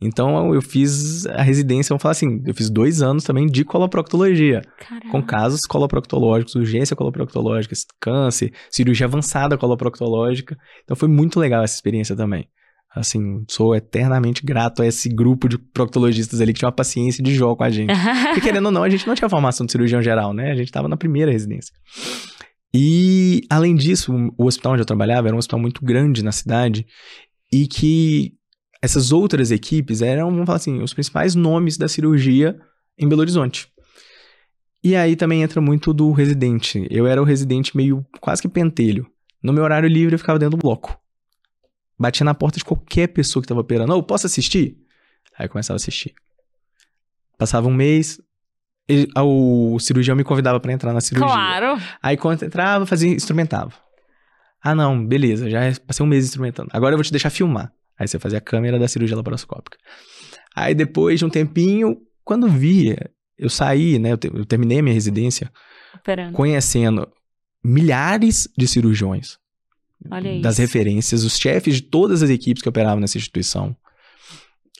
Então, 0.00 0.54
eu 0.54 0.62
fiz 0.62 1.26
a 1.26 1.42
residência, 1.42 1.90
vamos 1.90 2.02
falar 2.02 2.12
assim, 2.12 2.40
eu 2.46 2.54
fiz 2.54 2.70
dois 2.70 3.02
anos 3.02 3.24
também 3.24 3.46
de 3.46 3.64
coloproctologia, 3.64 4.62
Caraca. 4.78 5.08
com 5.08 5.22
casos 5.22 5.60
coloproctológicos, 5.68 6.54
urgência 6.54 6.94
coloproctológica, 6.94 7.74
câncer, 8.00 8.52
cirurgia 8.70 9.06
avançada 9.06 9.58
coloproctológica. 9.58 10.56
Então, 10.84 10.96
foi 10.96 11.08
muito 11.08 11.40
legal 11.40 11.64
essa 11.64 11.74
experiência 11.74 12.14
também. 12.14 12.46
Assim, 12.94 13.44
sou 13.48 13.74
eternamente 13.74 14.44
grato 14.44 14.80
a 14.80 14.86
esse 14.86 15.08
grupo 15.08 15.48
de 15.48 15.58
proctologistas 15.58 16.40
ali 16.40 16.52
que 16.52 16.60
tinha 16.60 16.68
uma 16.68 16.74
paciência 16.74 17.24
de 17.24 17.34
jogo 17.34 17.56
com 17.56 17.64
a 17.64 17.70
gente. 17.70 17.92
Porque 18.32 18.40
querendo 18.40 18.66
ou 18.66 18.72
não, 18.72 18.84
a 18.84 18.88
gente 18.88 19.06
não 19.06 19.16
tinha 19.16 19.28
formação 19.28 19.66
de 19.66 19.72
cirurgião 19.72 20.00
geral, 20.00 20.32
né? 20.32 20.52
A 20.52 20.54
gente 20.54 20.70
tava 20.70 20.86
na 20.86 20.96
primeira 20.96 21.32
residência. 21.32 21.74
E, 22.72 23.42
além 23.50 23.74
disso, 23.74 24.12
o 24.36 24.46
hospital 24.46 24.72
onde 24.72 24.82
eu 24.82 24.86
trabalhava 24.86 25.28
era 25.28 25.34
um 25.34 25.38
hospital 25.38 25.58
muito 25.58 25.84
grande 25.84 26.22
na 26.22 26.32
cidade 26.32 26.86
e 27.52 27.66
que 27.66 28.34
essas 28.82 29.12
outras 29.12 29.50
equipes 29.50 30.02
eram, 30.02 30.30
vamos 30.30 30.46
falar 30.46 30.56
assim, 30.56 30.82
os 30.82 30.92
principais 30.92 31.34
nomes 31.34 31.76
da 31.76 31.88
cirurgia 31.88 32.56
em 32.98 33.08
Belo 33.08 33.22
Horizonte. 33.22 33.68
E 34.82 34.94
aí 34.94 35.16
também 35.16 35.42
entra 35.42 35.60
muito 35.60 35.94
do 35.94 36.12
residente. 36.12 36.86
Eu 36.90 37.06
era 37.06 37.20
o 37.20 37.24
residente 37.24 37.76
meio 37.76 38.04
quase 38.20 38.42
que 38.42 38.48
pentelho. 38.48 39.06
No 39.42 39.52
meu 39.52 39.64
horário 39.64 39.88
livre 39.88 40.14
eu 40.14 40.18
ficava 40.18 40.38
dentro 40.38 40.56
do 40.56 40.60
bloco. 40.60 40.98
Batia 41.98 42.24
na 42.24 42.34
porta 42.34 42.58
de 42.58 42.64
qualquer 42.64 43.08
pessoa 43.08 43.40
que 43.42 43.48
tava 43.48 43.60
operando. 43.60 43.94
Ô, 43.94 44.02
posso 44.02 44.26
assistir? 44.26 44.76
Aí 45.38 45.46
eu 45.46 45.50
começava 45.50 45.74
a 45.76 45.78
assistir. 45.78 46.14
Passava 47.38 47.66
um 47.68 47.74
mês, 47.74 48.20
ele- 48.88 49.08
o 49.16 49.78
cirurgião 49.80 50.16
me 50.16 50.24
convidava 50.24 50.58
pra 50.60 50.72
entrar 50.72 50.92
na 50.92 51.00
cirurgia. 51.00 51.28
Claro. 51.34 51.80
Aí 52.02 52.16
quando 52.16 52.42
entrava, 52.42 52.86
fazia, 52.86 53.10
instrumentava. 53.12 53.72
Ah, 54.62 54.74
não, 54.74 55.04
beleza, 55.06 55.50
já 55.50 55.60
passei 55.86 56.04
um 56.04 56.08
mês 56.08 56.24
instrumentando. 56.24 56.70
Agora 56.72 56.94
eu 56.94 56.96
vou 56.98 57.04
te 57.04 57.10
deixar 57.10 57.30
filmar. 57.30 57.72
Aí 57.98 58.08
você 58.08 58.18
fazia 58.18 58.38
a 58.38 58.40
câmera 58.40 58.78
da 58.78 58.88
cirurgia 58.88 59.16
laparoscópica. 59.16 59.76
Aí 60.54 60.74
depois 60.74 61.18
de 61.18 61.24
um 61.24 61.30
tempinho, 61.30 61.98
quando 62.24 62.48
via, 62.48 63.10
eu 63.36 63.50
saí, 63.50 63.98
né? 63.98 64.12
Eu, 64.12 64.16
te- 64.18 64.30
eu 64.32 64.44
terminei 64.46 64.78
a 64.78 64.82
minha 64.82 64.94
residência 64.94 65.52
Operando. 65.94 66.32
conhecendo 66.32 67.08
milhares 67.62 68.48
de 68.56 68.66
cirurgiões. 68.66 69.38
Olha 70.10 70.40
Das 70.40 70.54
isso. 70.54 70.62
referências, 70.62 71.24
os 71.24 71.38
chefes 71.38 71.76
de 71.76 71.82
todas 71.82 72.22
as 72.22 72.30
equipes 72.30 72.62
que 72.62 72.68
operavam 72.68 73.00
nessa 73.00 73.18
instituição. 73.18 73.76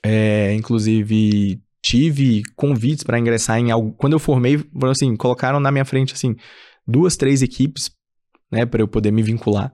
É, 0.03 0.53
inclusive, 0.53 1.59
tive 1.81 2.43
convites 2.55 3.03
para 3.03 3.19
ingressar 3.19 3.59
em 3.59 3.71
algo. 3.71 3.93
Quando 3.93 4.13
eu 4.13 4.19
formei, 4.19 4.63
assim, 4.89 5.15
colocaram 5.15 5.59
na 5.59 5.71
minha 5.71 5.85
frente 5.85 6.13
assim, 6.13 6.35
duas, 6.87 7.15
três 7.15 7.41
equipes, 7.41 7.91
né, 8.51 8.65
para 8.65 8.81
eu 8.81 8.87
poder 8.87 9.11
me 9.11 9.23
vincular. 9.23 9.73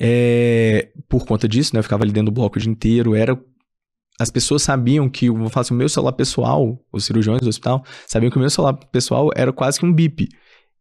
É, 0.00 0.90
por 1.08 1.26
conta 1.26 1.46
disso, 1.46 1.74
né, 1.74 1.78
eu 1.78 1.82
ficava 1.82 2.02
ali 2.04 2.12
dentro 2.12 2.32
do 2.32 2.34
bloco 2.34 2.58
o 2.58 2.60
dia 2.60 2.70
inteiro, 2.70 3.14
era 3.14 3.38
as 4.20 4.30
pessoas 4.30 4.62
sabiam 4.62 5.08
que, 5.08 5.26
eu 5.26 5.48
falar 5.48 5.62
assim, 5.62 5.74
o 5.74 5.76
meu 5.76 5.88
celular 5.88 6.12
pessoal, 6.12 6.78
os 6.92 7.04
cirurgiões 7.04 7.40
do 7.40 7.48
hospital, 7.48 7.84
sabiam 8.06 8.30
que 8.30 8.36
o 8.36 8.40
meu 8.40 8.50
celular 8.50 8.74
pessoal 8.74 9.30
era 9.34 9.52
quase 9.52 9.80
que 9.80 9.86
um 9.86 9.92
bip. 9.92 10.28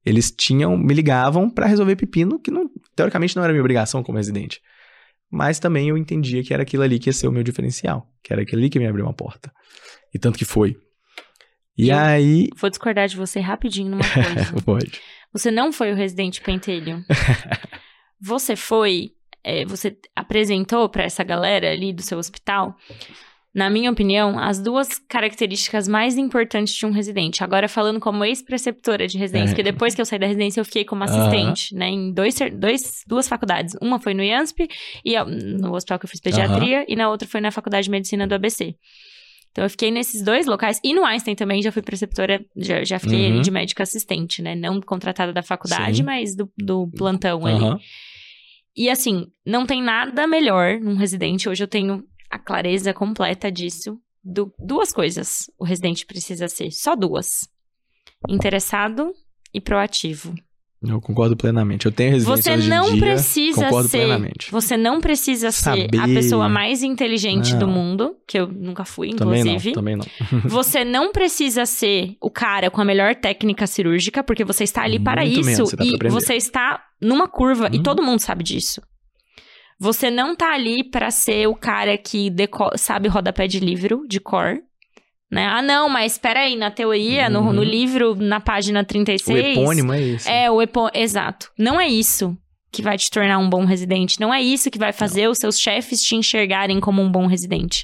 Eles 0.05 0.31
tinham, 0.31 0.77
me 0.77 0.93
ligavam 0.93 1.49
para 1.49 1.67
resolver 1.67 1.95
pepino, 1.95 2.39
que 2.39 2.51
não, 2.51 2.69
teoricamente 3.01 3.35
não 3.35 3.43
era 3.43 3.51
minha 3.51 3.61
obrigação 3.61 4.03
como 4.03 4.17
residente. 4.17 4.61
Mas 5.29 5.59
também 5.59 5.89
eu 5.89 5.97
entendia 5.97 6.43
que 6.43 6.53
era 6.53 6.63
aquilo 6.63 6.83
ali 6.83 6.99
que 6.99 7.09
ia 7.09 7.13
ser 7.13 7.27
o 7.27 7.31
meu 7.31 7.41
diferencial, 7.43 8.07
que 8.23 8.31
era 8.33 8.41
aquilo 8.41 8.59
ali 8.61 8.69
que 8.69 8.77
me 8.79 8.85
abriu 8.87 9.05
uma 9.05 9.13
porta. 9.13 9.51
E 10.13 10.19
tanto 10.19 10.37
que 10.37 10.45
foi. 10.45 10.75
E 11.77 11.89
Eu- 11.89 11.97
aí. 11.97 12.49
Vou 12.57 12.69
discordar 12.69 13.07
de 13.07 13.15
você 13.15 13.39
rapidinho 13.39 13.89
numa 13.91 14.03
coisa. 14.03 14.53
Pode. 14.63 14.99
Você 15.33 15.49
não 15.49 15.71
foi 15.71 15.91
o 15.91 15.95
residente 15.95 16.41
pentelho. 16.41 17.03
você 18.21 18.55
foi. 18.55 19.11
é, 19.43 19.65
você 19.65 19.97
apresentou 20.15 20.87
pra 20.89 21.03
essa 21.03 21.23
galera 21.23 21.71
ali 21.71 21.93
do 21.93 22.01
seu 22.01 22.17
hospital, 22.19 22.75
na 23.53 23.69
minha 23.69 23.91
opinião, 23.91 24.39
as 24.39 24.59
duas 24.61 24.97
características 25.09 25.87
mais 25.87 26.17
importantes 26.17 26.73
de 26.73 26.85
um 26.85 26.91
residente. 26.91 27.43
Agora, 27.43 27.67
falando 27.67 27.99
como 27.99 28.23
ex-preceptora 28.23 29.07
de 29.07 29.17
residência, 29.17 29.47
É. 29.47 29.55
porque 29.55 29.63
depois 29.63 29.93
que 29.93 29.99
eu 30.01 30.05
saí 30.05 30.17
da 30.19 30.25
residência, 30.27 30.61
eu 30.61 30.65
fiquei 30.65 30.85
como 30.85 31.03
assistente, 31.03 31.75
né? 31.75 31.89
Em 31.89 32.13
dois, 32.13 32.35
dois, 32.57 33.03
duas 33.07 33.27
faculdades. 33.27 33.75
Uma 33.81 33.99
foi 33.99 34.13
no 34.13 34.23
IANSP, 34.23 34.69
e 35.03 35.15
no 35.59 35.73
hospital 35.75 35.99
que 35.99 36.05
eu 36.05 36.09
fiz 36.09 36.21
pediatria, 36.21 36.85
e 36.87 36.95
na 36.95 37.09
outra 37.09 37.27
foi 37.27 37.41
na 37.41 37.51
Faculdade 37.51 37.85
de 37.85 37.91
Medicina 37.91 38.25
do 38.25 38.33
ABC. 38.35 38.73
Então, 39.51 39.65
eu 39.65 39.69
fiquei 39.69 39.91
nesses 39.91 40.23
dois 40.23 40.45
locais. 40.45 40.79
E 40.81 40.93
no 40.93 41.03
Einstein 41.03 41.35
também 41.35 41.61
já 41.61 41.73
fui 41.73 41.81
preceptora, 41.81 42.39
já, 42.55 42.85
já 42.85 42.97
fiquei 42.99 43.25
Uhum. 43.27 43.33
ali 43.33 43.41
de 43.41 43.51
médica 43.51 43.83
assistente, 43.83 44.41
né? 44.41 44.55
Não 44.55 44.79
contratada 44.79 45.33
da 45.33 45.43
faculdade, 45.43 45.97
Sim. 45.97 46.03
mas 46.03 46.33
do, 46.33 46.49
do 46.57 46.89
plantão 46.97 47.45
ali. 47.45 47.77
E 48.73 48.89
assim, 48.89 49.25
não 49.45 49.65
tem 49.65 49.83
nada 49.83 50.25
melhor 50.25 50.79
num 50.79 50.95
residente. 50.95 51.49
Hoje 51.49 51.61
eu 51.61 51.67
tenho 51.67 52.01
a 52.31 52.39
clareza 52.39 52.93
completa 52.93 53.51
disso. 53.51 53.97
Du- 54.23 54.53
duas 54.59 54.91
coisas 54.93 55.49
o 55.59 55.65
residente 55.65 56.05
precisa 56.05 56.47
ser. 56.47 56.71
Só 56.71 56.95
duas: 56.95 57.47
interessado 58.29 59.11
e 59.53 59.59
proativo. 59.59 60.33
Eu 60.83 60.99
concordo 60.99 61.37
plenamente. 61.37 61.85
Eu 61.85 61.91
tenho 61.91 62.13
residência 62.13 62.41
Você 62.41 62.57
hoje 62.57 62.65
em 62.65 62.69
não 62.69 62.91
dia, 62.91 63.01
precisa 63.01 63.65
concordo 63.65 63.87
ser. 63.87 63.97
plenamente. 63.99 64.51
Você 64.51 64.75
não 64.75 64.99
precisa 64.99 65.51
ser 65.51 65.69
a 65.69 65.73
Saber. 65.75 66.13
pessoa 66.15 66.49
mais 66.49 66.81
inteligente 66.81 67.53
do 67.55 67.67
Não. 67.67 67.73
mundo, 67.73 68.15
que 68.27 68.39
eu 68.39 68.47
nunca 68.47 68.83
fui, 68.83 69.13
Também 69.13 69.41
inclusive. 69.41 69.69
não, 69.69 69.73
também 69.75 69.95
não. 69.95 70.05
Você 70.49 70.83
não 70.83 71.11
precisa 71.11 71.67
ser 71.67 72.15
o 72.19 72.31
cara 72.31 72.71
com 72.71 72.81
a 72.81 72.85
melhor 72.85 73.13
técnica 73.15 73.67
cirúrgica, 73.67 74.23
porque 74.23 74.43
você 74.43 74.63
está 74.63 74.81
ali 74.81 74.99
para 74.99 75.21
Muito 75.21 75.39
isso. 75.41 75.49
menos, 75.51 75.69
você 75.69 75.97
pra 75.97 76.07
e 76.07 76.11
você 76.11 76.33
está 76.33 76.83
numa 76.99 77.27
curva, 77.27 77.69
e 77.71 77.77
Hum. 77.77 77.83
todo 77.83 78.01
mundo 78.01 78.19
sabe 78.19 78.43
disso. 78.43 78.81
Você 79.81 80.11
não 80.11 80.35
tá 80.35 80.53
ali 80.53 80.83
para 80.83 81.09
ser 81.09 81.47
o 81.47 81.55
cara 81.55 81.97
que 81.97 82.31
sabe 82.77 83.07
rodapé 83.07 83.47
de 83.47 83.59
livro, 83.59 84.05
de 84.07 84.19
cor. 84.19 84.59
Né? 85.31 85.47
Ah, 85.47 85.59
não, 85.63 85.89
mas 85.89 86.11
espera 86.11 86.41
aí, 86.41 86.55
na 86.55 86.69
teoria, 86.69 87.31
no, 87.31 87.39
Uhum. 87.39 87.53
no 87.53 87.63
livro, 87.63 88.13
na 88.13 88.39
página 88.39 88.81
O 88.81 88.85
36... 88.85 89.57
epônimo 89.57 89.91
é 89.91 89.99
esse. 89.99 90.29
É, 90.29 90.51
o 90.51 90.61
epo... 90.61 90.87
Exato. 90.93 91.49
Não 91.57 91.81
é 91.81 91.87
isso 91.87 92.37
que 92.71 92.83
vai 92.83 92.95
te 92.95 93.09
tornar 93.09 93.39
um 93.39 93.49
bom 93.49 93.65
residente. 93.65 94.19
Não 94.19 94.31
é 94.31 94.39
isso 94.39 94.69
que 94.69 94.77
vai 94.77 94.93
fazer 94.93 95.27
os 95.27 95.39
seus 95.39 95.59
chefes 95.59 95.99
te 96.03 96.15
enxergarem 96.15 96.79
como 96.79 97.01
um 97.01 97.11
bom 97.11 97.25
residente. 97.25 97.83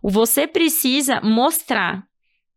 O 0.00 0.10
Você 0.10 0.46
precisa 0.46 1.20
mostrar 1.20 2.04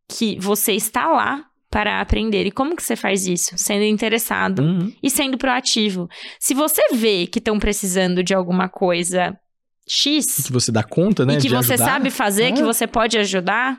que 0.07 0.37
você 0.39 0.73
está 0.73 1.07
lá 1.07 1.46
para 1.69 1.99
aprender. 2.01 2.45
E 2.45 2.51
como 2.51 2.75
que 2.75 2.83
você 2.83 2.95
faz 2.95 3.27
isso? 3.27 3.57
Sendo 3.57 3.83
interessado 3.83 4.59
Uhum. 4.61 4.93
e 5.03 5.09
sendo 5.09 5.37
proativo. 5.37 6.07
Se 6.39 6.53
você 6.53 6.81
vê 6.93 7.27
que 7.27 7.39
estão 7.39 7.59
precisando 7.59 8.23
de 8.23 8.33
alguma 8.33 8.69
coisa 8.69 9.37
X 9.87 10.45
Que 10.45 10.51
você 10.51 10.71
dá 10.71 10.83
conta, 10.83 11.25
né? 11.25 11.33
e 11.35 11.37
que 11.37 11.49
você 11.49 11.73
ajudar. 11.73 11.85
sabe 11.91 12.09
fazer, 12.09 12.51
que 12.53 12.61
É. 12.61 12.65
você 12.65 12.85
pode 12.87 13.17
ajudar, 13.17 13.77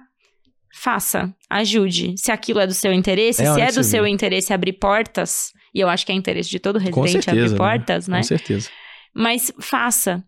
faça, 0.75 1.35
ajude. 1.51 2.15
Se 2.17 2.31
aquilo 2.31 2.61
é 2.61 2.67
do 2.67 2.75
seu 2.75 2.93
interesse, 2.93 3.43
É 3.43 3.53
se 3.55 3.61
é 3.61 3.73
do 3.73 3.83
seu 3.85 4.05
vê. 4.05 4.11
interesse 4.11 4.53
abrir 4.53 4.75
portas, 4.75 5.53
e 5.75 5.81
eu 5.81 5.89
acho 5.89 6.05
que 6.07 6.13
é 6.13 6.15
interesse 6.15 6.49
de 6.51 6.59
todo 6.59 6.79
residente 6.79 7.11
certeza, 7.25 7.31
abrir 7.31 7.51
né? 7.53 7.57
portas, 7.57 8.09
né? 8.09 8.17
Com 8.19 8.23
certeza. 8.23 8.69
Mas 9.15 9.53
faça. 9.61 10.23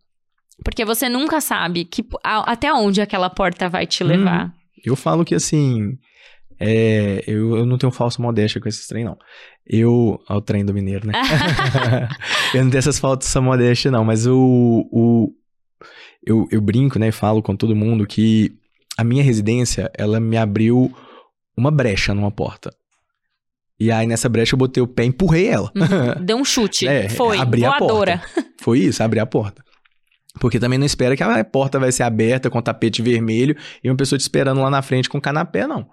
Porque 0.64 0.84
você 0.84 1.08
nunca 1.08 1.40
sabe 1.40 1.84
que, 1.84 2.04
a- 2.24 2.50
até 2.52 2.72
onde 2.72 3.00
aquela 3.00 3.30
porta 3.30 3.68
vai 3.68 3.86
te 3.86 4.02
Uhum. 4.02 4.08
levar. 4.10 4.52
Eu 4.84 4.96
falo 4.96 5.24
que 5.24 5.34
assim. 5.34 5.96
É, 6.60 7.24
eu, 7.26 7.56
eu 7.56 7.64
não 7.64 7.78
tenho 7.78 7.90
falsa 7.90 8.20
modéstia 8.20 8.60
com 8.60 8.68
esses 8.68 8.86
trem, 8.86 9.02
não. 9.02 9.16
Eu. 9.66 10.20
Ó, 10.28 10.36
o 10.36 10.40
trem 10.42 10.62
do 10.62 10.74
mineiro, 10.74 11.06
né? 11.06 11.14
eu 12.52 12.62
não 12.62 12.70
tenho 12.70 12.78
essas 12.78 12.98
falsas 12.98 13.42
modéstia, 13.42 13.90
não. 13.90 14.04
Mas 14.04 14.26
o. 14.26 14.86
o 14.92 15.32
eu, 16.22 16.46
eu 16.50 16.60
brinco, 16.60 16.98
né? 16.98 17.08
E 17.08 17.12
falo 17.12 17.42
com 17.42 17.56
todo 17.56 17.74
mundo 17.74 18.06
que 18.06 18.52
a 18.98 19.02
minha 19.02 19.22
residência, 19.22 19.90
ela 19.96 20.20
me 20.20 20.36
abriu 20.36 20.94
uma 21.56 21.70
brecha 21.70 22.12
numa 22.12 22.30
porta. 22.30 22.70
E 23.78 23.90
aí 23.90 24.06
nessa 24.06 24.28
brecha 24.28 24.54
eu 24.54 24.58
botei 24.58 24.82
o 24.82 24.86
pé 24.86 25.04
e 25.04 25.06
empurrei 25.06 25.46
ela. 25.46 25.72
Uhum. 25.74 26.20
Deu 26.22 26.36
um 26.36 26.44
chute. 26.44 26.86
É, 26.86 27.08
Foi. 27.08 27.38
abri 27.38 27.64
a 27.64 27.78
Voadora. 27.78 28.22
Foi 28.60 28.80
isso, 28.80 29.02
abrir 29.02 29.20
a 29.20 29.26
porta. 29.26 29.64
Porque 30.38 30.60
também 30.60 30.78
não 30.78 30.84
espera 30.84 31.16
que 31.16 31.22
a 31.22 31.42
porta 31.42 31.78
vai 31.78 31.90
ser 31.90 32.02
aberta 32.02 32.50
com 32.50 32.60
tapete 32.60 33.00
vermelho 33.00 33.56
e 33.82 33.88
uma 33.88 33.96
pessoa 33.96 34.18
te 34.18 34.22
esperando 34.22 34.60
lá 34.60 34.68
na 34.68 34.82
frente 34.82 35.08
com 35.08 35.18
canapé, 35.18 35.66
não. 35.66 35.88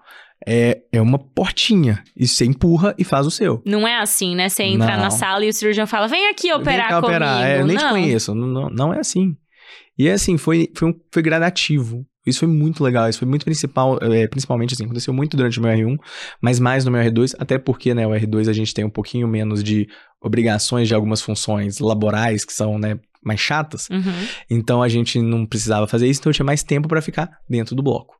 É, 0.46 0.82
é 0.92 1.00
uma 1.00 1.18
portinha. 1.18 2.02
E 2.16 2.26
você 2.26 2.44
empurra 2.44 2.94
e 2.96 3.04
faz 3.04 3.26
o 3.26 3.30
seu. 3.30 3.62
Não 3.64 3.86
é 3.86 3.98
assim, 3.98 4.34
né? 4.34 4.48
Você 4.48 4.62
entra 4.62 4.96
Não. 4.96 5.04
na 5.04 5.10
sala 5.10 5.44
e 5.44 5.48
o 5.48 5.52
cirurgião 5.52 5.86
fala: 5.86 6.06
vem 6.06 6.28
aqui 6.28 6.52
operar 6.52 6.88
Vem 6.88 6.88
cá 6.88 7.00
comigo. 7.00 7.06
operar. 7.06 7.44
É, 7.44 7.60
eu 7.60 7.66
nem 7.66 7.76
não. 7.76 7.84
te 7.84 7.90
conheço. 7.90 8.34
Não, 8.34 8.70
não, 8.70 8.94
é 8.94 9.00
assim. 9.00 9.36
E 9.98 10.06
é 10.06 10.12
assim, 10.12 10.38
foi, 10.38 10.70
foi, 10.74 10.88
um, 10.88 10.94
foi 11.12 11.22
gradativo. 11.22 12.06
Isso 12.24 12.40
foi 12.40 12.48
muito 12.48 12.84
legal. 12.84 13.08
Isso 13.08 13.18
foi 13.18 13.28
muito 13.28 13.44
principal, 13.44 13.98
é, 14.02 14.28
principalmente 14.28 14.74
assim, 14.74 14.84
aconteceu 14.84 15.12
muito 15.12 15.36
durante 15.36 15.58
o 15.58 15.62
meu 15.62 15.72
R1, 15.72 15.96
mas 16.40 16.60
mais 16.60 16.84
no 16.84 16.90
meu 16.90 17.00
R2, 17.00 17.34
até 17.38 17.58
porque, 17.58 17.94
né, 17.94 18.06
o 18.06 18.10
R2 18.10 18.48
a 18.48 18.52
gente 18.52 18.72
tem 18.72 18.84
um 18.84 18.90
pouquinho 18.90 19.26
menos 19.26 19.64
de 19.64 19.88
obrigações 20.20 20.88
de 20.88 20.94
algumas 20.94 21.22
funções 21.22 21.78
laborais 21.80 22.44
que 22.44 22.52
são, 22.52 22.78
né, 22.78 22.98
mais 23.22 23.40
chatas. 23.40 23.88
Uhum. 23.90 24.26
Então 24.50 24.82
a 24.82 24.88
gente 24.88 25.20
não 25.20 25.46
precisava 25.46 25.86
fazer 25.86 26.06
isso, 26.06 26.20
então 26.20 26.30
eu 26.30 26.34
tinha 26.34 26.46
mais 26.46 26.62
tempo 26.62 26.88
pra 26.88 27.02
ficar 27.02 27.30
dentro 27.48 27.74
do 27.74 27.82
bloco. 27.82 28.17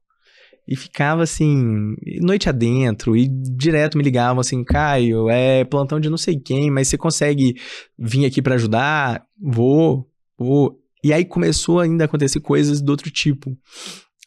E 0.70 0.76
ficava 0.76 1.22
assim, 1.22 1.96
noite 2.20 2.46
adentro, 2.46 3.16
e 3.16 3.26
direto 3.26 3.96
me 3.96 4.04
ligavam 4.04 4.38
assim, 4.38 4.62
Caio, 4.62 5.30
é 5.30 5.64
plantão 5.64 5.98
de 5.98 6.10
não 6.10 6.18
sei 6.18 6.38
quem, 6.38 6.70
mas 6.70 6.88
você 6.88 6.98
consegue 6.98 7.54
vir 7.98 8.26
aqui 8.26 8.42
pra 8.42 8.56
ajudar? 8.56 9.24
Vou, 9.40 10.06
vou. 10.36 10.78
E 11.02 11.10
aí 11.10 11.24
começou 11.24 11.80
ainda 11.80 12.04
a 12.04 12.06
acontecer 12.06 12.40
coisas 12.40 12.82
do 12.82 12.90
outro 12.90 13.10
tipo. 13.10 13.56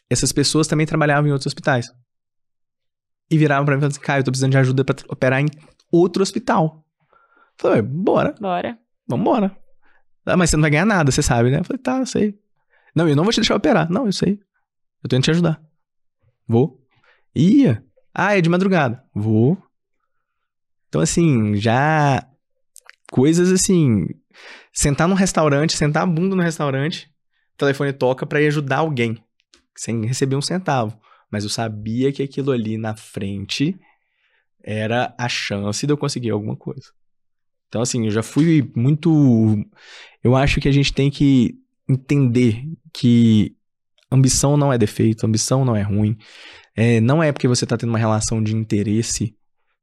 Essas 0.09 0.31
pessoas 0.31 0.65
também 0.65 0.87
trabalhavam 0.87 1.29
em 1.29 1.31
outros 1.31 1.45
hospitais. 1.45 1.91
E 3.29 3.37
viravam 3.37 3.63
pra 3.63 3.75
mim 3.75 3.77
e 3.77 3.81
falavam 3.81 3.95
assim, 3.95 4.05
Caio, 4.05 4.21
eu 4.21 4.23
tô 4.23 4.31
precisando 4.31 4.51
de 4.51 4.57
ajuda 4.57 4.83
pra 4.83 4.95
operar 5.09 5.41
em 5.41 5.47
outro 5.91 6.23
hospital. 6.23 6.83
Eu 7.11 7.69
falei, 7.69 7.83
bora. 7.83 8.33
Bora. 8.41 8.79
Vambora. 9.07 9.55
Ah, 10.25 10.35
mas 10.35 10.49
você 10.49 10.57
não 10.57 10.61
vai 10.61 10.71
ganhar 10.71 10.85
nada, 10.85 11.11
você 11.11 11.21
sabe, 11.21 11.51
né? 11.51 11.59
Eu 11.59 11.63
falei, 11.63 11.81
tá, 11.83 11.99
eu 11.99 12.05
sei. 12.07 12.35
Não, 12.95 13.07
eu 13.07 13.15
não 13.15 13.23
vou 13.23 13.31
te 13.31 13.41
deixar 13.41 13.55
operar. 13.55 13.91
Não, 13.91 14.07
eu 14.07 14.11
sei. 14.11 14.39
Eu 15.03 15.07
tô 15.07 15.15
indo 15.15 15.23
te 15.23 15.31
ajudar. 15.31 15.61
Vou. 16.51 16.77
Ia. 17.33 17.81
Ah, 18.13 18.37
é 18.37 18.41
de 18.41 18.49
madrugada. 18.49 19.01
Vou. 19.15 19.57
Então, 20.89 20.99
assim, 20.99 21.55
já. 21.55 22.27
Coisas 23.09 23.49
assim. 23.49 24.07
Sentar 24.73 25.07
num 25.07 25.15
restaurante, 25.15 25.77
sentar 25.77 26.03
a 26.03 26.05
bunda 26.05 26.35
no 26.35 26.41
restaurante, 26.41 27.09
telefone 27.57 27.93
toca 27.93 28.25
para 28.25 28.41
ir 28.41 28.47
ajudar 28.47 28.77
alguém, 28.77 29.21
sem 29.75 30.05
receber 30.05 30.35
um 30.35 30.41
centavo. 30.41 30.97
Mas 31.29 31.43
eu 31.43 31.49
sabia 31.49 32.11
que 32.11 32.23
aquilo 32.23 32.51
ali 32.51 32.77
na 32.77 32.95
frente 32.95 33.79
era 34.63 35.13
a 35.17 35.29
chance 35.29 35.85
de 35.85 35.91
eu 35.91 35.97
conseguir 35.97 36.31
alguma 36.31 36.55
coisa. 36.55 36.91
Então, 37.67 37.81
assim, 37.81 38.05
eu 38.05 38.11
já 38.11 38.21
fui 38.21 38.69
muito. 38.75 39.57
Eu 40.21 40.35
acho 40.35 40.59
que 40.59 40.67
a 40.67 40.71
gente 40.71 40.93
tem 40.93 41.09
que 41.09 41.57
entender 41.87 42.65
que 42.93 43.55
ambição 44.11 44.57
não 44.57 44.71
é 44.71 44.77
defeito, 44.77 45.25
ambição 45.25 45.63
não 45.63 45.75
é 45.75 45.81
ruim. 45.81 46.17
É, 46.75 46.99
não 47.01 47.21
é 47.21 47.31
porque 47.31 47.47
você 47.47 47.65
está 47.65 47.77
tendo 47.77 47.89
uma 47.89 47.99
relação 47.99 48.41
de 48.43 48.55
interesse 48.55 49.35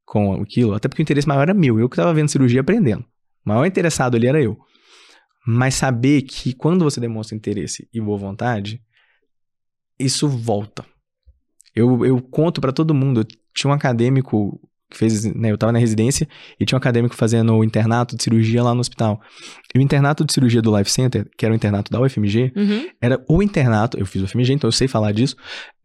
com 0.04 0.40
aquilo, 0.40 0.74
até 0.74 0.88
porque 0.88 1.02
o 1.02 1.04
interesse 1.04 1.28
maior 1.28 1.42
era 1.42 1.54
meu. 1.54 1.78
Eu 1.78 1.88
que 1.88 1.94
estava 1.94 2.14
vendo 2.14 2.30
cirurgia 2.30 2.60
aprendendo. 2.60 3.04
O 3.44 3.48
maior 3.48 3.66
interessado 3.66 4.16
ali 4.16 4.26
era 4.26 4.40
eu. 4.40 4.58
Mas 5.46 5.74
saber 5.74 6.22
que 6.22 6.52
quando 6.52 6.84
você 6.84 7.00
demonstra 7.00 7.36
interesse 7.36 7.88
e 7.92 8.00
boa 8.00 8.18
vontade, 8.18 8.82
isso 9.98 10.28
volta. 10.28 10.84
Eu, 11.74 12.04
eu 12.04 12.20
conto 12.20 12.60
para 12.60 12.72
todo 12.72 12.94
mundo. 12.94 13.20
Eu 13.20 13.26
tinha 13.54 13.70
um 13.70 13.74
acadêmico 13.74 14.60
que 14.90 14.96
fez, 14.96 15.24
né, 15.24 15.50
eu 15.50 15.54
estava 15.54 15.72
na 15.72 15.78
residência 15.78 16.26
e 16.58 16.64
tinha 16.64 16.76
um 16.76 16.78
acadêmico 16.78 17.14
fazendo 17.14 17.54
o 17.54 17.62
internato 17.62 18.16
de 18.16 18.22
cirurgia 18.22 18.62
lá 18.62 18.74
no 18.74 18.80
hospital. 18.80 19.20
E 19.74 19.78
o 19.78 19.82
internato 19.82 20.24
de 20.24 20.32
cirurgia 20.32 20.62
do 20.62 20.76
Life 20.76 20.90
Center, 20.90 21.28
que 21.36 21.44
era 21.44 21.52
o 21.52 21.56
internato 21.56 21.90
da 21.92 22.00
UFMG, 22.00 22.52
Uhum. 22.56 22.86
era 23.00 23.22
o 23.28 23.42
internato, 23.42 23.98
eu 23.98 24.06
fiz 24.06 24.22
o 24.22 24.24
UFMG, 24.24 24.52
então 24.54 24.68
eu 24.68 24.72
sei 24.72 24.88
falar 24.88 25.12
disso, 25.12 25.36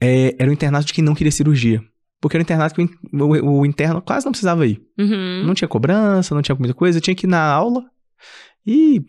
é, 0.02 0.36
era 0.40 0.50
o 0.50 0.54
internato 0.54 0.86
de 0.86 0.94
quem 0.94 1.04
não 1.04 1.14
queria 1.16 1.32
cirurgia. 1.32 1.82
Porque 2.22 2.38
era 2.38 2.42
o 2.42 2.46
internato 2.46 2.74
que 2.76 2.82
o, 2.82 3.24
o- 3.26 3.60
o 3.60 3.66
interno 3.66 4.02
quase 4.02 4.26
não 4.26 4.32
precisava 4.32 4.66
ir. 4.66 4.82
Uhum. 4.98 5.44
Não 5.46 5.54
tinha 5.54 5.68
cobrança, 5.68 6.34
não 6.34 6.42
tinha 6.42 6.56
muita 6.58 6.74
coisa, 6.74 7.02
tinha 7.02 7.14
que 7.16 7.26
ir 7.26 7.30
na 7.30 7.42
aula 7.44 7.84
e 8.66 9.02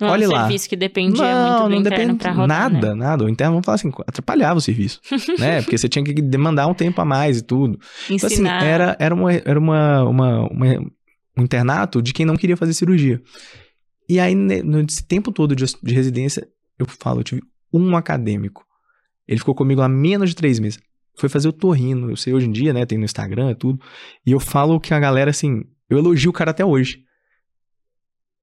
Não 0.00 0.14
é 0.14 0.18
um 0.26 0.30
lá. 0.30 0.40
serviço 0.42 0.68
que 0.68 0.76
dependia 0.76 1.22
não, 1.34 1.48
muito 1.50 1.62
do 1.64 1.68
não 1.70 1.76
interno 1.80 1.98
depende 1.98 2.18
pra 2.18 2.32
rodar, 2.32 2.70
nada, 2.70 2.94
né? 2.94 3.04
nada. 3.04 3.24
O 3.24 3.28
interno, 3.28 3.52
vamos 3.54 3.64
falar 3.66 3.74
assim, 3.76 3.90
atrapalhava 4.06 4.58
o 4.58 4.60
serviço, 4.60 5.00
né? 5.38 5.60
Porque 5.62 5.76
você 5.76 5.88
tinha 5.88 6.04
que 6.04 6.12
demandar 6.14 6.66
um 6.68 6.74
tempo 6.74 7.00
a 7.00 7.04
mais 7.04 7.38
e 7.38 7.42
tudo. 7.42 7.78
Então, 8.08 8.26
assim, 8.26 8.34
Ensinar. 8.36 8.62
era, 8.64 8.96
era, 9.00 9.14
uma, 9.14 9.32
era 9.32 9.58
uma, 9.58 10.04
uma, 10.04 10.46
uma- 10.50 10.80
um 11.36 11.42
internato 11.42 12.00
de 12.02 12.12
quem 12.12 12.24
não 12.26 12.36
queria 12.36 12.56
fazer 12.56 12.72
cirurgia. 12.74 13.20
E 14.08 14.18
aí, 14.18 14.34
ne- 14.34 14.62
nesse 14.62 15.04
tempo 15.04 15.30
todo 15.32 15.54
de, 15.54 15.64
de 15.82 15.94
residência, 15.94 16.46
eu 16.78 16.86
falo, 16.86 17.20
eu 17.20 17.24
tive 17.24 17.42
um 17.72 17.96
acadêmico. 17.96 18.64
Ele 19.26 19.38
ficou 19.38 19.54
comigo 19.54 19.80
há 19.82 19.88
menos 19.88 20.30
de 20.30 20.36
três 20.36 20.58
meses. 20.58 20.78
Foi 21.16 21.28
fazer 21.28 21.48
o 21.48 21.52
torrino. 21.52 22.10
Eu 22.10 22.16
sei 22.16 22.32
hoje 22.32 22.46
em 22.46 22.52
dia, 22.52 22.72
né? 22.72 22.86
Tem 22.86 22.96
no 22.96 23.04
Instagram 23.04 23.50
e 23.50 23.54
tudo. 23.54 23.80
E 24.24 24.30
eu 24.32 24.40
falo 24.40 24.80
que 24.80 24.94
a 24.94 24.98
galera, 25.00 25.30
assim, 25.30 25.64
eu 25.90 25.98
elogio 25.98 26.30
o 26.30 26.32
cara 26.32 26.52
até 26.52 26.64
hoje. 26.64 27.00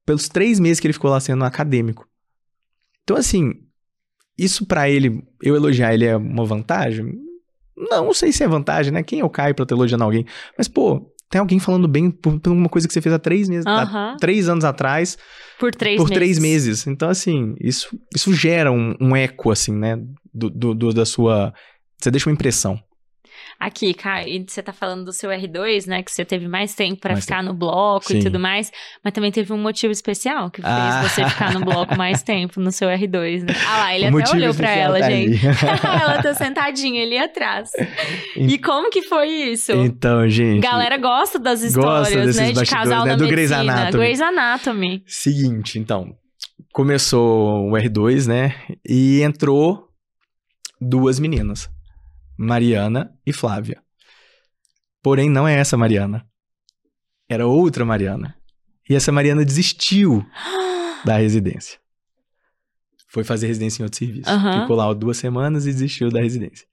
Pelos 0.06 0.28
três 0.30 0.60
meses 0.60 0.80
que 0.80 0.88
ele 0.88 0.94
ficou 0.94 1.10
lá 1.12 1.20
sendo 1.20 1.44
acadêmico. 1.44 2.08
Então, 3.04 3.18
assim, 3.18 3.54
isso 4.38 4.66
pra 4.66 4.90
ele, 4.90 5.24
eu 5.42 5.56
elogiar 5.56 5.94
ele 5.94 6.06
é 6.06 6.16
uma 6.16 6.46
vantagem? 6.46 7.14
Não, 7.78 8.06
não 8.06 8.14
sei 8.14 8.32
se 8.32 8.44
é 8.44 8.48
vantagem, 8.48 8.92
né? 8.92 9.04
Quem 9.04 9.20
eu 9.20 9.30
caio 9.30 9.54
pra 9.56 9.66
tô 9.66 9.76
elogiando 9.76 10.04
alguém? 10.04 10.26
Mas, 10.58 10.68
pô, 10.68 11.12
tem 11.30 11.40
alguém 11.40 11.60
falando 11.60 11.88
bem 11.88 12.10
por, 12.10 12.40
por 12.40 12.52
uma 12.52 12.70
coisa 12.70 12.88
que 12.88 12.94
você 12.94 13.02
fez 13.02 13.14
há 13.14 13.20
três 13.20 13.50
meses, 13.50 13.66
há 13.68 13.82
Aham. 13.84 14.18
três 14.20 14.48
anos 14.48 14.64
atrás, 14.64 15.18
Por 15.60 15.74
três 15.74 15.98
por 15.98 16.04
meses. 16.10 16.16
três 16.16 16.40
meses. 16.40 16.88
Então, 16.88 17.10
assim, 17.10 17.56
isso, 17.60 17.90
isso 18.16 18.34
gera 18.34 18.72
um, 18.72 18.96
um 19.02 19.16
eco, 19.16 19.52
assim, 19.52 19.74
né? 19.74 19.98
Do, 20.34 20.50
do- 20.50 20.74
do- 20.74 20.94
da 20.94 21.06
sua. 21.06 21.54
Você 22.00 22.10
deixa 22.12 22.30
uma 22.30 22.34
impressão. 22.34 22.80
Aqui, 23.60 23.94
cara, 23.94 24.28
e 24.28 24.44
você 24.48 24.62
tá 24.62 24.74
falando 24.74 25.06
do 25.06 25.14
seu 25.14 25.30
R2, 25.30 25.88
né? 25.88 26.04
Que 26.04 26.12
você 26.12 26.26
teve 26.26 26.48
mais 26.48 26.76
tempo 26.76 27.00
pra 27.00 27.14
Mais 27.14 27.24
ficar 27.24 27.42
no 27.42 27.54
bloco 27.54 28.08
Sim. 28.08 28.20
e 28.20 28.24
tudo 28.24 28.40
mais. 28.40 28.72
Mas 29.04 29.14
também 29.14 29.32
teve 29.32 29.54
um 29.54 29.58
motivo 29.58 29.92
especial 29.92 30.52
que 30.52 30.62
fez 30.62 30.74
Ah. 30.74 31.02
você 31.08 31.28
ficar 31.30 31.54
no 31.54 31.62
bloco 31.64 31.96
mais 31.98 32.22
tempo 32.22 32.60
no 32.60 32.72
seu 32.72 32.90
R2, 32.90 33.44
né? 33.44 33.54
Ah 33.68 33.78
lá, 33.78 33.96
ele 33.96 34.10
O 34.14 34.20
até 34.20 34.32
olhou 34.36 34.54
pra 34.54 34.70
ela, 34.70 35.00
tá 35.00 35.10
gente. 35.10 35.40
ela 36.02 36.22
tá 36.22 36.34
sentadinha 36.34 37.02
ali 37.04 37.18
atrás. 37.18 37.70
E 38.36 38.58
como 38.58 38.90
que 38.92 39.04
foi 39.04 39.28
isso? 39.28 39.72
Então, 39.72 40.28
gente. 40.30 40.60
Galera 40.62 40.98
gosta 40.98 41.40
das 41.40 41.62
Gosta 41.62 41.78
histórias, 42.12 42.26
desses 42.28 42.42
né? 42.42 42.48
De 42.50 42.54
bastidores, 42.56 42.70
casal 42.90 43.06
né? 43.06 43.12
na 43.12 43.18
Do 43.18 43.28
Grey's 43.28 43.50
medicina. 43.52 43.74
Anatomy. 43.74 44.04
Grey's 44.04 44.22
Anatomy. 44.22 45.04
Seguinte, 45.08 45.80
então. 45.80 46.14
Começou 46.74 47.70
o 47.70 47.72
R2, 47.72 48.28
né? 48.28 48.54
E 48.88 49.22
entrou 49.22 49.88
duas 50.82 51.20
meninas. 51.20 51.70
Mariana 52.38 53.14
e 53.26 53.32
Flávia. 53.34 53.82
Porém, 55.02 55.30
não 55.30 55.48
é 55.48 55.56
essa 55.56 55.78
Mariana. 55.78 56.26
Era 57.30 57.46
outra 57.48 57.86
Mariana. 57.86 58.36
E 58.90 58.96
essa 58.96 59.12
Mariana 59.12 59.44
desistiu 59.44 60.26
da 61.04 61.18
residência. 61.18 61.80
Foi 63.08 63.24
fazer 63.24 63.48
residência 63.48 63.82
em 63.82 63.86
outro 63.86 64.00
serviço. 64.00 64.30
Aham. 64.30 64.62
Ficou 64.62 64.76
lá 64.76 64.92
duas 64.94 65.18
semanas 65.18 65.66
e 65.66 65.72
desistiu 65.72 66.10
da 66.10 66.22
residência. 66.22 66.68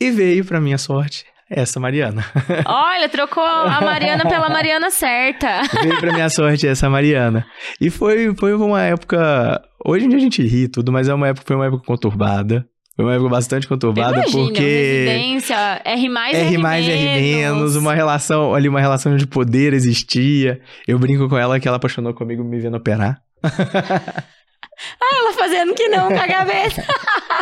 E 0.00 0.10
veio, 0.10 0.44
pra 0.44 0.60
minha 0.60 0.78
sorte, 0.78 1.24
essa 1.48 1.78
Mariana. 1.78 2.24
Olha, 2.66 3.08
trocou 3.08 3.44
a 3.44 3.80
Mariana 3.80 4.28
pela 4.28 4.48
Mariana 4.48 4.90
certa. 4.90 5.62
Veio 5.82 6.00
pra 6.00 6.12
minha 6.12 6.28
sorte 6.30 6.66
essa 6.66 6.88
Mariana. 6.88 7.46
E 7.80 7.90
foi, 7.90 8.34
foi 8.34 8.54
uma 8.54 8.82
época. 8.82 9.62
Hoje 9.84 10.06
em 10.06 10.08
dia 10.08 10.18
a 10.18 10.22
gente 10.22 10.42
ri 10.42 10.66
tudo, 10.68 10.90
mas 10.90 11.08
é 11.08 11.14
uma 11.14 11.28
época, 11.28 11.46
foi 11.46 11.56
uma 11.56 11.66
época 11.66 11.84
conturbada. 11.84 12.66
Foi 12.96 13.04
uma 13.04 13.14
época 13.14 13.28
bastante 13.28 13.66
conturbada, 13.66 14.18
Imagina, 14.18 14.44
porque. 14.44 14.60
residência, 14.60 15.82
R 15.84 16.08
mais, 16.08 16.36
R 16.36 16.56
R 16.56 17.36
menos, 17.36 17.74
uma 17.74 17.92
relação, 17.92 18.54
ali, 18.54 18.68
uma 18.68 18.80
relação 18.80 19.16
de 19.16 19.26
poder 19.26 19.72
existia. 19.72 20.60
Eu 20.86 20.98
brinco 20.98 21.28
com 21.28 21.36
ela 21.36 21.58
que 21.58 21.66
ela 21.66 21.76
apaixonou 21.76 22.14
comigo 22.14 22.44
me 22.44 22.60
vendo 22.60 22.76
operar. 22.76 23.20
Ela 25.00 25.32
fazendo 25.32 25.74
que 25.74 25.88
não 25.88 26.08
com 26.08 26.18
a 26.18 26.26
cabeça. 26.26 26.84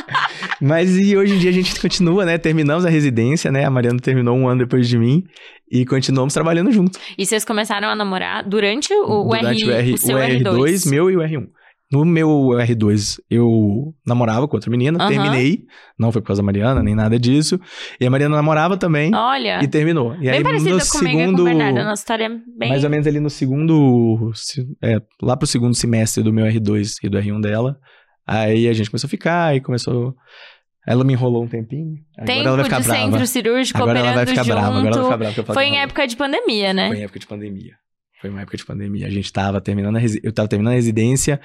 Mas 0.61 0.96
e 0.96 1.16
hoje 1.16 1.34
em 1.34 1.38
dia 1.38 1.50
a 1.50 1.53
gente 1.53 1.80
continua, 1.80 2.24
né? 2.24 2.38
Terminamos 2.38 2.84
a 2.84 2.90
residência, 2.90 3.50
né? 3.50 3.64
A 3.64 3.70
Mariana 3.70 3.98
terminou 3.98 4.36
um 4.36 4.48
ano 4.48 4.61
depois 4.61 4.88
de 4.88 4.98
mim 4.98 5.24
e 5.70 5.84
continuamos 5.84 6.34
trabalhando 6.34 6.70
junto. 6.70 6.98
E 7.16 7.24
vocês 7.24 7.44
começaram 7.44 7.88
a 7.88 7.96
namorar 7.96 8.46
durante 8.46 8.92
o, 8.92 9.22
o 9.22 9.28
Durante 9.28 9.64
R, 9.64 9.70
o, 9.70 9.72
R, 9.72 9.92
o 9.94 9.98
seu 9.98 10.16
o 10.16 10.20
R2. 10.20 10.42
R2, 10.42 10.90
meu 10.90 11.11
e 11.11 11.16
o 11.16 11.20
R1. 11.20 11.48
No 11.93 12.05
meu 12.07 12.28
R2, 12.59 13.18
eu 13.30 13.95
namorava 14.07 14.49
com 14.49 14.57
outra 14.57 14.70
menina, 14.70 14.99
Aham. 14.99 15.09
terminei. 15.11 15.64
Não 15.99 16.11
foi 16.11 16.22
por 16.22 16.28
causa 16.28 16.40
da 16.40 16.47
Mariana, 16.47 16.82
nem 16.82 16.95
nada 16.95 17.18
disso. 17.18 17.61
E 18.01 18.07
a 18.07 18.11
Mariana 18.11 18.34
namorava 18.34 18.76
também 18.76 19.14
Olha, 19.14 19.62
e 19.62 19.68
terminou. 19.68 20.14
E 20.14 20.20
bem 20.20 20.30
aí, 20.30 20.43
parecida 20.43 20.76
no 20.76 20.86
comigo 20.86 21.09
e 21.09 21.20
segundo. 21.20 21.36
com 21.36 21.43
o 21.43 21.45
Bernardo. 21.45 21.78
A 21.80 21.84
nossa 21.84 22.03
história 22.03 22.24
é 22.24 22.28
bem... 22.59 22.68
Mais 22.70 22.82
ou 22.84 22.90
menos 22.90 23.07
ali 23.07 23.20
no 23.20 23.28
segundo. 23.30 24.30
se- 24.34 24.66
É, 24.82 25.01
lá 25.22 25.36
pro 25.36 25.47
segundo 25.47 25.74
semestre 25.74 26.22
do 26.22 26.32
meu 26.32 26.47
R2 26.47 26.97
e 27.03 27.09
do 27.09 27.18
R1 27.18 27.40
dela. 27.40 27.76
Aí 28.26 28.68
a 28.68 28.72
gente 28.72 28.90
começou 28.90 29.07
a 29.09 29.11
ficar, 29.11 29.47
aí 29.49 29.61
começou. 29.61 30.14
Ela 30.86 31.05
me 31.05 31.12
enrolou 31.12 31.45
um 31.45 31.49
tempinho. 31.49 31.95
Agora 32.16 32.26
Tempo 32.26 32.47
ela 32.49 32.57
vai 32.57 32.64
ficar 32.64 32.80
de 32.80 32.88
brava. 32.88 33.03
centro 33.11 33.26
cirúrgico 33.26 33.78
Agora 33.82 33.99
ela 33.99 34.12
vai 34.12 34.22
operando 34.24 34.30
ficar 34.30 34.43
junto. 34.45 34.55
brava. 34.55 34.78
Agora 34.78 34.95
ela 34.97 35.03
vai 35.16 35.30
ficar 35.30 35.43
brava. 35.43 35.55
Foi 35.55 35.64
em 35.66 35.78
época 35.78 36.07
de 36.07 36.16
pandemia, 36.16 36.72
né? 36.72 36.88
Foi 36.88 36.97
em 36.99 37.03
época 37.03 37.18
de 37.20 37.26
pandemia. 37.26 37.74
Foi 38.22 38.30
uma 38.30 38.42
época 38.42 38.56
de 38.56 38.64
pandemia. 38.64 39.08
A 39.08 39.10
gente 39.10 39.32
tava 39.32 39.60
terminando 39.60 39.96
a. 39.96 40.00
Eu 40.22 40.32
tava 40.32 40.46
terminando 40.46 40.74
a 40.74 40.76
residência 40.76 41.40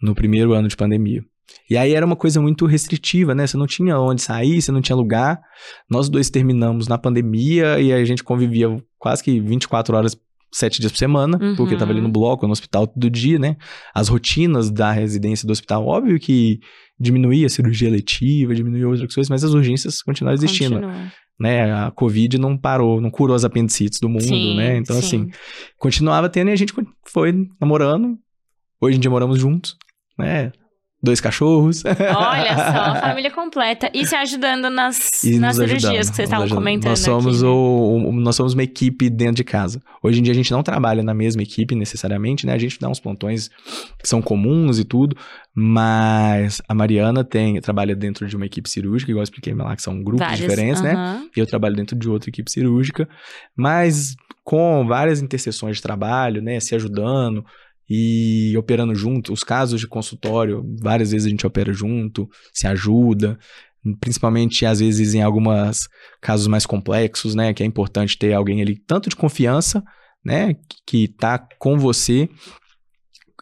no 0.00 0.14
primeiro 0.14 0.52
ano 0.52 0.68
de 0.68 0.76
pandemia. 0.76 1.24
E 1.68 1.76
aí 1.76 1.92
era 1.92 2.06
uma 2.06 2.14
coisa 2.14 2.40
muito 2.40 2.66
restritiva, 2.66 3.34
né? 3.34 3.48
Você 3.48 3.56
não 3.56 3.66
tinha 3.66 3.98
onde 3.98 4.22
sair, 4.22 4.62
você 4.62 4.70
não 4.70 4.80
tinha 4.80 4.94
lugar. 4.94 5.40
Nós 5.90 6.08
dois 6.08 6.30
terminamos 6.30 6.86
na 6.86 6.96
pandemia 6.96 7.80
e 7.80 7.92
a 7.92 8.04
gente 8.04 8.22
convivia 8.22 8.68
quase 8.96 9.24
que 9.24 9.40
24 9.40 9.96
horas, 9.96 10.16
7 10.52 10.80
dias 10.80 10.92
por 10.92 10.98
semana, 10.98 11.38
Uhum. 11.40 11.56
porque 11.56 11.76
tava 11.76 11.92
ali 11.92 12.00
no 12.00 12.08
bloco, 12.10 12.46
no 12.46 12.52
hospital 12.52 12.86
todo 12.86 13.08
dia, 13.10 13.38
né? 13.38 13.56
As 13.94 14.08
rotinas 14.08 14.70
da 14.70 14.90
residência 14.92 15.46
do 15.46 15.52
hospital, 15.52 15.86
óbvio 15.86 16.18
que 16.18 16.60
diminuía 16.98 17.46
a 17.46 17.50
cirurgia 17.50 17.88
letiva, 17.90 18.54
diminuía 18.54 18.86
outras 18.88 19.14
coisas, 19.14 19.30
mas 19.30 19.42
as 19.44 19.52
urgências 19.54 20.02
continuaram 20.02 20.36
existindo 20.36 20.74
Continua. 20.80 21.12
né? 21.38 21.72
A 21.72 21.90
Covid 21.90 22.36
não 22.38 22.56
parou, 22.58 23.00
não 23.00 23.10
curou 23.10 23.34
as 23.34 23.44
apendicites 23.44 23.98
do 24.00 24.08
mundo, 24.08 24.22
Sim, 24.24 24.56
né? 24.56 24.76
Então, 24.76 24.96
sim. 25.00 25.06
assim, 25.06 25.30
continuava 25.78 26.28
tendo 26.28 26.48
e 26.50 26.52
a 26.52 26.56
gente 26.56 26.74
foi 27.06 27.48
namorando. 27.60 28.18
Hoje 28.80 28.96
em 28.96 29.00
dia 29.00 29.10
moramos 29.10 29.38
juntos, 29.38 29.76
né? 30.18 30.52
Dois 31.02 31.18
cachorros. 31.20 31.82
Olha 31.84 32.54
só, 32.56 32.78
a 32.90 32.94
família 33.00 33.30
completa. 33.30 33.90
E 33.94 34.04
se 34.06 34.14
ajudando 34.14 34.68
nas, 34.68 35.24
E 35.24 35.38
nas 35.38 35.56
cirurgias 35.56 35.84
ajudando, 35.84 36.10
que 36.10 36.14
vocês 36.16 36.28
estavam 36.28 36.48
comentando 36.48 36.90
Nós 36.90 36.98
somos, 37.00 37.36
aqui, 37.36 37.44
né? 37.44 37.48
o, 37.48 38.08
o- 38.08 38.12
nós 38.12 38.36
somos 38.36 38.52
uma 38.52 38.62
equipe 38.62 39.08
dentro 39.08 39.36
de 39.36 39.44
casa. 39.44 39.80
Hoje 40.02 40.20
em 40.20 40.22
dia 40.22 40.32
a 40.32 40.36
gente 40.36 40.50
não 40.52 40.62
trabalha 40.62 41.02
na 41.02 41.14
mesma 41.14 41.42
equipe 41.42 41.74
necessariamente, 41.74 42.44
né? 42.46 42.52
A 42.52 42.58
gente 42.58 42.78
dá 42.78 42.86
uns 42.88 43.00
plantões 43.00 43.48
que 43.98 44.06
são 44.06 44.20
comuns 44.20 44.78
e 44.78 44.84
tudo, 44.84 45.16
mas 45.54 46.60
a 46.68 46.74
Mariana 46.74 47.24
tem 47.24 47.60
trabalha 47.60 47.94
dentro 47.96 48.26
de 48.26 48.36
uma 48.36 48.46
equipe 48.46 48.68
cirúrgica, 48.68 49.10
igual 49.10 49.20
eu 49.22 49.24
expliquei 49.24 49.54
lá, 49.54 49.74
que 49.74 49.82
são 49.82 50.02
grupos 50.02 50.26
Várias, 50.26 50.40
diferentes, 50.40 50.82
né? 50.82 50.92
aham. 50.92 51.26
eu 51.36 51.46
trabalho 51.46 51.76
dentro 51.76 51.96
de 51.96 52.08
outra 52.08 52.28
equipe 52.30 52.50
cirúrgica, 52.50 53.08
mas 53.56 54.14
com 54.44 54.84
várias 54.86 55.22
interseções 55.22 55.76
de 55.76 55.82
trabalho, 55.82 56.42
né, 56.42 56.58
se 56.60 56.74
ajudando 56.74 57.44
e 57.90 58.56
operando 58.56 58.94
junto. 58.94 59.32
Os 59.32 59.42
casos 59.42 59.80
de 59.80 59.88
consultório, 59.88 60.64
várias 60.80 61.10
vezes 61.10 61.26
a 61.26 61.30
gente 61.30 61.44
opera 61.44 61.72
junto, 61.72 62.30
se 62.54 62.68
ajuda, 62.68 63.36
principalmente 64.00 64.64
às 64.64 64.78
vezes 64.78 65.12
em 65.12 65.22
alguns 65.22 65.88
casos 66.20 66.46
mais 66.46 66.64
complexos, 66.64 67.34
né, 67.34 67.52
que 67.52 67.64
é 67.64 67.66
importante 67.66 68.16
ter 68.16 68.32
alguém 68.32 68.62
ali 68.62 68.76
tanto 68.76 69.10
de 69.10 69.16
confiança, 69.16 69.82
né, 70.24 70.54
que 70.86 71.08
tá 71.08 71.36
com 71.58 71.76
você 71.76 72.28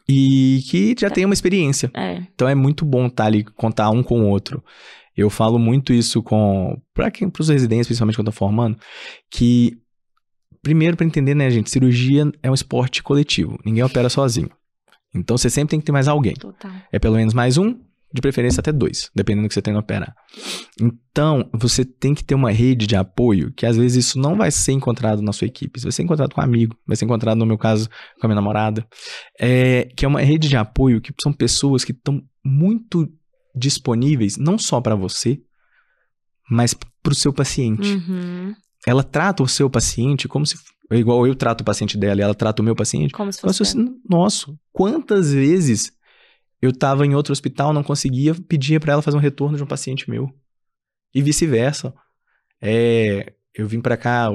e 0.07 0.63
que 0.67 0.95
já 0.99 1.11
tem 1.11 1.25
uma 1.25 1.33
experiência. 1.35 1.91
É. 1.93 2.23
Então 2.33 2.49
é 2.49 2.55
muito 2.55 2.83
bom 2.83 3.05
estar 3.05 3.25
ali, 3.25 3.43
contar 3.43 3.91
um 3.91 4.01
com 4.01 4.21
o 4.21 4.27
outro. 4.27 4.63
Eu 5.15 5.29
falo 5.29 5.59
muito 5.59 5.93
isso 5.93 6.23
com 6.23 6.81
para 6.91 7.11
quem 7.11 7.29
para 7.29 7.41
os 7.41 7.49
residentes, 7.49 7.87
principalmente 7.87 8.15
quando 8.15 8.27
eu 8.27 8.33
tô 8.33 8.39
formando, 8.39 8.79
que 9.29 9.77
primeiro 10.61 10.97
para 10.97 11.05
entender, 11.05 11.35
né, 11.35 11.49
gente, 11.49 11.69
cirurgia 11.69 12.31
é 12.41 12.49
um 12.49 12.53
esporte 12.53 13.01
coletivo. 13.03 13.59
Ninguém 13.65 13.83
opera 13.83 14.09
sozinho. 14.09 14.49
Então 15.13 15.37
você 15.37 15.49
sempre 15.49 15.71
tem 15.71 15.79
que 15.79 15.85
ter 15.85 15.91
mais 15.91 16.07
alguém. 16.07 16.33
Total. 16.33 16.71
É 16.91 16.99
pelo 16.99 17.15
menos 17.15 17.33
mais 17.33 17.57
um, 17.57 17.75
de 18.11 18.21
preferência 18.21 18.59
até 18.59 18.71
dois, 18.71 19.09
dependendo 19.15 19.45
do 19.45 19.49
que 19.49 19.53
você 19.53 19.61
tem 19.61 19.73
que 19.73 19.79
operar. 19.79 20.15
Então, 20.81 21.47
você 21.53 21.85
tem 21.85 22.15
que 22.15 22.23
ter 22.23 22.33
uma 22.33 22.51
rede 22.51 22.87
de 22.87 22.95
apoio, 22.95 23.51
que 23.53 23.65
às 23.65 23.77
vezes 23.77 24.07
isso 24.07 24.19
não 24.19 24.35
vai 24.35 24.49
ser 24.49 24.71
encontrado 24.71 25.21
na 25.21 25.31
sua 25.31 25.45
equipe. 25.45 25.77
Isso 25.77 25.85
vai 25.85 25.91
ser 25.91 26.03
encontrado 26.03 26.33
com 26.33 26.41
um 26.41 26.43
amigo, 26.43 26.75
vai 26.87 26.97
ser 26.97 27.05
encontrado, 27.05 27.37
no 27.37 27.45
meu 27.45 27.57
caso, 27.57 27.87
com 28.19 28.25
a 28.25 28.27
minha 28.27 28.35
namorada. 28.35 28.85
É, 29.39 29.89
que 29.95 30.05
é 30.05 30.07
uma 30.07 30.21
rede 30.21 30.49
de 30.49 30.57
apoio 30.57 31.01
que 31.01 31.13
são 31.21 31.31
pessoas 31.31 31.83
que 31.83 31.91
estão 31.91 32.21
muito 32.43 33.07
disponíveis, 33.55 34.37
não 34.37 34.57
só 34.57 34.81
para 34.81 34.95
você, 34.95 35.39
mas 36.49 36.73
para 36.73 37.11
o 37.11 37.15
seu 37.15 37.31
paciente. 37.31 37.93
Uhum. 37.93 38.55
Ela 38.89 39.03
trata 39.03 39.43
o 39.43 39.47
seu 39.47 39.69
paciente 39.69 40.27
como 40.27 40.47
se. 40.47 40.57
Igual 40.89 41.27
eu 41.27 41.35
trato 41.35 41.61
o 41.61 41.63
paciente 41.63 41.95
dela 41.95 42.19
e 42.19 42.23
ela 42.23 42.33
trata 42.33 42.63
o 42.63 42.65
meu 42.65 42.75
paciente. 42.75 43.13
Como 43.13 43.31
se 43.31 43.39
fosse. 43.39 43.59
fosse, 43.59 43.77
nossa, 44.09 44.51
quantas 44.73 45.31
vezes 45.31 45.95
eu 46.59 46.73
tava 46.75 47.05
em 47.05 47.13
outro 47.13 47.31
hospital, 47.31 47.71
não 47.71 47.83
conseguia, 47.83 48.33
pedia 48.33 48.79
pra 48.79 48.93
ela 48.93 49.01
fazer 49.03 49.15
um 49.15 49.19
retorno 49.19 49.55
de 49.55 49.63
um 49.63 49.67
paciente 49.67 50.09
meu. 50.09 50.33
E 51.13 51.21
vice-versa. 51.21 51.93
É, 52.59 53.33
eu 53.53 53.67
vim 53.67 53.79
pra 53.79 53.95
cá 53.95 54.29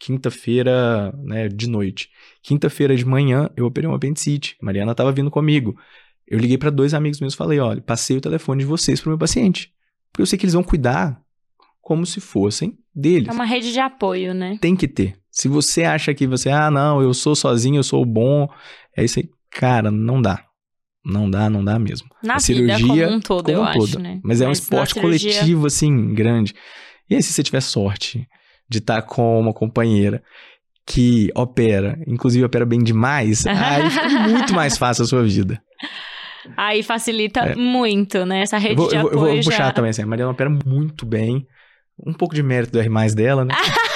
quinta-feira, 0.00 1.12
né, 1.22 1.46
de 1.46 1.68
noite. 1.68 2.10
Quinta-feira 2.42 2.96
de 2.96 3.04
manhã, 3.04 3.50
eu 3.56 3.66
operei 3.66 3.88
um 3.88 3.94
apendicite. 3.94 4.56
Mariana 4.60 4.96
tava 4.96 5.12
vindo 5.12 5.30
comigo. 5.30 5.78
Eu 6.26 6.40
liguei 6.40 6.58
pra 6.58 6.70
dois 6.70 6.92
amigos 6.92 7.20
meus 7.20 7.34
e 7.34 7.36
falei, 7.36 7.60
olha, 7.60 7.80
passei 7.80 8.16
o 8.16 8.20
telefone 8.20 8.64
de 8.64 8.66
vocês 8.66 9.00
pro 9.00 9.10
meu 9.10 9.18
paciente. 9.18 9.72
Porque 10.10 10.22
eu 10.22 10.26
sei 10.26 10.36
que 10.36 10.44
eles 10.44 10.54
vão 10.54 10.64
cuidar 10.64 11.22
como 11.80 12.04
se 12.04 12.20
fossem 12.20 12.81
deles 12.94 13.28
É 13.28 13.32
uma 13.32 13.44
rede 13.44 13.72
de 13.72 13.80
apoio, 13.80 14.32
né? 14.34 14.58
tem 14.60 14.74
que 14.76 14.86
ter. 14.88 15.14
Se 15.30 15.48
você 15.48 15.84
acha 15.84 16.12
que 16.12 16.26
você, 16.26 16.50
ah, 16.50 16.70
não, 16.70 17.00
eu 17.00 17.14
sou 17.14 17.34
sozinho, 17.34 17.76
eu 17.78 17.82
sou 17.82 18.04
bom, 18.04 18.48
é 18.96 19.02
isso 19.04 19.18
aí. 19.18 19.28
Cara, 19.50 19.90
não 19.90 20.20
dá. 20.20 20.44
Não 21.04 21.28
dá, 21.30 21.48
não 21.50 21.64
dá 21.64 21.78
mesmo. 21.78 22.08
Na 22.22 22.34
A 22.34 22.36
vida 22.38 22.76
cirurgia 22.76 23.06
como 23.06 23.16
um 23.16 23.20
todo, 23.20 23.44
como 23.46 23.56
eu 23.56 23.60
um 23.62 23.64
acho, 23.64 23.78
todo. 23.78 23.98
né? 23.98 24.20
Mas 24.22 24.40
é 24.40 24.46
um 24.48 24.52
esporte 24.52 24.94
cirurgia- 24.94 25.30
coletivo, 25.32 25.66
assim, 25.66 26.14
grande. 26.14 26.54
E 27.10 27.14
aí, 27.16 27.22
se 27.22 27.32
você 27.32 27.42
tiver 27.42 27.60
sorte 27.60 28.26
de 28.68 28.78
estar 28.78 29.02
com 29.02 29.40
uma 29.40 29.52
companheira 29.52 30.22
que 30.86 31.30
opera, 31.34 31.98
inclusive 32.06 32.44
opera 32.44 32.64
bem 32.66 32.82
demais, 32.82 33.44
aí 33.46 33.90
fica 33.90 34.08
muito 34.28 34.54
mais 34.54 34.76
fácil 34.78 35.04
a 35.04 35.06
sua 35.06 35.22
vida. 35.24 35.60
Aí 36.56 36.82
facilita 36.82 37.40
É. 37.40 37.54
muito, 37.54 38.24
né? 38.26 38.42
Essa 38.42 38.58
rede 38.58 38.74
Eu 38.74 38.76
vou, 38.76 38.88
de 38.88 38.94
eu 38.96 39.00
vou- 39.02 39.10
apoio 39.10 39.22
eu 39.24 39.32
vou 39.34 39.42
já... 39.42 39.50
puxar 39.50 39.72
também, 39.72 39.90
assim, 39.90 40.02
a 40.02 40.06
Mariana 40.06 40.30
opera 40.32 40.50
muito 40.50 41.04
bem. 41.06 41.46
Um 42.04 42.12
pouco 42.12 42.34
de 42.34 42.42
mérito 42.42 42.72
do 42.72 42.80
R+, 42.80 43.14
dela, 43.14 43.44
né? 43.44 43.54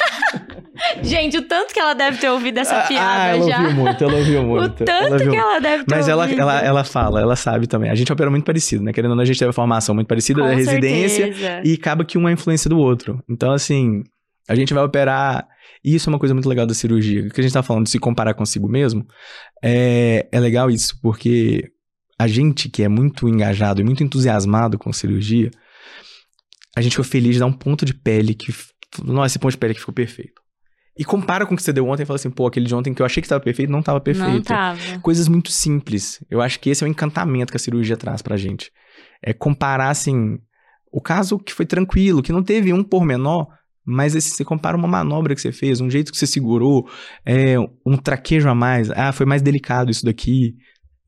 Gente, 1.02 1.38
o 1.38 1.42
tanto 1.42 1.72
que 1.72 1.80
ela 1.80 1.94
deve 1.94 2.18
ter 2.18 2.28
ouvido 2.30 2.58
essa 2.58 2.80
ah, 2.80 2.86
piada 2.86 3.36
ela 3.36 3.48
já. 3.48 3.58
ouviu 3.58 3.74
muito, 3.74 4.04
ela 4.04 4.14
ouviu 4.14 4.40
o 4.42 4.46
muito. 4.46 4.84
tanto 4.84 4.90
ela 4.90 5.12
ouviu 5.12 5.30
que 5.30 5.36
ela 5.36 5.58
deve 5.58 5.84
ter 5.84 5.94
Mas 5.94 6.08
ela, 6.08 6.22
ouvido. 6.24 6.40
ela, 6.40 6.60
ela 6.60 6.84
fala, 6.84 7.20
ela 7.20 7.36
sabe 7.36 7.66
também. 7.66 7.90
A 7.90 7.94
gente 7.94 8.12
opera 8.12 8.30
muito 8.30 8.44
parecido, 8.44 8.84
né? 8.84 8.92
Querendo 8.92 9.10
ou 9.10 9.16
não, 9.16 9.22
a 9.22 9.26
gente 9.26 9.38
teve 9.38 9.50
a 9.50 9.52
formação 9.52 9.94
muito 9.94 10.08
parecida 10.08 10.40
Com 10.40 10.48
da 10.48 10.54
residência 10.54 11.26
certeza. 11.26 11.62
e 11.64 11.74
acaba 11.74 12.04
que 12.04 12.18
um 12.18 12.28
é 12.28 12.32
influência 12.32 12.68
do 12.68 12.78
outro. 12.78 13.22
Então, 13.28 13.52
assim, 13.52 14.02
a 14.48 14.54
gente 14.54 14.72
vai 14.74 14.84
operar. 14.84 15.46
E 15.84 15.94
isso 15.94 16.08
é 16.08 16.12
uma 16.12 16.18
coisa 16.18 16.34
muito 16.34 16.48
legal 16.48 16.66
da 16.66 16.74
cirurgia. 16.74 17.26
O 17.26 17.30
que 17.30 17.40
a 17.40 17.42
gente 17.42 17.52
tá 17.52 17.62
falando 17.62 17.84
de 17.84 17.90
se 17.90 17.98
comparar 17.98 18.34
consigo 18.34 18.68
mesmo, 18.68 19.06
é, 19.62 20.26
é 20.30 20.40
legal 20.40 20.70
isso, 20.70 20.98
porque 21.00 21.70
a 22.18 22.26
gente 22.26 22.68
que 22.68 22.82
é 22.82 22.88
muito 22.88 23.28
engajado 23.28 23.80
e 23.80 23.84
muito 23.84 24.02
entusiasmado 24.02 24.78
com 24.78 24.92
cirurgia, 24.92 25.50
a 26.76 26.80
gente 26.82 26.92
ficou 26.92 27.04
feliz 27.04 27.34
de 27.34 27.40
dar 27.40 27.46
um 27.46 27.52
ponto 27.52 27.84
de 27.84 27.94
pele 27.94 28.34
que. 28.34 28.54
Nossa, 29.02 29.26
esse 29.26 29.38
ponto 29.38 29.52
de 29.52 29.58
pele 29.58 29.74
que 29.74 29.80
ficou 29.80 29.94
perfeito. 29.94 30.40
E 30.98 31.04
compara 31.04 31.44
com 31.44 31.52
o 31.52 31.56
que 31.56 31.62
você 31.62 31.72
deu 31.72 31.86
ontem 31.86 32.04
e 32.04 32.06
fala 32.06 32.16
assim, 32.16 32.30
pô, 32.30 32.46
aquele 32.46 32.66
de 32.66 32.74
ontem 32.74 32.94
que 32.94 33.02
eu 33.02 33.06
achei 33.06 33.20
que 33.20 33.26
estava 33.26 33.42
perfeito, 33.42 33.70
não 33.70 33.80
estava 33.80 34.00
perfeito 34.00 34.30
Não 34.32 34.42
tava. 34.42 34.78
coisas 35.02 35.28
muito 35.28 35.50
simples. 35.50 36.24
Eu 36.30 36.40
acho 36.40 36.58
que 36.58 36.70
esse 36.70 36.82
é 36.82 36.86
o 36.86 36.90
encantamento 36.90 37.52
que 37.52 37.56
a 37.56 37.60
cirurgia 37.60 37.98
traz 37.98 38.22
pra 38.22 38.36
gente. 38.36 38.70
É 39.22 39.34
comparar, 39.34 39.90
assim, 39.90 40.38
o 40.90 41.00
caso 41.00 41.38
que 41.38 41.52
foi 41.52 41.66
tranquilo, 41.66 42.22
que 42.22 42.32
não 42.32 42.42
teve 42.42 42.72
um 42.72 42.82
pormenor, 42.82 43.46
mas 43.84 44.14
esse, 44.14 44.30
você 44.30 44.44
compara 44.44 44.74
uma 44.76 44.88
manobra 44.88 45.34
que 45.34 45.40
você 45.40 45.52
fez, 45.52 45.82
um 45.82 45.90
jeito 45.90 46.10
que 46.10 46.16
você 46.16 46.26
segurou, 46.26 46.88
é, 47.26 47.56
um 47.84 47.96
traquejo 47.98 48.48
a 48.48 48.54
mais. 48.54 48.90
Ah, 48.90 49.12
foi 49.12 49.26
mais 49.26 49.42
delicado 49.42 49.90
isso 49.90 50.04
daqui. 50.04 50.54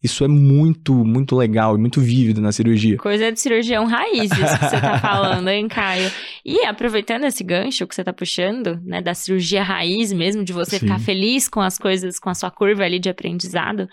Isso 0.03 0.25
é 0.25 0.29
muito, 0.29 0.95
muito 0.95 1.35
legal 1.35 1.75
e 1.75 1.79
muito 1.79 2.01
vívido 2.01 2.41
na 2.41 2.53
cirurgia. 2.53 2.97
Coisa 2.99 3.33
de 3.33 3.41
cirurgião 3.41 3.85
raiz, 3.85 4.31
isso 4.31 4.59
que 4.59 4.69
você 4.69 4.81
tá 4.81 4.99
falando, 5.03 5.49
hein, 5.49 5.67
Caio? 5.67 6.11
E 6.45 6.65
aproveitando 6.65 7.25
esse 7.25 7.43
gancho 7.43 7.87
que 7.87 7.95
você 7.95 8.05
tá 8.05 8.13
puxando, 8.13 8.81
né, 8.85 9.03
da 9.03 9.13
cirurgia 9.13 9.63
raiz 9.63 10.13
mesmo, 10.13 10.45
de 10.45 10.53
você 10.53 10.79
Sim. 10.79 10.87
ficar 10.87 11.01
feliz 11.01 11.49
com 11.49 11.61
as 11.61 11.77
coisas, 11.79 12.19
com 12.19 12.31
a 12.31 12.35
sua 12.35 12.51
curva 12.51 12.85
ali 12.85 13.01
de 13.01 13.09
aprendizado, 13.09 13.89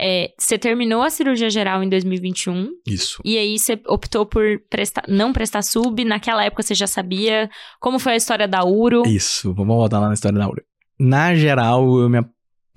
é, 0.00 0.32
você 0.38 0.56
terminou 0.56 1.02
a 1.02 1.10
cirurgia 1.10 1.50
geral 1.50 1.82
em 1.82 1.88
2021 1.88 2.70
Isso. 2.86 3.20
e 3.24 3.36
aí 3.36 3.58
você 3.58 3.80
optou 3.86 4.24
por 4.24 4.44
prestar, 4.70 5.02
não 5.08 5.32
prestar 5.32 5.62
sub. 5.62 6.04
Naquela 6.04 6.44
época 6.44 6.62
você 6.62 6.74
já 6.74 6.86
sabia 6.86 7.50
como 7.80 7.98
foi 7.98 8.12
a 8.12 8.16
história 8.16 8.46
da 8.46 8.64
Uro. 8.64 9.02
Isso, 9.06 9.52
vamos 9.52 9.74
voltar 9.74 9.98
lá 9.98 10.06
na 10.08 10.14
história 10.14 10.38
da 10.38 10.44
Aura. 10.44 10.62
Na 10.98 11.34
geral, 11.34 11.98
eu 11.98 12.08
me 12.08 12.18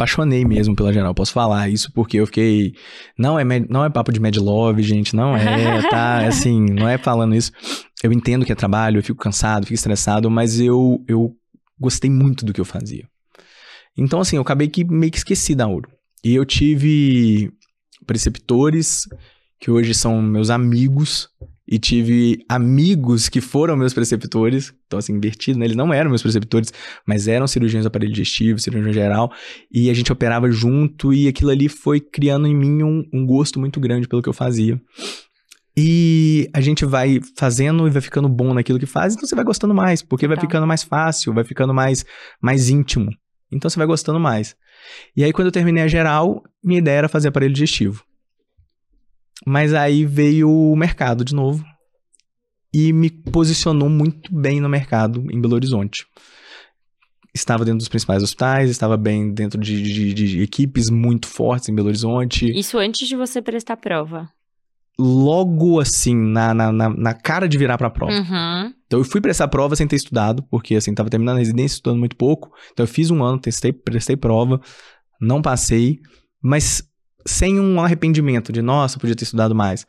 apaixonei 0.02 0.43
mesmo 0.43 0.76
pela 0.76 0.91
geral. 0.91 1.14
Posso 1.14 1.32
falar 1.32 1.70
isso 1.70 1.91
porque 1.93 2.18
eu 2.18 2.26
fiquei. 2.26 2.74
Não 3.18 3.39
é, 3.39 3.43
não 3.70 3.86
é 3.86 3.89
papo 3.89 4.12
de 4.12 4.20
mad 4.20 4.36
love, 4.38 4.82
gente. 4.82 5.16
Não 5.16 5.36
é, 5.36 5.88
tá? 5.89 6.26
Assim, 6.28 6.66
não 6.66 6.89
é 6.89 6.97
falando 6.97 7.36
isso. 7.36 7.52
Eu 8.04 8.12
entendo 8.12 8.45
que 8.45 8.52
é 8.52 8.56
trabalho, 8.56 8.97
eu 8.97 9.04
fico 9.04 9.22
cansado, 9.22 9.66
fico 9.66 9.76
estressado, 9.76 10.30
mas 10.30 10.60
eu, 10.60 11.04
eu 11.08 11.36
gostei 11.80 12.10
muito 12.10 12.43
do 12.43 12.52
que 12.52 12.60
eu 12.60 12.66
fazia. 12.66 13.08
Então, 13.95 14.20
assim, 14.22 14.38
eu 14.38 14.41
acabei 14.41 14.68
que 14.68 14.84
meio 14.84 15.12
que 15.12 15.18
esqueci 15.18 15.54
da 15.54 15.68
Ouro. 15.68 15.89
E 16.24 16.34
eu 16.34 16.45
tive 16.45 17.52
preceptores 18.08 19.04
que 19.60 19.70
hoje 19.70 19.93
são 19.93 20.22
meus 20.22 20.49
amigos. 20.49 21.30
E 21.72 21.80
tive 21.80 22.43
amigos 22.49 23.30
que 23.30 23.39
foram 23.39 23.78
meus 23.78 23.93
preceptores. 23.93 24.74
Então, 24.86 24.99
assim, 24.99 25.13
invertido, 25.13 25.57
né? 25.57 25.65
Eles 25.65 25.78
não 25.78 25.93
eram 25.93 26.09
meus 26.09 26.22
preceptores, 26.22 26.74
mas 27.07 27.30
eram 27.30 27.47
cirurgiões 27.47 27.86
do 27.86 27.88
aparelho 27.88 28.11
digestivo, 28.11 28.59
cirurgião 28.59 28.91
geral. 28.91 29.32
E 29.72 29.89
a 29.89 29.93
gente 29.93 30.11
operava 30.11 30.51
junto. 30.51 31.13
E 31.13 31.30
aquilo 31.30 31.49
ali 31.49 31.69
foi 31.69 32.01
criando 32.01 32.45
em 32.45 32.53
mim 32.53 32.84
um, 32.84 33.05
um 33.13 33.26
gosto 33.26 33.57
muito 33.57 33.80
grande 33.80 34.05
pelo 34.05 34.22
que 34.22 34.28
eu 34.28 34.34
fazia. 34.34 34.82
E 35.78 36.49
a 36.53 36.59
gente 36.59 36.84
vai 36.84 37.22
fazendo 37.38 37.88
e 37.88 37.89
vai 37.89 38.01
ficando 38.01 38.28
bom 38.28 38.53
naquilo 38.53 38.78
que 38.78 38.86
faz, 38.86 39.13
então 39.13 39.26
você 39.26 39.36
vai 39.36 39.45
gostando 39.45 39.74
mais, 39.74 40.01
porque 40.01 40.28
vai 40.28 40.38
ficando 40.38 40.67
mais 40.67 40.84
fácil, 40.84 41.34
vai 41.34 41.45
ficando 41.45 41.74
mais, 41.74 42.03
mais 42.41 42.69
íntimo. 42.69 43.09
Então 43.49 43.69
você 43.69 43.78
vai 43.78 43.88
gostando 43.88 44.19
mais. 44.19 44.55
E 45.15 45.24
aí, 45.24 45.32
quando 45.32 45.47
eu 45.47 45.51
terminei 45.51 45.84
a 45.84 45.88
geral, 45.88 46.43
minha 46.63 46.80
ideia 46.80 46.99
era 46.99 47.09
fazer 47.09 47.30
aparelho 47.30 47.53
digestivo. 47.53 48.03
Mas 49.46 49.74
aí 49.74 50.06
veio 50.06 50.50
o 50.50 50.76
mercado 50.76 51.24
de 51.26 51.34
novo 51.34 51.64
e 52.74 52.94
me 52.94 53.10
posicionou 53.10 53.89
muito 53.89 54.34
bem 54.34 54.62
no 54.62 54.70
mercado 54.70 55.26
em 55.32 55.39
Belo 55.42 55.56
Horizonte. 55.56 56.06
Estava 57.34 57.64
dentro 57.64 57.78
dos 57.80 57.88
principais 57.88 58.22
hospitais, 58.22 58.70
estava 58.70 58.98
bem 58.98 59.34
dentro 59.34 59.60
de, 59.60 59.82
de- 59.82 60.14
de 60.14 60.42
equipes 60.42 60.89
muito 60.89 61.28
fortes 61.28 61.70
em 61.70 61.76
Belo 61.76 61.88
Horizonte 61.88 62.46
Isso 62.58 62.78
antes 62.78 63.08
de 63.08 63.16
você 63.16 63.42
prestar 63.42 63.78
prova. 63.78 64.30
logo 65.00 65.80
assim, 65.80 66.14
na, 66.16 66.54
na, 66.54 66.72
na, 66.72 66.89
na 66.89 67.14
cara 67.14 67.48
de 67.48 67.58
virar 67.58 67.78
pra 67.78 67.89
prova. 67.89 68.12
Uhum. 68.12 68.74
Então 68.86 69.00
eu 69.00 69.06
fui 69.06 69.22
pra 69.22 69.32
essa 69.32 69.48
prova 69.48 69.76
sem 69.78 69.88
ter 69.88 69.96
estudado, 69.96 70.44
porque 70.52 70.76
assim, 70.76 70.94
tava 70.94 71.10
terminando 71.10 71.38
a 71.38 71.39
residência, 71.39 71.76
estudando 71.76 72.00
muito 72.00 72.16
pouco. 72.18 72.52
Então 72.74 72.84
eu 72.84 72.88
fiz 72.88 73.10
um 73.10 73.24
ano, 73.24 73.39
testei, 73.39 73.72
prestei 73.72 74.18
prova, 74.18 74.60
não 75.20 75.42
passei, 75.42 76.00
mas 76.44 76.84
sem 77.26 77.59
um 77.59 77.80
arrependimento 77.82 78.51
de, 78.51 78.61
nossa, 78.61 78.99
podia 78.99 79.15
ter 79.15 79.24
estudado 79.24 79.53
mais. 79.55 79.86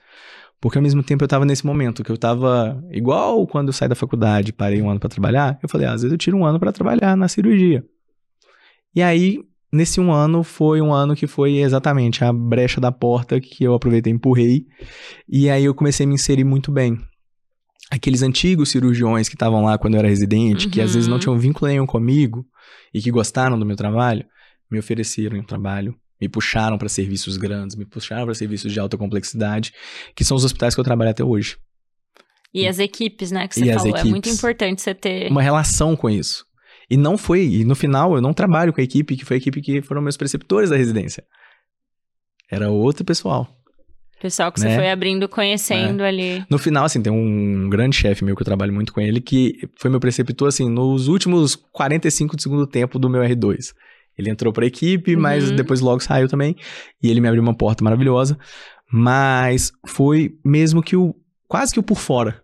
Porque 0.61 0.79
ao 0.79 0.83
mesmo 0.83 1.03
tempo 1.03 1.25
eu 1.25 1.29
tava 1.29 1.45
nesse 1.45 1.67
momento 1.67 2.05
que 2.05 2.11
eu 2.13 2.17
tava 2.17 2.83
igual 2.91 3.45
quando 3.49 3.69
eu 3.69 3.73
saí 3.73 3.89
da 3.89 3.95
faculdade, 3.97 4.53
parei 4.53 4.81
um 4.81 4.89
ano 4.89 5.01
pra 5.01 5.09
trabalhar, 5.09 5.59
eu 5.63 5.69
falei, 5.69 5.87
ah, 5.89 5.93
às 5.93 6.03
vezes 6.03 6.13
eu 6.13 6.19
tiro 6.19 6.37
um 6.37 6.45
ano 6.45 6.61
pra 6.61 6.71
trabalhar 6.71 7.17
na 7.17 7.27
cirurgia. 7.27 7.85
E 8.95 9.03
aí, 9.03 9.41
nesse 9.73 10.01
um 10.01 10.13
ano, 10.13 10.45
foi 10.45 10.81
um 10.81 10.93
ano 10.93 11.17
que 11.17 11.27
foi 11.27 11.57
exatamente 11.57 12.23
a 12.23 12.33
brecha 12.33 12.81
da 12.81 12.93
porta 12.93 13.41
que 13.41 13.65
eu 13.65 13.75
aproveitei 13.75 14.13
e 14.13 14.15
empurrei. 14.17 14.67
E 15.29 15.51
aí 15.51 15.65
eu 15.65 15.75
comecei 15.75 16.05
a 16.05 16.09
me 16.09 16.15
inserir 16.15 16.45
muito 16.45 16.71
bem. 16.71 16.97
Aqueles 17.91 18.23
antigos 18.23 18.71
cirurgiões 18.71 19.29
que 19.29 19.35
estavam 19.35 19.65
lá 19.65 19.77
quando 19.77 19.95
eu 19.95 19.99
era 19.99 20.09
residente, 20.09 20.69
que 20.69 20.81
às 20.81 20.95
vezes 20.95 21.09
não 21.09 21.15
Uhum. 21.17 21.21
tinham 21.21 21.39
vínculo 21.39 21.69
nenhum 21.71 21.87
comigo 21.87 22.47
e 22.95 23.03
que 23.03 23.11
gostaram 23.11 23.59
do 23.59 23.67
meu 23.67 23.77
trabalho, 23.77 24.25
me 24.71 24.79
ofereceram 24.79 25.39
um 25.39 25.43
trabalho, 25.45 25.95
me 26.23 26.29
puxaram 26.29 26.79
para 26.79 26.89
serviços 26.89 27.37
grandes, 27.37 27.75
me 27.75 27.85
puxaram 27.85 28.25
para 28.27 28.35
serviços 28.35 28.73
de 28.73 28.79
alta 28.79 28.97
complexidade, 28.97 29.73
que 30.15 30.25
são 30.25 30.37
os 30.37 30.45
hospitais 30.45 30.73
que 30.73 30.81
eu 30.81 30.85
trabalho 30.85 31.11
até 31.11 31.25
hoje. 31.25 31.57
E 32.55 32.65
as 32.65 32.79
equipes, 32.79 33.33
né, 33.33 33.49
que 33.49 33.59
E 33.59 33.65
você 33.65 33.71
as 33.73 33.83
falou. 33.83 33.97
É 33.97 34.05
muito 34.05 34.29
importante 34.29 34.81
você 34.81 34.95
ter. 34.95 35.29
Uma 35.29 35.43
relação 35.43 35.97
com 35.97 36.09
isso. 36.09 36.47
E 36.89 36.97
não 36.97 37.19
foi, 37.19 37.45
e 37.45 37.65
no 37.65 37.75
final 37.75 38.15
eu 38.15 38.21
não 38.23 38.33
trabalho 38.33 38.73
com 38.73 38.81
a 38.81 38.85
equipe 38.85 39.17
que 39.17 39.25
foi 39.25 39.37
a 39.37 39.39
equipe 39.39 39.61
que 39.61 39.83
foram 39.83 40.01
meus 40.01 40.17
preceptores 40.17 40.71
da 40.71 40.77
residência. 40.77 41.25
Era 42.49 42.71
outro 42.71 43.05
pessoal. 43.05 43.49
Pessoal 44.21 44.53
que 44.53 44.61
Né? 44.61 44.71
você 44.71 44.77
foi 44.77 44.91
abrindo, 44.91 45.29
conhecendo 45.29 46.05
ali. 46.05 46.45
No 46.49 46.57
final, 46.57 46.85
assim, 46.85 47.03
tem 47.03 47.13
um 47.13 47.69
grande 47.69 47.97
chefe 47.97 48.25
meu 48.25 48.37
que 48.37 48.43
eu 48.43 48.47
trabalho 48.47 48.73
muito 48.73 48.93
com 48.93 49.01
ele, 49.01 49.21
que 49.21 49.69
foi 49.75 49.91
meu 49.91 49.99
preceptor, 49.99 50.47
assim, 50.47 50.69
nos 50.69 51.09
últimos 51.09 51.57
45 51.57 52.37
do 52.37 52.43
segundo 52.43 52.65
tempo 52.65 52.97
do 53.01 53.11
meu 53.11 53.23
R2. 53.23 53.75
Ele 54.17 54.31
entrou 54.31 54.53
pra 54.53 54.67
equipe, 54.67 55.17
mas 55.17 55.51
Uhum. 55.51 55.57
depois 55.57 55.81
logo 55.81 56.01
saiu 56.03 56.29
também. 56.29 56.55
E 57.03 57.11
ele 57.11 57.21
me 57.21 57.29
abriu 57.29 57.43
uma 57.43 57.55
porta 57.55 57.83
maravilhosa. 57.83 58.39
Mas 58.91 59.73
foi 59.87 60.39
mesmo 60.45 60.83
que 60.83 60.97
o. 60.97 61.15
quase 61.49 61.73
que 61.73 61.81
o 61.81 61.83
por 61.83 61.99
fora 61.99 62.43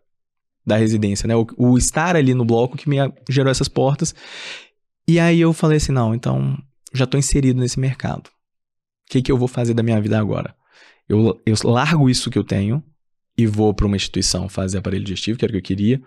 da 0.64 0.77
residência, 0.77 1.27
né? 1.27 1.37
O, 1.37 1.47
o 1.57 1.79
estar 1.79 2.16
ali 2.16 2.35
no 2.35 2.45
bloco 2.45 2.77
que 2.77 2.89
me 2.89 2.97
gerou 3.29 3.51
essas 3.51 3.69
portas. 3.69 4.14
E 5.07 5.19
aí 5.21 5.41
eu 5.41 5.53
falei 5.53 5.77
assim: 5.77 5.93
não, 5.93 6.14
então 6.14 6.57
já 6.93 7.07
tô 7.07 7.19
inserido 7.19 7.61
nesse 7.61 7.79
mercado. 7.79 8.29
O 8.29 9.11
que, 9.11 9.23
que 9.23 9.33
eu 9.33 9.39
vou 9.39 9.49
fazer 9.49 9.75
da 9.75 9.83
minha 9.83 10.01
vida 10.01 10.19
agora? 10.19 10.55
Eu, 11.09 11.41
eu 11.47 11.55
largo 11.64 12.09
isso 12.11 12.31
que 12.31 12.39
eu 12.39 12.45
tenho 12.45 12.83
e 13.37 13.47
vou 13.47 13.73
para 13.73 13.87
uma 13.87 13.97
instituição 13.97 14.49
fazer 14.49 14.79
aparelho 14.79 15.05
digestivo, 15.05 15.39
que 15.39 15.45
era 15.45 15.51
o 15.51 15.55
que 15.55 15.59
eu 15.59 15.62
queria. 15.77 16.03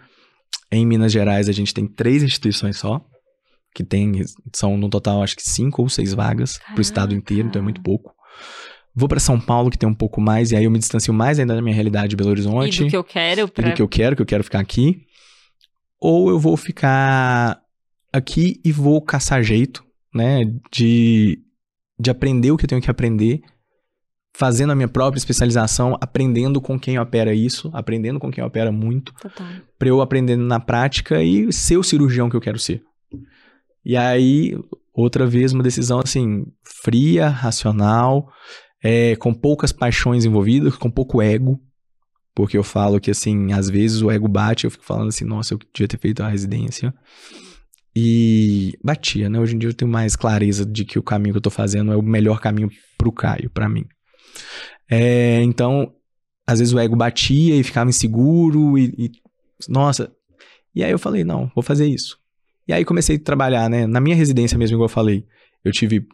Em 0.71 0.85
Minas 0.85 1.11
Gerais, 1.11 1.49
a 1.49 1.51
gente 1.51 1.73
tem 1.73 1.87
três 1.87 2.21
instituições 2.21 2.77
só, 2.77 3.03
que 3.73 3.83
tem, 3.83 4.23
são 4.53 4.77
no 4.77 4.89
total 4.89 5.23
acho 5.23 5.35
que 5.35 5.43
cinco 5.43 5.81
ou 5.81 5.89
seis 5.89 6.13
vagas 6.13 6.57
para 6.57 6.77
o 6.77 6.81
estado 6.81 7.15
inteiro, 7.15 7.47
então 7.47 7.61
é 7.61 7.63
muito 7.63 7.81
pouco. 7.81 8.13
Vou 8.93 9.07
para 9.07 9.19
São 9.19 9.39
Paulo, 9.39 9.69
que 9.69 9.77
tem 9.77 9.87
um 9.87 9.93
pouco 9.93 10.19
mais, 10.19 10.51
e 10.51 10.55
aí 10.55 10.65
eu 10.65 10.71
me 10.71 10.79
distancio 10.79 11.13
mais 11.13 11.39
ainda 11.39 11.55
da 11.55 11.61
minha 11.61 11.73
realidade 11.73 12.09
de 12.09 12.15
Belo 12.17 12.31
Horizonte 12.31 12.81
E 12.81 12.85
do 12.85 12.89
que 12.89 12.97
eu 12.97 13.03
quero 13.03 13.47
pra... 13.47 13.69
do 13.69 13.75
que 13.75 13.81
eu 13.81 13.87
quero, 13.87 14.15
que 14.15 14.21
eu 14.21 14.25
quero 14.25 14.43
ficar 14.43 14.59
aqui. 14.59 15.05
Ou 15.99 16.29
eu 16.29 16.37
vou 16.37 16.57
ficar 16.57 17.61
aqui 18.11 18.59
e 18.65 18.71
vou 18.71 19.01
caçar 19.01 19.41
jeito, 19.43 19.83
né, 20.13 20.43
de, 20.73 21.39
de 21.97 22.09
aprender 22.09 22.51
o 22.51 22.57
que 22.57 22.65
eu 22.65 22.69
tenho 22.69 22.81
que 22.81 22.91
aprender, 22.91 23.41
fazendo 24.35 24.71
a 24.71 24.75
minha 24.75 24.89
própria 24.89 25.19
especialização, 25.19 25.97
aprendendo 26.01 26.59
com 26.59 26.77
quem 26.77 26.99
opera 26.99 27.33
isso, 27.33 27.69
aprendendo 27.73 28.19
com 28.19 28.29
quem 28.29 28.43
opera 28.43 28.71
muito, 28.71 29.13
pra 29.79 29.87
eu 29.87 30.01
aprendendo 30.01 30.43
na 30.43 30.59
prática 30.59 31.23
e 31.23 31.53
ser 31.53 31.77
o 31.77 31.83
cirurgião 31.83 32.29
que 32.29 32.35
eu 32.35 32.41
quero 32.41 32.59
ser. 32.59 32.83
E 33.83 33.97
aí, 33.97 34.57
outra 34.93 35.25
vez, 35.25 35.53
uma 35.53 35.63
decisão 35.63 35.99
assim, 35.99 36.45
fria, 36.63 37.27
racional, 37.29 38.31
é, 38.83 39.15
com 39.15 39.33
poucas 39.33 39.71
paixões 39.71 40.25
envolvidas, 40.25 40.75
com 40.75 40.89
pouco 40.89 41.21
ego. 41.21 41.59
Porque 42.33 42.57
eu 42.57 42.63
falo 42.63 42.99
que, 42.99 43.11
assim, 43.11 43.51
às 43.51 43.69
vezes 43.69 44.01
o 44.01 44.09
ego 44.09 44.27
bate, 44.27 44.65
eu 44.65 44.71
fico 44.71 44.85
falando 44.85 45.09
assim, 45.09 45.25
nossa, 45.25 45.53
eu 45.53 45.59
devia 45.73 45.87
ter 45.87 45.99
feito 45.99 46.23
a 46.23 46.29
residência. 46.29 46.93
E 47.93 48.77
batia, 48.81 49.29
né? 49.29 49.37
Hoje 49.37 49.55
em 49.55 49.59
dia 49.59 49.69
eu 49.69 49.73
tenho 49.73 49.91
mais 49.91 50.15
clareza 50.15 50.65
de 50.65 50.85
que 50.85 50.97
o 50.97 51.03
caminho 51.03 51.33
que 51.33 51.37
eu 51.37 51.41
tô 51.41 51.49
fazendo 51.49 51.91
é 51.91 51.95
o 51.95 52.01
melhor 52.01 52.39
caminho 52.39 52.69
pro 52.97 53.11
Caio, 53.11 53.49
pra 53.49 53.67
mim. 53.67 53.85
É, 54.89 55.41
então, 55.41 55.93
às 56.47 56.59
vezes 56.59 56.73
o 56.73 56.79
ego 56.79 56.95
batia 56.95 57.55
e 57.55 57.63
ficava 57.63 57.89
inseguro 57.89 58.77
e, 58.77 58.93
e 58.97 59.11
nossa. 59.67 60.11
E 60.73 60.83
aí 60.83 60.91
eu 60.91 60.99
falei, 60.99 61.25
não, 61.25 61.51
vou 61.53 61.61
fazer 61.61 61.85
isso. 61.85 62.17
E 62.71 62.73
aí 62.73 62.85
comecei 62.85 63.17
a 63.17 63.19
trabalhar, 63.19 63.69
né? 63.69 63.85
Na 63.85 63.99
minha 63.99 64.15
residência 64.15 64.57
mesmo, 64.57 64.75
igual 64.75 64.85
eu 64.85 64.89
falei, 64.89 65.25
eu 65.61 65.73
tive 65.73 66.07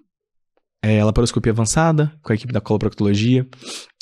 é, 0.82 1.03
laparoscopia 1.03 1.51
avançada 1.51 2.12
com 2.24 2.32
a 2.32 2.36
equipe 2.36 2.51
da 2.51 2.60
coloproctologia. 2.60 3.47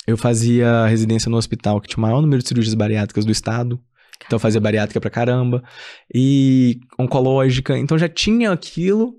Eu 0.06 0.16
fazia 0.16 0.86
residência 0.86 1.28
no 1.28 1.36
hospital 1.36 1.82
que 1.82 1.88
tinha 1.88 1.98
o 1.98 2.00
maior 2.00 2.22
número 2.22 2.40
de 2.40 2.48
cirurgias 2.48 2.72
bariátricas 2.72 3.26
do 3.26 3.30
estado. 3.30 3.78
Então 4.24 4.36
eu 4.36 4.40
fazia 4.40 4.58
bariátrica 4.58 4.98
pra 4.98 5.10
caramba. 5.10 5.62
E 6.14 6.80
oncológica. 6.98 7.76
Então 7.76 7.98
já 7.98 8.08
tinha 8.08 8.50
aquilo. 8.50 9.16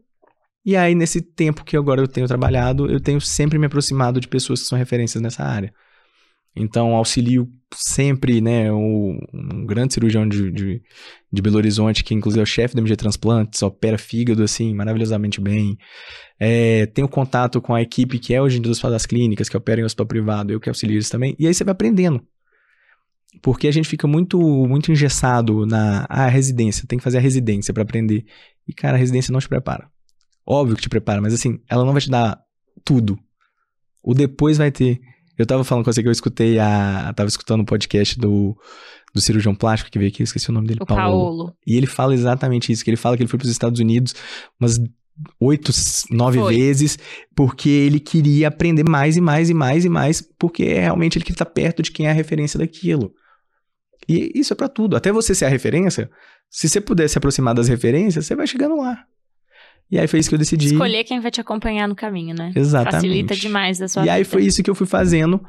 E 0.65 0.75
aí, 0.75 0.95
nesse 0.95 1.21
tempo 1.21 1.63
que 1.63 1.77
agora 1.77 2.01
eu 2.01 2.07
tenho 2.07 2.25
trabalhado, 2.25 2.91
eu 2.91 2.99
tenho 2.99 3.21
sempre 3.21 3.59
me 3.59 3.67
aproximado 3.67 4.19
de 4.19 4.27
pessoas 4.27 4.63
que 4.63 4.67
são 4.67 4.79
referências 4.79 5.21
nessa 5.21 5.43
área. 5.43 5.71
Então, 6.55 6.95
auxilio 6.95 7.47
sempre, 7.75 8.41
né, 8.41 8.71
o- 8.71 9.17
um 9.33 9.65
grande 9.65 9.93
cirurgião 9.93 10.27
de, 10.27 10.51
de, 10.51 10.81
de 11.31 11.41
Belo 11.41 11.57
Horizonte, 11.57 12.03
que 12.03 12.13
inclusive 12.13 12.39
é 12.39 12.43
o 12.43 12.45
chefe 12.45 12.75
da 12.75 12.81
MG 12.81 12.95
Transplantes, 12.95 13.61
opera 13.61 13.97
fígado, 13.97 14.41
assim, 14.43 14.73
maravilhosamente 14.73 15.39
bem. 15.39 15.77
É, 16.39 16.85
tenho 16.87 17.07
contato 17.07 17.61
com 17.61 17.75
a 17.75 17.81
equipe 17.81 18.19
que 18.19 18.33
é 18.33 18.41
hoje 18.41 18.57
em 18.57 18.61
dia 18.61 18.71
dos 18.71 18.79
das 18.79 19.05
clínicas, 19.05 19.49
que 19.49 19.57
opera 19.57 19.81
em 19.81 19.83
hospital 19.83 20.07
privado, 20.07 20.51
eu 20.51 20.59
que 20.59 20.69
auxilio 20.69 20.95
eles 20.95 21.09
também. 21.09 21.35
E 21.37 21.45
aí 21.47 21.53
você 21.53 21.63
vai 21.63 21.73
aprendendo. 21.73 22.23
Porque 23.41 23.67
a 23.67 23.71
gente 23.71 23.87
fica 23.87 24.07
muito 24.07 24.39
muito 24.39 24.91
engessado 24.91 25.65
na 25.65 26.05
ah, 26.09 26.27
residência, 26.27 26.87
tem 26.87 26.97
que 26.97 27.03
fazer 27.03 27.17
a 27.17 27.21
residência 27.21 27.73
para 27.73 27.83
aprender. 27.83 28.25
E, 28.67 28.73
cara, 28.73 28.95
a 28.95 28.99
residência 28.99 29.31
não 29.31 29.39
te 29.39 29.47
prepara. 29.47 29.89
Óbvio 30.45 30.75
que 30.75 30.81
te 30.81 30.89
prepara, 30.89 31.21
mas 31.21 31.33
assim, 31.33 31.59
ela 31.69 31.85
não 31.85 31.91
vai 31.91 32.01
te 32.01 32.09
dar 32.09 32.39
tudo. 32.83 33.19
O 34.01 34.13
depois 34.13 34.57
vai 34.57 34.71
ter. 34.71 34.99
Eu 35.37 35.45
tava 35.45 35.63
falando 35.63 35.85
com 35.85 35.91
você 35.91 36.01
que 36.01 36.07
eu 36.07 36.11
escutei 36.11 36.57
a. 36.59 37.13
Tava 37.15 37.27
escutando 37.27 37.61
o 37.61 37.65
podcast 37.65 38.19
do, 38.19 38.57
do 39.13 39.21
cirurgião 39.21 39.53
plástico 39.53 39.91
que 39.91 39.99
veio 39.99 40.09
aqui, 40.09 40.23
eu 40.23 40.25
esqueci 40.25 40.49
o 40.49 40.53
nome 40.53 40.67
dele, 40.67 40.79
O 40.81 40.85
Paolo. 40.85 41.53
E 41.65 41.75
ele 41.75 41.87
fala 41.87 42.13
exatamente 42.13 42.71
isso, 42.71 42.83
que 42.83 42.89
ele 42.89 42.97
fala 42.97 43.15
que 43.15 43.23
ele 43.23 43.29
foi 43.29 43.37
pros 43.37 43.51
Estados 43.51 43.79
Unidos 43.79 44.15
umas 44.59 44.79
oito, 45.39 45.71
nove 46.11 46.39
Foi. 46.39 46.55
vezes, 46.55 46.97
porque 47.35 47.69
ele 47.69 47.99
queria 47.99 48.47
aprender 48.47 48.87
mais 48.87 49.17
e 49.17 49.21
mais 49.21 49.49
e 49.49 49.53
mais 49.53 49.85
e 49.85 49.89
mais, 49.89 50.21
porque 50.37 50.63
é 50.63 50.81
realmente 50.81 51.17
ele 51.17 51.25
que 51.25 51.33
tá 51.33 51.45
perto 51.45 51.81
de 51.81 51.91
quem 51.91 52.07
é 52.07 52.11
a 52.11 52.13
referência 52.13 52.59
daquilo. 52.59 53.13
E 54.07 54.31
isso 54.35 54.53
é 54.53 54.55
pra 54.55 54.69
tudo. 54.69 54.95
Até 54.95 55.11
você 55.11 55.33
ser 55.35 55.45
a 55.45 55.49
referência, 55.49 56.09
se 56.49 56.69
você 56.69 56.79
puder 56.79 57.07
se 57.07 57.17
aproximar 57.17 57.53
das 57.53 57.67
referências, 57.67 58.25
você 58.25 58.35
vai 58.35 58.47
chegando 58.47 58.77
lá. 58.77 59.05
E 59.89 59.97
aí 59.97 60.07
foi 60.07 60.19
isso 60.19 60.27
que 60.29 60.35
eu 60.35 60.39
decidi. 60.39 60.67
Escolher 60.67 61.03
quem 61.03 61.19
vai 61.19 61.31
te 61.31 61.39
acompanhar 61.39 61.87
no 61.87 61.95
caminho, 61.95 62.35
né? 62.35 62.51
Exatamente. 62.55 62.95
Facilita 62.95 63.35
demais 63.35 63.79
da 63.79 63.87
sua 63.87 64.01
E 64.01 64.03
vida. 64.03 64.13
aí 64.15 64.23
foi 64.23 64.43
isso 64.43 64.61
que 64.61 64.69
eu 64.69 64.75
fui 64.75 64.85
fazendo. 64.87 65.41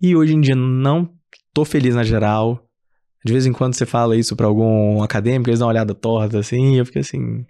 E 0.00 0.14
hoje 0.14 0.34
em 0.34 0.40
dia 0.40 0.54
não 0.54 1.08
tô 1.54 1.64
feliz 1.64 1.94
na 1.94 2.02
geral. 2.04 2.62
De 3.24 3.32
vez 3.32 3.46
em 3.46 3.52
quando 3.52 3.74
você 3.74 3.84
fala 3.86 4.16
isso 4.16 4.36
pra 4.36 4.46
algum 4.46 5.02
acadêmico, 5.02 5.50
eles 5.50 5.58
dão 5.58 5.66
uma 5.68 5.72
olhada 5.72 5.94
torta 5.94 6.38
assim, 6.38 6.74
e 6.74 6.78
eu 6.78 6.86
fico 6.86 6.98
assim. 6.98 7.44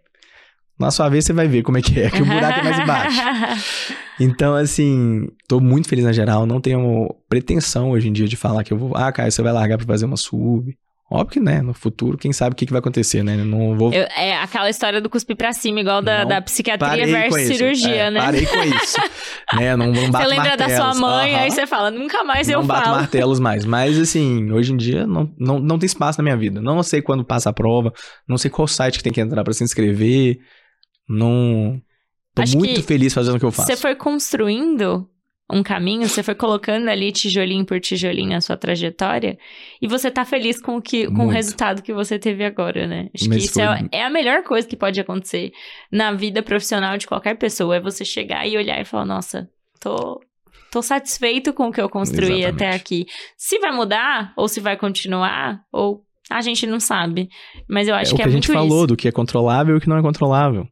Na 0.79 0.91
sua 0.93 1.09
vez 1.09 1.25
você 1.25 1.33
vai 1.33 1.49
ver 1.49 1.63
como 1.63 1.77
é 1.77 1.83
que 1.83 2.01
é, 2.01 2.09
que 2.09 2.23
o 2.23 2.25
buraco 2.25 2.61
é 2.61 2.63
mais 2.63 2.79
embaixo. 2.79 3.21
Então, 4.21 4.57
assim, 4.57 5.29
tô 5.47 5.61
muito 5.61 5.89
feliz 5.89 6.05
na 6.05 6.11
geral, 6.13 6.45
não 6.45 6.61
tenho 6.61 7.07
pretensão 7.29 7.91
hoje 7.93 8.09
em 8.09 8.13
dia 8.13 8.27
de 8.27 8.35
falar 8.37 8.65
que 8.65 8.73
eu 8.73 8.77
vou, 8.77 8.97
ah, 8.97 9.13
Caio, 9.13 9.31
você 9.31 9.41
vai 9.43 9.53
largar 9.53 9.79
pra 9.79 9.87
fazer 9.87 10.07
uma 10.07 10.17
sub. 10.17 10.77
Óbvio 11.11 11.33
que, 11.33 11.41
né, 11.41 11.63
no 11.63 11.73
futuro, 11.73 12.19
quem 12.19 12.35
sabe 12.35 12.53
o 12.53 12.57
que, 12.57 12.67
que 12.67 12.73
vai 12.73 12.81
acontecer, 12.81 13.23
né? 13.23 13.35
Não 13.37 13.75
vou 13.79 13.91
Eu- 13.95 14.07
é 14.15 14.37
aquela 14.43 14.69
história 14.69 15.01
do 15.01 15.09
cuspir 15.09 15.37
pra 15.37 15.55
cima, 15.55 15.81
igual 15.81 16.03
da, 16.03 16.21
Não 16.21 16.29
da 16.29 16.43
psiquiatria 16.43 17.07
versus 17.07 17.43
cirurgia, 17.57 17.95
É, 17.95 18.11
né? 18.11 18.21
Parei 18.21 18.45
com 18.45 18.63
isso. 18.63 18.97
né? 19.59 19.75
Não, 19.75 19.87
não 19.87 19.95
Você 19.95 20.11
bato 20.11 20.29
lembra 20.29 20.57
da 20.57 20.67
sua 20.69 20.77
martelos. 20.95 21.01
mãe, 21.01 21.35
Aham. 21.35 21.43
aí 21.45 21.51
você 21.51 21.67
fala, 21.67 21.91
nunca 21.91 22.23
mais 22.25 22.47
não 22.49 22.61
eu 22.61 22.63
bato 22.63 22.85
falo. 22.85 22.97
martelos 22.97 23.41
mais. 23.41 23.65
Mas, 23.65 23.99
assim, 23.99 24.53
hoje 24.53 24.75
em 24.75 24.77
dia 24.77 25.07
não, 25.07 25.33
não, 25.39 25.59
não 25.59 25.79
tem 25.79 25.87
espaço 25.87 26.19
na 26.19 26.25
minha 26.25 26.37
vida. 26.37 26.61
Não 26.61 26.83
sei 26.83 27.01
quando 27.01 27.25
passa 27.25 27.49
a 27.49 27.53
prova, 27.55 27.91
não 28.29 28.37
sei 28.37 28.51
qual 28.51 28.69
site 28.69 28.99
que 28.99 29.05
tem 29.05 29.13
que 29.13 29.21
entrar 29.23 29.43
pra 29.43 29.55
se 29.55 29.65
inscrever. 29.65 30.39
Não. 31.09 31.81
Tô 32.35 32.43
Acho 32.43 32.59
muito 32.59 32.83
feliz 32.83 33.15
fazendo 33.15 33.37
o 33.37 33.39
que 33.39 33.45
eu 33.47 33.51
faço. 33.51 33.67
Você 33.69 33.77
foi 33.77 33.95
construindo 33.95 35.09
um 35.51 35.63
caminho, 35.63 36.09
você 36.09 36.23
foi 36.23 36.35
colocando 36.35 36.89
ali 36.89 37.11
tijolinho 37.11 37.65
por 37.65 37.81
tijolinho 37.81 38.37
a 38.37 38.41
sua 38.41 38.57
trajetória, 38.57 39.39
e 39.81 39.89
você 39.89 40.11
tá 40.11 40.25
feliz 40.25 40.61
com 40.61 40.77
o, 40.77 40.83
que, 40.83 41.07
com 41.07 41.13
o 41.13 41.17
Muito. 41.19 41.33
resultado 41.33 41.83
que 41.83 41.93
você 41.95 42.19
teve 42.19 42.45
agora, 42.45 42.87
né? 42.87 43.09
Acho 43.15 43.29
Mas 43.29 43.39
que 43.39 43.45
isso 43.45 43.55
foi- 43.55 43.65
é, 43.65 43.99
é 44.01 44.05
a 44.05 44.11
melhor 44.11 44.43
coisa 44.43 44.69
que 44.69 44.77
pode 44.77 45.01
acontecer 45.01 45.51
na 45.91 46.13
vida 46.13 46.43
profissional 46.43 46.99
de 46.99 47.07
qualquer 47.07 47.37
pessoa, 47.37 47.77
é 47.77 47.81
você 47.81 48.05
chegar 48.05 48.47
e 48.47 48.57
olhar 48.57 48.81
e 48.81 48.85
falar, 48.85 49.05
nossa, 49.07 49.49
tô... 49.81 50.21
Tô 50.71 50.83
satisfeito 50.83 51.55
com 51.55 51.69
o 51.69 51.73
que 51.73 51.81
eu 51.81 51.89
construí 51.89 52.41
Exatamente. 52.43 52.63
até 52.65 52.77
aqui. 52.77 53.07
Se 53.39 53.59
vai 53.59 53.73
mudar, 53.73 54.35
ou 54.37 54.47
se 54.49 54.61
vai 54.61 54.77
continuar, 54.77 55.63
ou 55.73 56.03
a 56.31 56.43
gente 56.43 56.67
não 56.67 56.79
sabe. 56.79 57.31
Mas 57.67 57.89
eu 57.89 57.95
É 57.95 58.03
acho 58.03 58.13
o 58.13 58.17
que 58.17 58.23
que 58.23 58.29
é 58.29 58.31
a 58.31 58.35
gente 58.35 58.49
muito 58.49 58.61
falou, 58.61 58.79
isso. 58.81 58.87
do 58.89 58.95
que 58.97 59.09
é 59.09 59.11
controlável 59.11 59.75
e 59.75 59.79
o 59.79 59.81
que 59.81 59.89
não 59.89 59.97
é 59.97 60.03
controlável. 60.03 60.69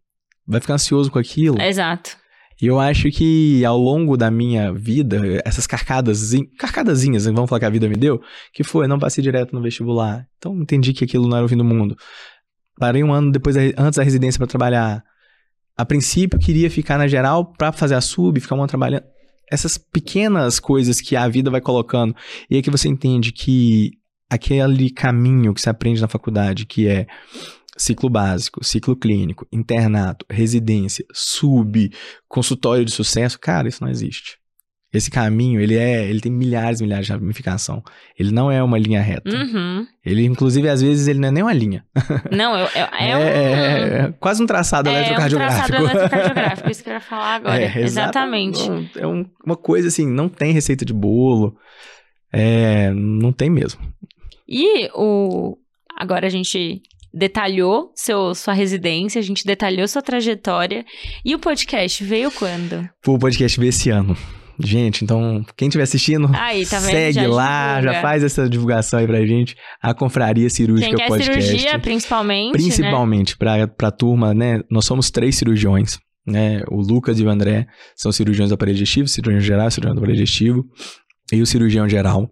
Vai 0.46 0.60
ficar 0.60 0.74
ansioso 0.74 1.10
com 1.10 1.18
aquilo. 1.18 1.58
Exato. 1.62 2.14
E 2.60 2.66
eu 2.66 2.80
acho 2.80 3.10
que 3.10 3.64
ao 3.64 3.78
longo 3.78 4.16
da 4.16 4.30
minha 4.30 4.72
vida, 4.72 5.20
essas 5.44 5.66
carcadas, 5.66 6.32
carcadazinhas, 6.58 7.26
vamos 7.26 7.48
falar 7.48 7.60
que 7.60 7.66
a 7.66 7.70
vida 7.70 7.88
me 7.88 7.96
deu, 7.96 8.20
que 8.52 8.64
foi, 8.64 8.86
não 8.86 8.98
passei 8.98 9.22
direto 9.22 9.54
no 9.54 9.60
vestibular. 9.60 10.26
Então 10.38 10.56
entendi 10.56 10.92
que 10.94 11.04
aquilo 11.04 11.28
não 11.28 11.36
era 11.36 11.44
o 11.44 11.48
fim 11.48 11.56
do 11.56 11.64
mundo. 11.64 11.96
Parei 12.78 13.04
um 13.04 13.12
ano 13.12 13.30
depois 13.30 13.56
antes 13.56 13.96
da 13.96 14.02
residência 14.02 14.38
para 14.38 14.46
trabalhar. 14.46 15.04
A 15.76 15.84
princípio 15.84 16.38
queria 16.38 16.70
ficar 16.70 16.96
na 16.96 17.06
geral 17.06 17.52
para 17.52 17.72
fazer 17.72 17.94
a 17.94 18.00
sub, 18.00 18.40
ficar 18.40 18.54
um 18.54 18.60
ano 18.60 18.68
trabalhando. 18.68 19.04
Essas 19.50 19.76
pequenas 19.76 20.58
coisas 20.58 21.00
que 21.00 21.14
a 21.14 21.28
vida 21.28 21.50
vai 21.50 21.60
colocando. 21.60 22.16
E 22.50 22.56
aí 22.56 22.62
que 22.62 22.70
você 22.70 22.88
entende 22.88 23.32
que 23.32 23.92
aquele 24.30 24.90
caminho 24.90 25.52
que 25.52 25.60
você 25.60 25.70
aprende 25.70 26.00
na 26.00 26.08
faculdade, 26.08 26.64
que 26.64 26.88
é 26.88 27.06
ciclo 27.76 28.08
básico, 28.08 28.64
ciclo 28.64 28.96
clínico, 28.96 29.46
internato, 29.52 30.24
residência, 30.30 31.04
sub, 31.12 31.90
consultório 32.28 32.84
de 32.84 32.90
sucesso, 32.92 33.38
cara, 33.38 33.68
isso 33.68 33.82
não 33.84 33.90
existe. 33.90 34.38
Esse 34.92 35.10
caminho, 35.10 35.60
ele 35.60 35.76
é, 35.76 36.08
ele 36.08 36.20
tem 36.20 36.32
milhares 36.32 36.80
e 36.80 36.84
milhares 36.84 37.04
de 37.06 37.12
ramificação. 37.12 37.82
Ele 38.18 38.30
não 38.30 38.50
é 38.50 38.62
uma 38.62 38.78
linha 38.78 39.02
reta. 39.02 39.28
Uhum. 39.28 39.86
Ele, 40.02 40.24
inclusive, 40.24 40.66
às 40.70 40.80
vezes, 40.80 41.06
ele 41.06 41.18
não 41.18 41.28
é 41.28 41.30
nem 41.32 41.42
uma 41.42 41.52
linha. 41.52 41.84
Não, 42.32 42.56
eu- 42.56 42.68
eu- 42.74 42.88
é, 42.98 43.10
É, 43.10 43.16
um... 43.16 43.20
é- 43.20 43.98
é 44.08 44.12
quase 44.18 44.42
um 44.42 44.46
traçado 44.46 44.88
É 44.88 44.92
um 44.92 44.96
eletrocardiográfico. 44.96 45.66
traçado 45.66 45.84
eletrocardiográfico, 45.90 46.70
isso 46.70 46.82
que 46.82 46.88
eu 46.88 46.94
ia 46.94 47.00
falar 47.00 47.34
agora. 47.34 47.60
É. 47.62 47.82
Exatamente. 47.82 48.66
Não, 48.70 48.88
É 48.96 49.06
um- 49.06 49.26
uma 49.44 49.56
coisa 49.56 49.88
assim, 49.88 50.06
não 50.06 50.28
tem 50.30 50.52
receita 50.52 50.84
de 50.84 50.94
bolo. 50.94 51.58
É, 52.32 52.90
não 52.94 53.32
tem 53.32 53.50
mesmo. 53.50 53.80
E 54.48 54.88
o 54.94 55.58
agora 55.98 56.26
a 56.26 56.30
gente 56.30 56.80
detalhou 57.16 57.90
seu, 57.94 58.34
sua 58.34 58.52
residência, 58.52 59.18
a 59.18 59.22
gente 59.22 59.44
detalhou 59.46 59.88
sua 59.88 60.02
trajetória. 60.02 60.84
E 61.24 61.34
o 61.34 61.38
podcast 61.38 62.04
veio 62.04 62.30
quando? 62.30 62.86
O 63.06 63.18
podcast 63.18 63.58
veio 63.58 63.70
esse 63.70 63.88
ano. 63.88 64.16
Gente, 64.58 65.04
então, 65.04 65.44
quem 65.56 65.68
estiver 65.68 65.84
assistindo, 65.84 66.30
Aí, 66.32 66.64
tá 66.64 66.80
segue 66.80 67.12
Já 67.12 67.28
lá, 67.28 67.76
divulga. 67.76 67.92
já 67.94 68.02
faz 68.02 68.24
essa 68.24 68.48
divulgação 68.48 68.98
aí 69.00 69.06
pra 69.06 69.24
gente. 69.26 69.54
A 69.82 69.92
Confraria 69.92 70.48
Cirúrgica 70.48 70.88
Quem 70.88 70.96
quer 70.96 71.08
Podcast. 71.08 71.42
cirurgia, 71.42 71.78
principalmente, 71.78 72.46
né? 72.46 72.52
Principalmente 72.52 73.36
pra, 73.36 73.66
pra 73.68 73.90
turma, 73.90 74.32
né? 74.32 74.60
Nós 74.70 74.86
somos 74.86 75.10
três 75.10 75.36
cirurgiões, 75.36 75.98
né? 76.26 76.62
O 76.70 76.80
Lucas 76.80 77.20
e 77.20 77.24
o 77.24 77.28
André 77.28 77.66
são 77.94 78.10
cirurgiões 78.10 78.48
do 78.50 78.54
aparelho 78.54 78.76
digestivo, 78.78 79.08
cirurgião 79.08 79.40
geral, 79.40 79.70
cirurgião 79.70 79.94
do 79.94 79.98
aparelho 79.98 80.18
digestivo 80.18 80.64
e 81.30 81.42
o 81.42 81.46
cirurgião 81.46 81.86
geral. 81.86 82.30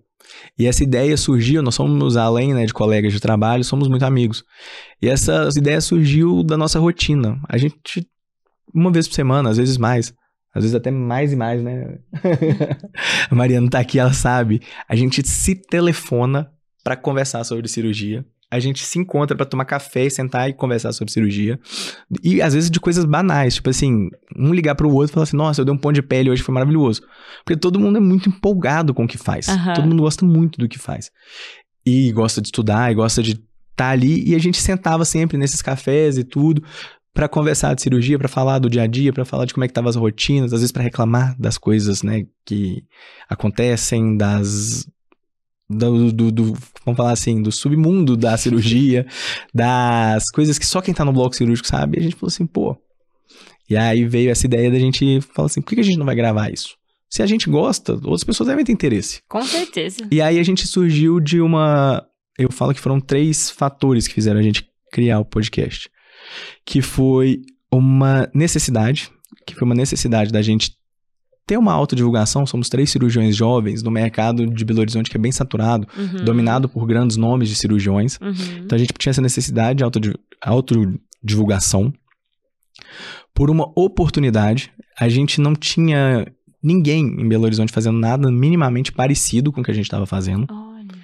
E 0.59 0.67
essa 0.67 0.83
ideia 0.83 1.17
surgiu, 1.17 1.63
nós 1.63 1.75
somos, 1.75 2.17
além 2.17 2.55
né, 2.55 2.67
de 2.67 2.73
colegas 2.73 3.13
de 3.13 3.21
trabalho, 3.21 3.65
somos 3.65 3.89
muito 3.89 4.05
amigos. 4.05 4.45
E 5.01 5.09
essa 5.09 5.49
ideia 5.57 5.81
surgiu 5.81 6.43
da 6.43 6.57
nossa 6.57 6.79
rotina. 6.79 7.41
A 7.49 7.59
gente, 7.59 8.07
uma 8.73 8.91
vez 8.91 9.09
por 9.09 9.15
semana, 9.15 9.51
às 9.51 9.57
vezes 9.57 9.77
mais, 9.77 10.15
às 10.55 10.63
vezes 10.63 10.75
até 10.75 10.91
mais 10.91 11.33
e 11.33 11.37
mais, 11.37 11.63
né? 11.63 11.99
a 13.29 13.35
Mariana 13.35 13.69
tá 13.69 13.81
aqui, 13.81 13.99
ela 13.99 14.13
sabe. 14.13 14.63
A 14.89 14.95
gente 14.95 15.27
se 15.27 15.55
telefona 15.55 16.51
pra 16.85 16.97
conversar 16.97 17.43
sobre 17.45 17.67
cirurgia. 17.67 18.25
A 18.55 18.61
gente 18.61 18.85
se 18.85 18.99
encontra 18.99 19.37
pra 19.37 19.45
tomar 19.45 19.65
café, 19.65 20.09
sentar 20.09 20.49
e 20.49 20.53
conversar 20.53 20.93
sobre 20.93 21.13
cirurgia. 21.13 21.59
E 22.23 22.41
às 22.41 22.55
vezes 22.55 22.71
de 22.71 22.79
coisas 22.79 23.05
banais, 23.05 23.55
tipo 23.57 23.69
assim, 23.69 24.09
um 24.37 24.55
ligar 24.55 24.75
pro 24.75 24.91
outro 24.91 25.11
e 25.11 25.15
falar 25.15 25.25
assim: 25.25 25.37
"Nossa, 25.37 25.61
eu 25.61 25.65
dei 25.65 25.75
um 25.75 25.79
pão 25.79 25.93
de 25.93 26.03
pele 26.03 26.31
hoje, 26.31 26.43
foi 26.43 26.55
maravilhoso". 26.55 27.03
Porque 27.45 27.59
todo 27.59 27.81
mundo 27.81 27.97
é 27.97 28.01
muito 28.01 28.29
empolgado 28.29 28.95
com 28.95 29.05
o 29.05 29.09
que 29.09 29.19
faz. 29.19 29.49
Aham. 29.49 29.75
Todo 29.75 29.87
mundo 29.87 30.03
gosta 30.03 30.25
muito 30.25 30.59
do 30.59 30.69
que 30.69 30.79
faz. 30.79 31.11
E 31.85 32.13
gosta 32.13 32.41
de 32.41 32.49
estudar, 32.49 32.91
e 32.91 32.95
gosta 32.95 33.23
de 33.23 33.43
estar 33.73 33.91
ali, 33.91 34.23
e 34.29 34.35
a 34.35 34.39
gente 34.39 34.57
sentava 34.59 35.05
sempre 35.05 35.37
nesses 35.37 35.61
cafés 35.61 36.17
e 36.17 36.25
tudo 36.25 36.63
pra 37.13 37.29
conversar 37.29 37.75
de 37.75 37.83
cirurgia, 37.83 38.19
pra 38.19 38.27
falar 38.27 38.59
do 38.59 38.69
dia 38.69 38.83
a 38.83 38.87
dia, 38.87 39.13
pra 39.13 39.25
falar 39.25 39.45
de 39.45 39.55
como 39.55 39.63
é 39.65 39.69
que 39.69 39.71
estavam 39.71 39.89
as 39.89 39.95
rotinas, 39.97 40.53
às 40.53 40.61
vezes 40.61 40.73
pra 40.73 40.83
reclamar 40.83 41.37
das 41.39 41.57
coisas, 41.57 42.03
né, 42.03 42.27
que 42.45 42.83
acontecem, 43.29 44.17
das 44.17 44.85
do, 45.69 46.13
do, 46.13 46.31
do- 46.33 46.59
vamos 46.85 46.97
falar 46.97 47.13
assim, 47.13 47.43
do 47.43 47.51
submundo 47.53 48.17
da 48.17 48.37
cirurgia, 48.39 49.07
das 49.55 50.31
coisas 50.31 50.59
que 50.59 50.67
só 50.67 50.81
quem 50.81 50.95
tá 50.95 51.05
no 51.05 51.13
bloco 51.13 51.35
cirúrgico 51.37 51.69
sabe. 51.69 51.97
E 51.99 52.01
a 52.01 52.03
gente 52.03 52.17
falou 52.17 52.29
assim, 52.29 52.47
pô. 52.47 52.77
E 53.69 53.77
aí 53.77 54.05
veio 54.05 54.31
essa 54.31 54.47
ideia 54.47 54.71
da 54.71 54.79
gente 54.79 55.21
falar 55.23 55.47
assim, 55.47 55.63
por 55.63 55.69
que 55.71 55.77
que 55.77 55.81
a 55.81 55.85
gente 55.85 55.99
não 55.99 56.05
vai 56.07 56.15
gravar 56.15 56.53
isso? 56.53 56.77
Se 57.09 57.23
a 57.23 57.27
gente 57.27 57.49
gosta, 57.49 57.95
outras 57.95 58.25
pessoas 58.25 58.49
devem 58.49 58.65
ter 58.65 58.73
interesse. 58.73 59.21
Com 59.29 59.43
certeza. 59.43 60.07
E 60.11 60.21
aí 60.21 60.39
a 60.39 60.43
gente 60.43 60.67
surgiu 60.67 61.21
de 61.21 61.41
uma. 61.41 62.05
Eu 62.37 62.51
falo 62.51 62.75
que 62.75 62.81
foram 62.81 63.01
três 63.01 63.51
fatores 63.51 64.09
que 64.09 64.15
fizeram 64.15 64.41
a 64.41 64.43
gente 64.43 64.67
criar 64.93 65.21
o 65.21 65.25
podcast. 65.25 65.89
Que 66.67 66.83
foi 66.83 67.43
uma 67.73 68.29
necessidade, 68.35 69.11
que 69.47 69.55
foi 69.55 69.65
uma 69.65 69.75
necessidade 69.77 70.33
da 70.33 70.43
gente 70.43 70.73
ter 71.47 71.57
uma 71.59 71.73
autodivulgação. 71.73 72.47
Somos 72.47 72.69
três 72.69 72.91
cirurgiões 72.91 73.37
jovens 73.37 73.83
no 73.83 73.91
mercado 73.91 74.47
de 74.47 74.65
Belo 74.65 74.81
Horizonte 74.81 75.11
que 75.11 75.17
é 75.17 75.21
bem 75.21 75.33
saturado, 75.33 75.87
Uhum. 75.97 76.25
dominado 76.25 76.69
por 76.69 76.87
grandes 76.87 77.17
nomes 77.17 77.49
de 77.49 77.55
cirurgiões. 77.57 78.19
Uhum. 78.21 78.33
Então 78.65 78.77
a 78.77 78.79
gente 78.79 78.93
tinha 78.99 79.11
essa 79.11 79.21
necessidade 79.23 79.79
de 79.79 79.85
autodi- 79.85 80.15
autodivulgação. 80.41 81.93
Por 83.35 83.51
uma 83.51 83.71
oportunidade, 83.77 84.73
a 84.99 85.09
gente 85.09 85.41
não 85.41 85.55
tinha 85.55 86.27
ninguém 86.63 87.05
em 87.05 87.29
Belo 87.29 87.45
Horizonte 87.45 87.73
fazendo 87.73 87.99
nada 87.99 88.31
minimamente 88.31 88.91
parecido 88.93 89.53
com 89.53 89.61
o 89.61 89.65
que 89.65 89.71
a 89.71 89.75
gente 89.75 89.85
estava 89.87 90.07
fazendo. 90.07 90.47
Olha. 90.51 90.95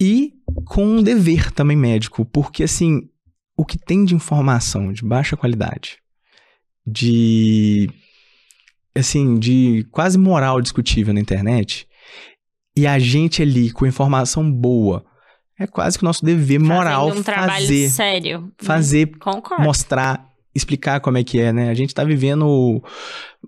E 0.00 0.32
com 0.66 0.84
um 0.84 1.02
dever 1.02 1.50
também 1.52 1.76
médico, 1.76 2.24
porque 2.24 2.64
assim, 2.64 3.08
o 3.56 3.64
que 3.64 3.78
tem 3.78 4.04
de 4.04 4.14
informação 4.14 4.92
de 4.92 5.02
baixa 5.04 5.36
qualidade, 5.36 5.98
de 6.86 7.88
assim, 8.94 9.38
de 9.38 9.86
quase 9.90 10.18
moral 10.18 10.60
discutível 10.60 11.14
na 11.14 11.20
internet, 11.20 11.86
e 12.76 12.86
a 12.86 12.98
gente 12.98 13.42
ali 13.42 13.70
com 13.70 13.86
informação 13.86 14.50
boa, 14.50 15.04
é 15.58 15.66
quase 15.66 15.98
que 15.98 16.04
o 16.04 16.06
nosso 16.06 16.24
dever 16.24 16.58
moral 16.58 17.08
Fazendo 17.08 17.20
um 17.20 17.22
trabalho 17.22 17.66
fazer, 17.66 17.88
sério. 17.90 18.52
fazer, 18.58 19.18
Concordo. 19.18 19.62
mostrar, 19.62 20.26
explicar 20.54 21.00
como 21.00 21.18
é 21.18 21.24
que 21.24 21.38
é, 21.38 21.52
né? 21.52 21.68
A 21.68 21.74
gente 21.74 21.94
tá 21.94 22.02
vivendo, 22.02 22.82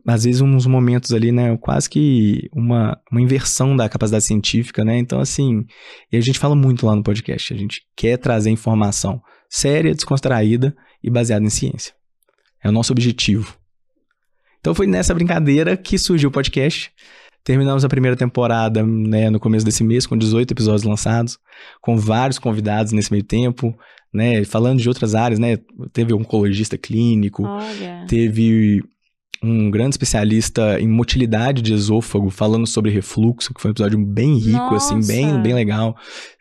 às 0.06 0.24
vezes, 0.24 0.40
uns 0.40 0.66
momentos 0.66 1.12
ali, 1.12 1.32
né? 1.32 1.56
Quase 1.56 1.88
que 1.88 2.48
uma, 2.52 2.98
uma 3.10 3.20
inversão 3.20 3.74
da 3.74 3.88
capacidade 3.88 4.24
científica, 4.24 4.84
né? 4.84 4.98
Então, 4.98 5.18
assim, 5.18 5.64
e 6.12 6.16
a 6.16 6.20
gente 6.20 6.38
fala 6.38 6.54
muito 6.54 6.86
lá 6.86 6.94
no 6.94 7.02
podcast. 7.02 7.52
A 7.52 7.56
gente 7.56 7.82
quer 7.96 8.18
trazer 8.18 8.50
informação 8.50 9.20
séria, 9.48 9.94
descontraída 9.94 10.74
e 11.02 11.10
baseada 11.10 11.44
em 11.44 11.50
ciência. 11.50 11.94
É 12.62 12.68
o 12.68 12.72
nosso 12.72 12.92
objetivo. 12.92 13.56
Então, 14.64 14.74
foi 14.74 14.86
nessa 14.86 15.12
brincadeira 15.12 15.76
que 15.76 15.98
surgiu 15.98 16.30
o 16.30 16.32
podcast. 16.32 16.90
Terminamos 17.44 17.84
a 17.84 17.88
primeira 17.88 18.16
temporada 18.16 18.82
né, 18.82 19.28
no 19.28 19.38
começo 19.38 19.62
desse 19.62 19.84
mês, 19.84 20.06
com 20.06 20.16
18 20.16 20.52
episódios 20.52 20.84
lançados, 20.84 21.38
com 21.82 21.98
vários 21.98 22.38
convidados 22.38 22.90
nesse 22.90 23.12
meio 23.12 23.22
tempo, 23.22 23.78
né? 24.10 24.42
Falando 24.46 24.80
de 24.80 24.88
outras 24.88 25.14
áreas, 25.14 25.38
né? 25.38 25.58
Teve 25.92 26.14
um 26.14 26.20
oncologista 26.20 26.78
clínico, 26.78 27.42
Olha. 27.42 28.06
teve 28.08 28.82
um 29.42 29.70
grande 29.70 29.90
especialista 29.90 30.80
em 30.80 30.88
motilidade 30.88 31.60
de 31.60 31.74
esôfago 31.74 32.30
falando 32.30 32.66
sobre 32.66 32.90
refluxo, 32.90 33.52
que 33.52 33.60
foi 33.60 33.70
um 33.70 33.72
episódio 33.72 33.98
bem 33.98 34.38
rico, 34.38 34.74
assim, 34.74 34.98
bem, 35.06 35.26
Nossa! 35.26 35.40
bem 35.40 35.52
legal. 35.52 35.94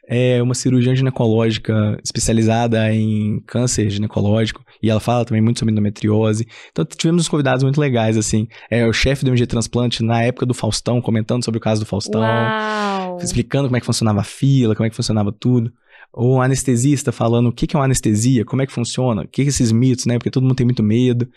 É 0.08 0.42
uma 0.42 0.54
cirurgiã 0.54 0.94
ginecológica 0.94 1.98
especializada 2.04 2.94
em 2.94 3.40
câncer 3.48 3.90
ginecológico, 3.90 4.64
e 4.82 4.90
ela 4.90 5.00
fala 5.00 5.24
também 5.24 5.42
muito 5.42 5.60
sobre 5.60 5.72
endometriose. 5.72 6.46
Então 6.72 6.86
tivemos 6.86 7.24
uns 7.24 7.30
convidados 7.30 7.64
muito 7.64 7.80
legais, 7.80 8.18
assim. 8.18 8.48
É 8.70 8.86
o 8.86 8.92
chefe 8.92 9.24
do 9.24 9.32
MG 9.32 9.48
Transplante 9.48 10.04
na 10.04 10.22
época 10.22 10.46
do 10.46 10.54
Faustão, 10.54 11.02
comentando 11.02 11.44
sobre 11.44 11.58
o 11.58 11.62
caso 11.62 11.82
do 11.82 11.88
Faustão 11.88 12.22
Uau. 12.22 13.18
explicando 13.22 13.68
como 13.68 13.78
é 13.78 13.80
que 13.80 13.86
funcionava 13.86 14.20
a 14.20 14.26
fila, 14.26 14.76
como 14.76 14.86
é 14.86 14.90
que 14.90 14.96
funcionava 14.96 15.32
tudo. 15.32 15.72
Ou 16.12 16.36
um 16.36 16.42
anestesista 16.42 17.12
falando 17.12 17.48
o 17.48 17.52
que 17.52 17.76
é 17.76 17.80
uma 17.80 17.86
anestesia, 17.86 18.46
como 18.46 18.62
é 18.62 18.68
que 18.68 18.74
funciona, 18.74 19.24
o 19.24 19.28
que 19.28 19.44
que 19.44 19.50
esses 19.50 19.72
mitos, 19.72 20.06
né? 20.06 20.20
Porque 20.20 20.30
todo 20.30 20.44
mundo 20.44 20.56
tem 20.56 20.66
muito 20.66 20.84
medo. 20.84 21.28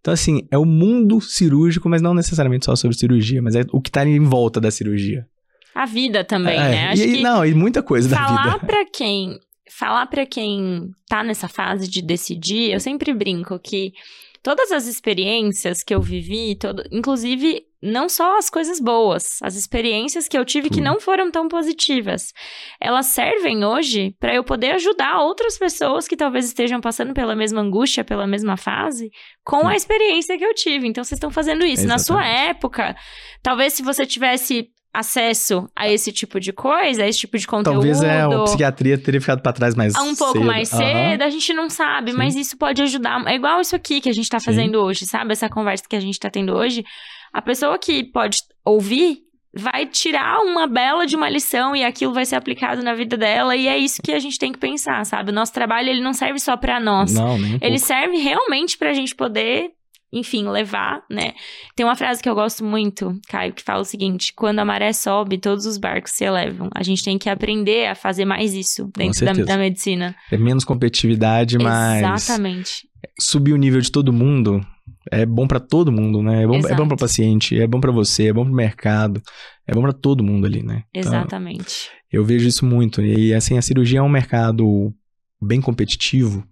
Então, 0.00 0.12
assim, 0.12 0.42
é 0.50 0.58
o 0.58 0.64
mundo 0.64 1.20
cirúrgico, 1.20 1.88
mas 1.88 2.02
não 2.02 2.14
necessariamente 2.14 2.64
só 2.64 2.74
sobre 2.74 2.96
cirurgia, 2.96 3.40
mas 3.40 3.54
é 3.54 3.62
o 3.70 3.80
que 3.80 3.92
tá 3.92 4.04
em 4.04 4.18
volta 4.18 4.60
da 4.60 4.70
cirurgia. 4.70 5.26
A 5.74 5.86
vida 5.86 6.22
também, 6.24 6.58
É, 6.58 6.68
né? 6.68 6.88
Acho 6.90 7.02
e, 7.02 7.12
que 7.16 7.22
Não, 7.22 7.44
e 7.44 7.52
muita 7.54 7.82
coisa 7.82 8.08
da 8.08 8.16
falar 8.16 8.54
vida. 8.54 8.66
pra 8.66 8.84
quem 8.86 9.38
falar 9.76 10.06
para 10.06 10.24
quem 10.24 10.90
tá 11.08 11.24
nessa 11.24 11.48
fase 11.48 11.88
de 11.88 12.00
decidir 12.00 12.70
eu 12.72 12.78
sempre 12.78 13.12
brinco 13.12 13.58
que 13.58 13.92
todas 14.40 14.70
as 14.70 14.86
experiências 14.86 15.82
que 15.82 15.92
eu 15.94 16.00
vivi 16.00 16.54
todo, 16.54 16.84
inclusive 16.92 17.62
não 17.82 18.08
só 18.08 18.38
as 18.38 18.48
coisas 18.48 18.78
boas 18.78 19.38
as 19.42 19.56
experiências 19.56 20.28
que 20.28 20.38
eu 20.38 20.44
tive 20.44 20.70
que 20.70 20.80
não 20.80 21.00
foram 21.00 21.28
tão 21.30 21.48
positivas 21.48 22.32
elas 22.80 23.06
servem 23.06 23.64
hoje 23.64 24.14
para 24.20 24.34
eu 24.34 24.44
poder 24.44 24.72
ajudar 24.72 25.20
outras 25.22 25.58
pessoas 25.58 26.06
que 26.06 26.16
talvez 26.16 26.44
estejam 26.44 26.80
passando 26.80 27.12
pela 27.12 27.34
mesma 27.34 27.60
angústia 27.60 28.04
pela 28.04 28.26
mesma 28.28 28.56
fase 28.56 29.10
com 29.42 29.66
a 29.66 29.74
experiência 29.74 30.38
que 30.38 30.44
eu 30.44 30.54
tive 30.54 30.86
então 30.86 31.02
vocês 31.02 31.16
estão 31.16 31.30
fazendo 31.30 31.64
isso 31.64 31.86
na 31.86 31.98
sua 31.98 32.20
Exatamente. 32.20 32.50
época 32.50 32.96
talvez 33.42 33.72
se 33.72 33.82
você 33.82 34.06
tivesse 34.06 34.68
acesso 34.94 35.68
a 35.74 35.88
esse 35.90 36.12
tipo 36.12 36.38
de 36.38 36.52
coisa, 36.52 37.02
a 37.02 37.08
esse 37.08 37.18
tipo 37.18 37.36
de 37.36 37.46
conteúdo. 37.46 37.74
Talvez 37.74 38.02
é, 38.02 38.22
a 38.22 38.42
psiquiatria 38.44 38.96
teria 38.96 39.20
ficado 39.20 39.42
pra 39.42 39.52
trás 39.52 39.74
mais 39.74 39.94
um 39.96 40.14
pouco 40.14 40.34
cedo. 40.34 40.44
mais 40.44 40.68
cedo, 40.68 41.22
a 41.22 41.28
gente 41.30 41.52
não 41.52 41.68
sabe, 41.68 42.12
Sim. 42.12 42.16
mas 42.16 42.36
isso 42.36 42.56
pode 42.56 42.80
ajudar. 42.80 43.22
É 43.26 43.34
igual 43.34 43.60
isso 43.60 43.74
aqui 43.74 44.00
que 44.00 44.08
a 44.08 44.12
gente 44.12 44.28
tá 44.30 44.38
Sim. 44.38 44.46
fazendo 44.46 44.76
hoje, 44.80 45.04
sabe? 45.06 45.32
Essa 45.32 45.48
conversa 45.48 45.84
que 45.88 45.96
a 45.96 46.00
gente 46.00 46.18
tá 46.18 46.30
tendo 46.30 46.54
hoje. 46.54 46.84
A 47.32 47.42
pessoa 47.42 47.76
que 47.78 48.04
pode 48.04 48.38
ouvir 48.64 49.18
vai 49.56 49.86
tirar 49.86 50.40
uma 50.40 50.66
bela 50.66 51.06
de 51.06 51.14
uma 51.14 51.28
lição 51.28 51.76
e 51.76 51.84
aquilo 51.84 52.12
vai 52.12 52.24
ser 52.24 52.36
aplicado 52.36 52.82
na 52.82 52.92
vida 52.94 53.16
dela 53.16 53.54
e 53.56 53.68
é 53.68 53.78
isso 53.78 54.02
que 54.02 54.12
a 54.12 54.18
gente 54.18 54.38
tem 54.38 54.50
que 54.52 54.58
pensar, 54.58 55.04
sabe? 55.06 55.30
O 55.30 55.34
nosso 55.34 55.52
trabalho 55.52 55.88
ele 55.88 56.00
não 56.00 56.12
serve 56.12 56.38
só 56.40 56.56
pra 56.56 56.80
nós. 56.80 57.14
Não, 57.14 57.38
nem 57.38 57.52
um 57.54 57.58
Ele 57.60 57.78
pouco. 57.78 57.78
serve 57.86 58.16
realmente 58.18 58.76
pra 58.76 58.92
gente 58.92 59.14
poder, 59.14 59.70
enfim, 60.14 60.48
levar, 60.48 61.02
né? 61.10 61.34
Tem 61.74 61.84
uma 61.84 61.96
frase 61.96 62.22
que 62.22 62.28
eu 62.28 62.34
gosto 62.34 62.64
muito, 62.64 63.18
Caio, 63.28 63.52
que 63.52 63.62
fala 63.62 63.82
o 63.82 63.84
seguinte: 63.84 64.32
quando 64.34 64.60
a 64.60 64.64
maré 64.64 64.92
sobe, 64.92 65.38
todos 65.38 65.66
os 65.66 65.76
barcos 65.76 66.12
se 66.12 66.24
elevam. 66.24 66.70
A 66.74 66.82
gente 66.82 67.02
tem 67.02 67.18
que 67.18 67.28
aprender 67.28 67.88
a 67.88 67.94
fazer 67.94 68.24
mais 68.24 68.54
isso 68.54 68.90
dentro 68.96 69.24
da, 69.24 69.32
da 69.32 69.58
medicina. 69.58 70.14
É 70.30 70.36
menos 70.36 70.64
competitividade, 70.64 71.58
mas 71.58 72.02
Exatamente. 72.02 72.88
subir 73.18 73.52
o 73.52 73.58
nível 73.58 73.80
de 73.80 73.90
todo 73.90 74.12
mundo 74.12 74.64
é 75.10 75.26
bom 75.26 75.46
pra 75.46 75.60
todo 75.60 75.92
mundo, 75.92 76.22
né? 76.22 76.42
É 76.42 76.46
bom, 76.46 76.58
é 76.66 76.74
bom 76.74 76.88
para 76.88 76.96
paciente, 76.96 77.58
é 77.58 77.66
bom 77.66 77.80
pra 77.80 77.92
você, 77.92 78.28
é 78.28 78.32
bom 78.32 78.44
pro 78.44 78.54
mercado, 78.54 79.22
é 79.66 79.74
bom 79.74 79.82
pra 79.82 79.92
todo 79.92 80.24
mundo 80.24 80.46
ali, 80.46 80.62
né? 80.62 80.84
Então, 80.94 81.12
Exatamente. 81.12 81.90
eu 82.10 82.24
vejo 82.24 82.46
isso 82.46 82.64
muito. 82.64 83.02
E 83.02 83.34
assim, 83.34 83.58
a 83.58 83.62
cirurgia 83.62 83.98
é 83.98 84.02
um 84.02 84.08
mercado 84.08 84.92
bem 85.40 85.60
competitivo 85.60 86.46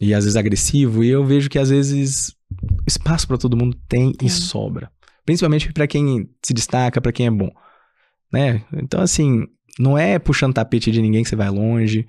e 0.00 0.14
às 0.14 0.24
vezes 0.24 0.36
agressivo, 0.36 1.02
e 1.02 1.08
eu 1.08 1.24
vejo 1.24 1.48
que 1.48 1.58
às 1.58 1.70
vezes 1.70 2.34
espaço 2.86 3.26
pra 3.28 3.36
todo 3.38 3.56
mundo 3.56 3.76
tem, 3.88 4.12
Tem. 4.12 4.26
e 4.28 4.30
sobra. 4.30 4.90
Principalmente 5.24 5.72
pra 5.72 5.86
quem 5.86 6.28
se 6.44 6.54
destaca, 6.54 7.00
pra 7.00 7.12
quem 7.12 7.26
é 7.26 7.30
bom, 7.30 7.50
né? 8.32 8.64
Então 8.72 9.00
assim, 9.00 9.44
não 9.78 9.96
é 9.98 10.18
puxando 10.18 10.54
tapete 10.54 10.90
de 10.90 11.00
ninguém 11.02 11.22
que 11.22 11.28
você 11.28 11.36
vai 11.36 11.50
longe. 11.50 12.06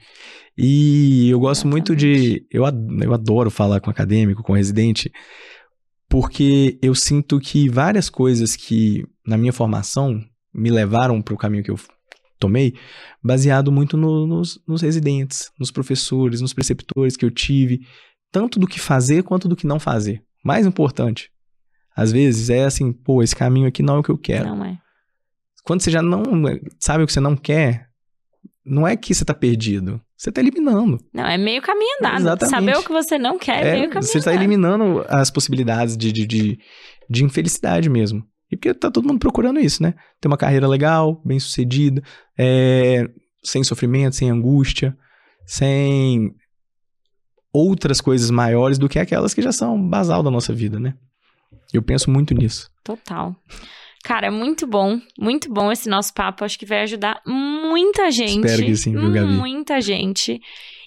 E 0.57 1.29
eu 1.29 1.39
gosto 1.39 1.67
muito 1.67 1.95
de 1.95 2.45
eu, 2.51 2.63
eu 3.01 3.13
adoro 3.13 3.49
falar 3.51 3.79
com 3.81 3.89
acadêmico, 3.89 4.41
com 4.43 4.53
residente, 4.53 5.11
porque 6.07 6.77
eu 6.81 6.95
sinto 6.95 7.39
que 7.39 7.69
várias 7.69 8.09
coisas 8.09 8.55
que 8.55 9.05
na 9.25 9.37
minha 9.37 9.53
formação 9.53 10.23
me 10.53 10.69
levaram 10.71 11.21
para 11.21 11.33
o 11.33 11.37
caminho 11.37 11.63
que 11.63 11.71
eu 11.71 11.79
tomei, 12.39 12.73
baseado 13.23 13.71
muito 13.71 13.95
no- 13.97 14.25
nos, 14.25 14.59
nos 14.67 14.81
residentes, 14.81 15.51
nos 15.59 15.71
professores, 15.71 16.41
nos 16.41 16.53
preceptores 16.53 17.15
que 17.17 17.25
eu 17.25 17.29
tive, 17.31 17.81
tanto 18.31 18.59
do 18.59 18.65
que 18.67 18.79
fazer 18.79 19.23
quanto 19.23 19.47
do 19.47 19.55
que 19.55 19.67
não 19.67 19.79
fazer. 19.79 20.23
Mais 20.43 20.65
importante, 20.65 21.31
às 21.95 22.11
vezes 22.11 22.49
é 22.49 22.63
assim, 22.63 22.91
pô, 22.91 23.21
esse 23.21 23.35
caminho 23.35 23.67
aqui 23.67 23.83
não 23.83 23.95
é 23.95 23.99
o 23.99 24.03
que 24.03 24.11
eu 24.11 24.17
quero. 24.17 24.55
Não 24.55 24.65
é. 24.65 24.77
Quando 25.63 25.81
você 25.81 25.91
já 25.91 26.01
não 26.01 26.23
sabe 26.79 27.03
o 27.03 27.07
que 27.07 27.13
você 27.13 27.19
não 27.19 27.35
quer, 27.35 27.89
não 28.65 28.87
é 28.87 28.95
que 28.95 29.13
você 29.13 29.25
tá 29.25 29.33
perdido, 29.33 30.01
você 30.15 30.31
tá 30.31 30.41
eliminando. 30.41 30.99
Não, 31.13 31.25
é 31.25 31.37
meio 31.37 31.61
caminho 31.61 31.97
andado. 31.99 32.21
Exatamente. 32.21 32.49
Saber 32.51 32.77
o 32.77 32.83
que 32.83 32.91
você 32.91 33.17
não 33.17 33.37
quer 33.37 33.65
é, 33.65 33.69
É, 33.69 33.73
meio 33.79 33.89
caminho 33.89 34.11
você 34.11 34.21
tá 34.21 34.33
eliminando 34.33 35.05
as 35.07 35.29
possibilidades 35.29 35.97
de, 35.97 36.11
de, 36.11 36.25
de, 36.25 36.59
de 37.09 37.23
infelicidade 37.23 37.89
mesmo. 37.89 38.23
E 38.51 38.55
porque 38.55 38.73
tá 38.73 38.89
todo 38.89 39.07
mundo 39.07 39.19
procurando 39.19 39.59
isso, 39.59 39.83
né? 39.83 39.93
Ter 40.19 40.27
uma 40.27 40.37
carreira 40.37 40.67
legal, 40.67 41.21
bem 41.23 41.39
sucedida, 41.39 42.01
é, 42.37 43.07
sem 43.43 43.63
sofrimento, 43.63 44.15
sem 44.15 44.29
angústia, 44.29 44.97
sem 45.45 46.33
outras 47.53 47.99
coisas 48.01 48.29
maiores 48.29 48.77
do 48.77 48.87
que 48.89 48.99
aquelas 48.99 49.33
que 49.33 49.41
já 49.41 49.51
são 49.51 49.81
basal 49.81 50.21
da 50.23 50.31
nossa 50.31 50.53
vida, 50.53 50.79
né? 50.79 50.93
Eu 51.73 51.81
penso 51.81 52.09
muito 52.09 52.33
nisso. 52.33 52.69
Total. 52.83 53.35
Cara, 54.03 54.27
é 54.27 54.31
muito 54.31 54.65
bom, 54.65 54.99
muito 55.19 55.51
bom 55.51 55.71
esse 55.71 55.89
nosso 55.89 56.13
papo. 56.13 56.43
Acho 56.45 56.57
que 56.57 56.65
vai 56.65 56.81
ajudar 56.81 57.21
muita 57.25 58.09
gente. 58.09 58.45
Espero 58.45 58.65
que 58.65 58.75
sim, 58.75 58.91
viu, 58.95 59.11
Gabi? 59.11 59.33
Muita 59.33 59.81
gente. 59.81 60.39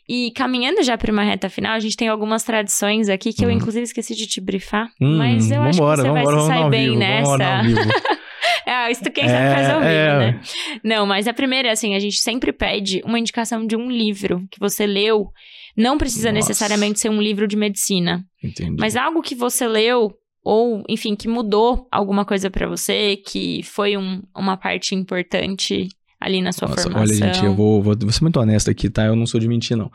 E 0.09 0.33
caminhando 0.33 0.83
já 0.83 0.99
para 0.99 1.13
uma 1.13 1.23
reta 1.23 1.49
final, 1.49 1.73
a 1.75 1.79
gente 1.79 1.97
tem 1.97 2.09
algumas 2.09 2.43
tradições 2.43 3.09
aqui 3.09 3.33
que 3.33 3.45
eu, 3.45 3.49
Uhum. 3.49 3.55
inclusive, 3.57 3.85
esqueci 3.85 4.15
de 4.15 4.27
te 4.27 4.41
brifar. 4.41 4.89
Hum, 5.01 5.19
mas 5.19 5.51
eu 5.51 5.63
acho 5.63 5.79
que 5.79 5.85
você 5.85 6.11
vai 6.11 6.27
se 6.27 6.47
sair 6.47 6.71
bem 6.71 6.87
vivo, 6.89 6.99
nessa. 6.99 7.63
É, 8.65 8.91
isso 8.91 9.03
quem 9.11 9.29
sabe 9.29 9.55
faz 9.55 9.71
ao 9.71 9.81
vivo, 9.81 9.91
é, 9.91 10.19
né? 10.33 10.41
Não, 10.85 11.05
mas 11.05 11.27
a 11.27 11.35
primeira, 11.35 11.71
assim, 11.73 11.95
a 11.95 11.99
gente 11.99 12.19
sempre 12.19 12.53
pede 12.53 13.03
uma 13.05 13.19
indicação 13.19 13.67
de 13.67 13.77
um 13.77 13.91
livro 13.91 14.47
que 14.51 14.59
você 14.59 14.87
leu. 14.87 15.33
Não 15.77 15.97
precisa 15.99 16.31
Nossa. 16.33 16.49
necessariamente 16.49 17.01
ser 17.01 17.11
um 17.11 17.21
livro 17.21 17.47
de 17.49 17.57
medicina, 17.57 18.25
Entendi. 18.43 18.77
mas 18.79 18.97
algo 18.97 19.23
que 19.23 19.35
você 19.35 19.67
leu 19.67 20.13
ou, 20.45 20.83
enfim, 20.89 21.15
que 21.15 21.29
mudou 21.29 21.87
alguma 21.91 22.25
coisa 22.25 22.51
pra 22.51 22.67
você, 22.69 23.17
que 23.17 23.63
foi 23.63 23.97
um- 23.97 24.23
uma 24.37 24.57
parte 24.57 24.95
importante 24.95 25.89
ali 26.21 26.41
na 26.43 26.53
sua 26.53 26.69
Nossa, 26.69 26.83
formação. 26.83 27.03
olha, 27.03 27.15
gente, 27.15 27.45
eu 27.45 27.55
vou, 27.55 27.83
vou, 27.83 27.97
vou 27.99 28.13
ser 28.13 28.23
muito 28.23 28.39
honesto 28.39 28.71
aqui, 28.71 28.89
tá? 28.91 29.05
Eu 29.07 29.17
não 29.17 29.27
sou 29.27 29.41
de 29.41 29.49
mentir, 29.49 29.77
não. 29.77 29.91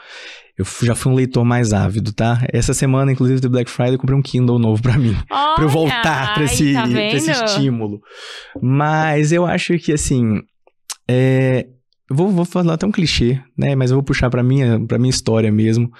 Eu 0.57 0.65
já 0.83 0.95
fui 0.95 1.11
um 1.11 1.15
leitor 1.15 1.45
mais 1.45 1.71
ávido, 1.73 2.11
tá? 2.11 2.45
Essa 2.51 2.73
semana, 2.73 3.11
inclusive, 3.11 3.39
do 3.39 3.49
Black 3.49 3.69
Friday, 3.69 3.93
eu 3.95 3.99
comprei 3.99 4.17
um 4.17 4.21
Kindle 4.21 4.57
novo 4.59 4.81
pra 4.81 4.97
mim. 4.97 5.15
pra 5.29 5.63
eu 5.63 5.69
voltar 5.69 6.33
pra 6.33 6.43
ai, 6.43 6.45
esse, 6.45 6.73
tá 6.73 6.87
pra 6.87 7.03
esse 7.13 7.31
estímulo. 7.31 8.01
Mas 8.61 9.31
eu 9.31 9.45
acho 9.45 9.77
que, 9.79 9.93
assim, 9.93 10.41
é, 11.09 11.67
eu 12.09 12.15
vou, 12.15 12.29
vou 12.29 12.45
falar 12.45 12.73
até 12.73 12.85
um 12.85 12.91
clichê, 12.91 13.41
né? 13.57 13.75
Mas 13.75 13.91
eu 13.91 13.97
vou 13.97 14.03
puxar 14.03 14.29
pra 14.29 14.43
minha, 14.43 14.79
pra 14.85 14.97
minha 14.97 15.09
história 15.09 15.51
mesmo, 15.51 15.91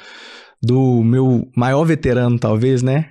do 0.61 1.03
meu 1.03 1.49
maior 1.55 1.83
veterano, 1.83 2.39
talvez, 2.39 2.81
né? 2.81 3.09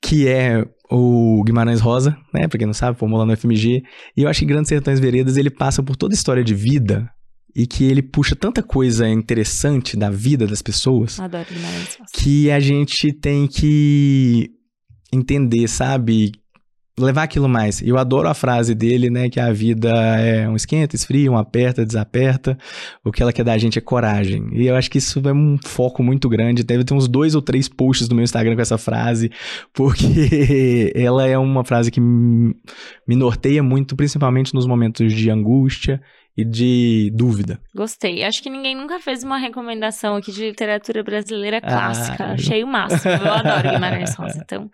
Que 0.00 0.28
é 0.28 0.64
o 0.90 1.42
Guimarães 1.44 1.80
Rosa, 1.80 2.16
né? 2.34 2.46
Pra 2.48 2.58
quem 2.58 2.66
não 2.66 2.74
sabe, 2.74 2.98
formou 2.98 3.18
lá 3.18 3.24
no 3.24 3.36
FMG. 3.36 3.82
E 4.16 4.22
eu 4.22 4.28
acho 4.28 4.40
que 4.40 4.46
Grandes 4.46 4.68
Sertões 4.68 5.00
Veredas, 5.00 5.36
ele 5.36 5.50
passa 5.50 5.82
por 5.82 5.96
toda 5.96 6.12
a 6.12 6.16
história 6.16 6.44
de 6.44 6.54
vida 6.54 7.08
e 7.54 7.66
que 7.66 7.84
ele 7.84 8.02
puxa 8.02 8.34
tanta 8.34 8.62
coisa 8.62 9.08
interessante 9.08 9.96
da 9.96 10.10
vida 10.10 10.46
das 10.46 10.62
pessoas 10.62 11.20
Adoro 11.20 11.44
Guimarães 11.50 11.96
Rosa. 11.98 12.10
que 12.14 12.50
a 12.50 12.58
gente 12.58 13.12
tem 13.12 13.46
que 13.46 14.50
entender, 15.12 15.68
sabe? 15.68 16.32
Levar 16.98 17.22
aquilo 17.22 17.48
mais. 17.48 17.80
Eu 17.80 17.96
adoro 17.96 18.28
a 18.28 18.34
frase 18.34 18.74
dele, 18.74 19.08
né? 19.08 19.30
Que 19.30 19.40
a 19.40 19.50
vida 19.50 19.90
é 20.18 20.46
um 20.46 20.54
esquenta, 20.54 20.94
esfria, 20.94 21.30
um 21.30 21.38
aperta, 21.38 21.86
desaperta. 21.86 22.58
O 23.02 23.10
que 23.10 23.22
ela 23.22 23.32
quer 23.32 23.44
da 23.44 23.56
gente 23.56 23.78
é 23.78 23.80
coragem. 23.80 24.50
E 24.52 24.66
eu 24.66 24.76
acho 24.76 24.90
que 24.90 24.98
isso 24.98 25.18
é 25.26 25.32
um 25.32 25.56
foco 25.64 26.02
muito 26.02 26.28
grande. 26.28 26.62
Deve 26.62 26.84
ter 26.84 26.92
uns 26.92 27.08
dois 27.08 27.34
ou 27.34 27.40
três 27.40 27.66
posts 27.66 28.10
no 28.10 28.14
meu 28.14 28.24
Instagram 28.24 28.54
com 28.54 28.60
essa 28.60 28.76
frase, 28.76 29.30
porque 29.72 30.92
ela 30.94 31.26
é 31.26 31.38
uma 31.38 31.64
frase 31.64 31.90
que 31.90 32.00
me 32.00 32.54
norteia 33.16 33.62
muito, 33.62 33.96
principalmente 33.96 34.52
nos 34.54 34.66
momentos 34.66 35.14
de 35.14 35.30
angústia 35.30 35.98
e 36.36 36.44
de 36.44 37.10
dúvida. 37.14 37.60
Gostei. 37.74 38.24
Acho 38.24 38.42
que 38.42 38.48
ninguém 38.48 38.74
nunca 38.74 38.98
fez 38.98 39.22
uma 39.22 39.36
recomendação 39.36 40.16
aqui 40.16 40.32
de 40.32 40.46
literatura 40.48 41.02
brasileira 41.02 41.58
Ah, 41.58 41.60
clássica. 41.60 42.24
eu- 42.24 42.30
Achei 42.32 42.64
o 42.64 42.66
máximo. 42.66 43.12
Eu 43.12 43.32
adoro 43.32 43.70
Guimarães 43.70 44.14
Rosa. 44.14 44.40
Então. 44.42 44.70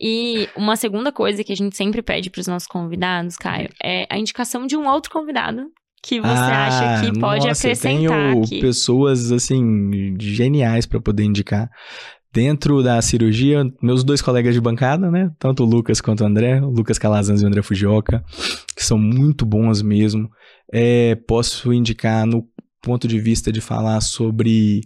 E 0.00 0.48
uma 0.56 0.76
segunda 0.76 1.12
coisa 1.12 1.42
que 1.44 1.52
a 1.52 1.56
gente 1.56 1.76
sempre 1.76 2.02
pede 2.02 2.30
para 2.30 2.40
os 2.40 2.46
nossos 2.46 2.68
convidados, 2.68 3.36
Caio, 3.36 3.68
é 3.82 4.06
a 4.10 4.18
indicação 4.18 4.66
de 4.66 4.76
um 4.76 4.86
outro 4.88 5.10
convidado 5.10 5.66
que 6.02 6.20
você 6.20 6.28
acha 6.28 7.00
que 7.04 7.18
pode 7.18 7.46
Ah, 7.46 7.48
nossa, 7.48 7.66
acrescentar 7.66 8.02
eu 8.02 8.10
tenho 8.32 8.42
aqui. 8.44 8.60
pessoas, 8.60 9.32
assim, 9.32 10.14
geniais 10.20 10.86
pra 10.86 11.00
poder 11.00 11.24
indicar. 11.24 11.68
Dentro 12.36 12.82
da 12.82 13.00
cirurgia, 13.00 13.64
meus 13.82 14.04
dois 14.04 14.20
colegas 14.20 14.52
de 14.52 14.60
bancada, 14.60 15.10
né? 15.10 15.30
Tanto 15.38 15.62
o 15.62 15.66
Lucas 15.66 16.02
quanto 16.02 16.22
o 16.22 16.26
André, 16.26 16.60
o 16.60 16.68
Lucas 16.68 16.98
Calazans 16.98 17.40
e 17.40 17.44
o 17.44 17.48
André 17.48 17.62
Fujioka, 17.62 18.22
que 18.76 18.84
são 18.84 18.98
muito 18.98 19.46
bons 19.46 19.80
mesmo. 19.80 20.28
É, 20.70 21.14
posso 21.14 21.72
indicar 21.72 22.26
no 22.26 22.46
ponto 22.82 23.08
de 23.08 23.18
vista 23.18 23.50
de 23.50 23.62
falar 23.62 24.02
sobre 24.02 24.82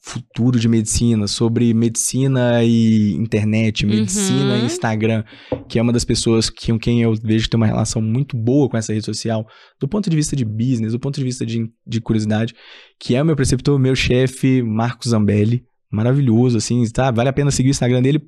futuro 0.00 0.60
de 0.60 0.68
medicina, 0.68 1.26
sobre 1.26 1.74
medicina 1.74 2.62
e 2.62 3.14
internet, 3.14 3.84
medicina 3.84 4.54
Uhum. 4.54 4.62
e 4.62 4.66
Instagram, 4.66 5.24
que 5.68 5.76
é 5.76 5.82
uma 5.82 5.92
das 5.92 6.04
pessoas 6.04 6.48
que, 6.48 6.70
com 6.70 6.78
quem 6.78 7.02
eu 7.02 7.12
vejo 7.20 7.50
ter 7.50 7.56
uma 7.56 7.66
relação 7.66 8.00
muito 8.00 8.36
boa 8.36 8.68
com 8.68 8.76
essa 8.76 8.92
rede 8.92 9.04
social, 9.04 9.44
do 9.80 9.88
ponto 9.88 10.08
de 10.08 10.14
vista 10.14 10.36
de 10.36 10.44
business, 10.44 10.92
do 10.92 11.00
ponto 11.00 11.16
de 11.16 11.24
vista 11.24 11.44
de, 11.44 11.68
de 11.84 12.00
curiosidade, 12.00 12.54
que 12.96 13.16
é 13.16 13.22
o 13.22 13.26
meu 13.26 13.34
preceptor, 13.34 13.76
meu 13.76 13.96
chefe, 13.96 14.62
Marcos 14.62 15.10
Zambelli, 15.10 15.64
maravilhoso, 15.90 16.58
assim, 16.58 16.82
tá? 16.90 17.10
Vale 17.10 17.28
a 17.28 17.32
pena 17.32 17.50
seguir 17.50 17.68
o 17.68 17.72
Instagram 17.72 18.02
dele. 18.02 18.22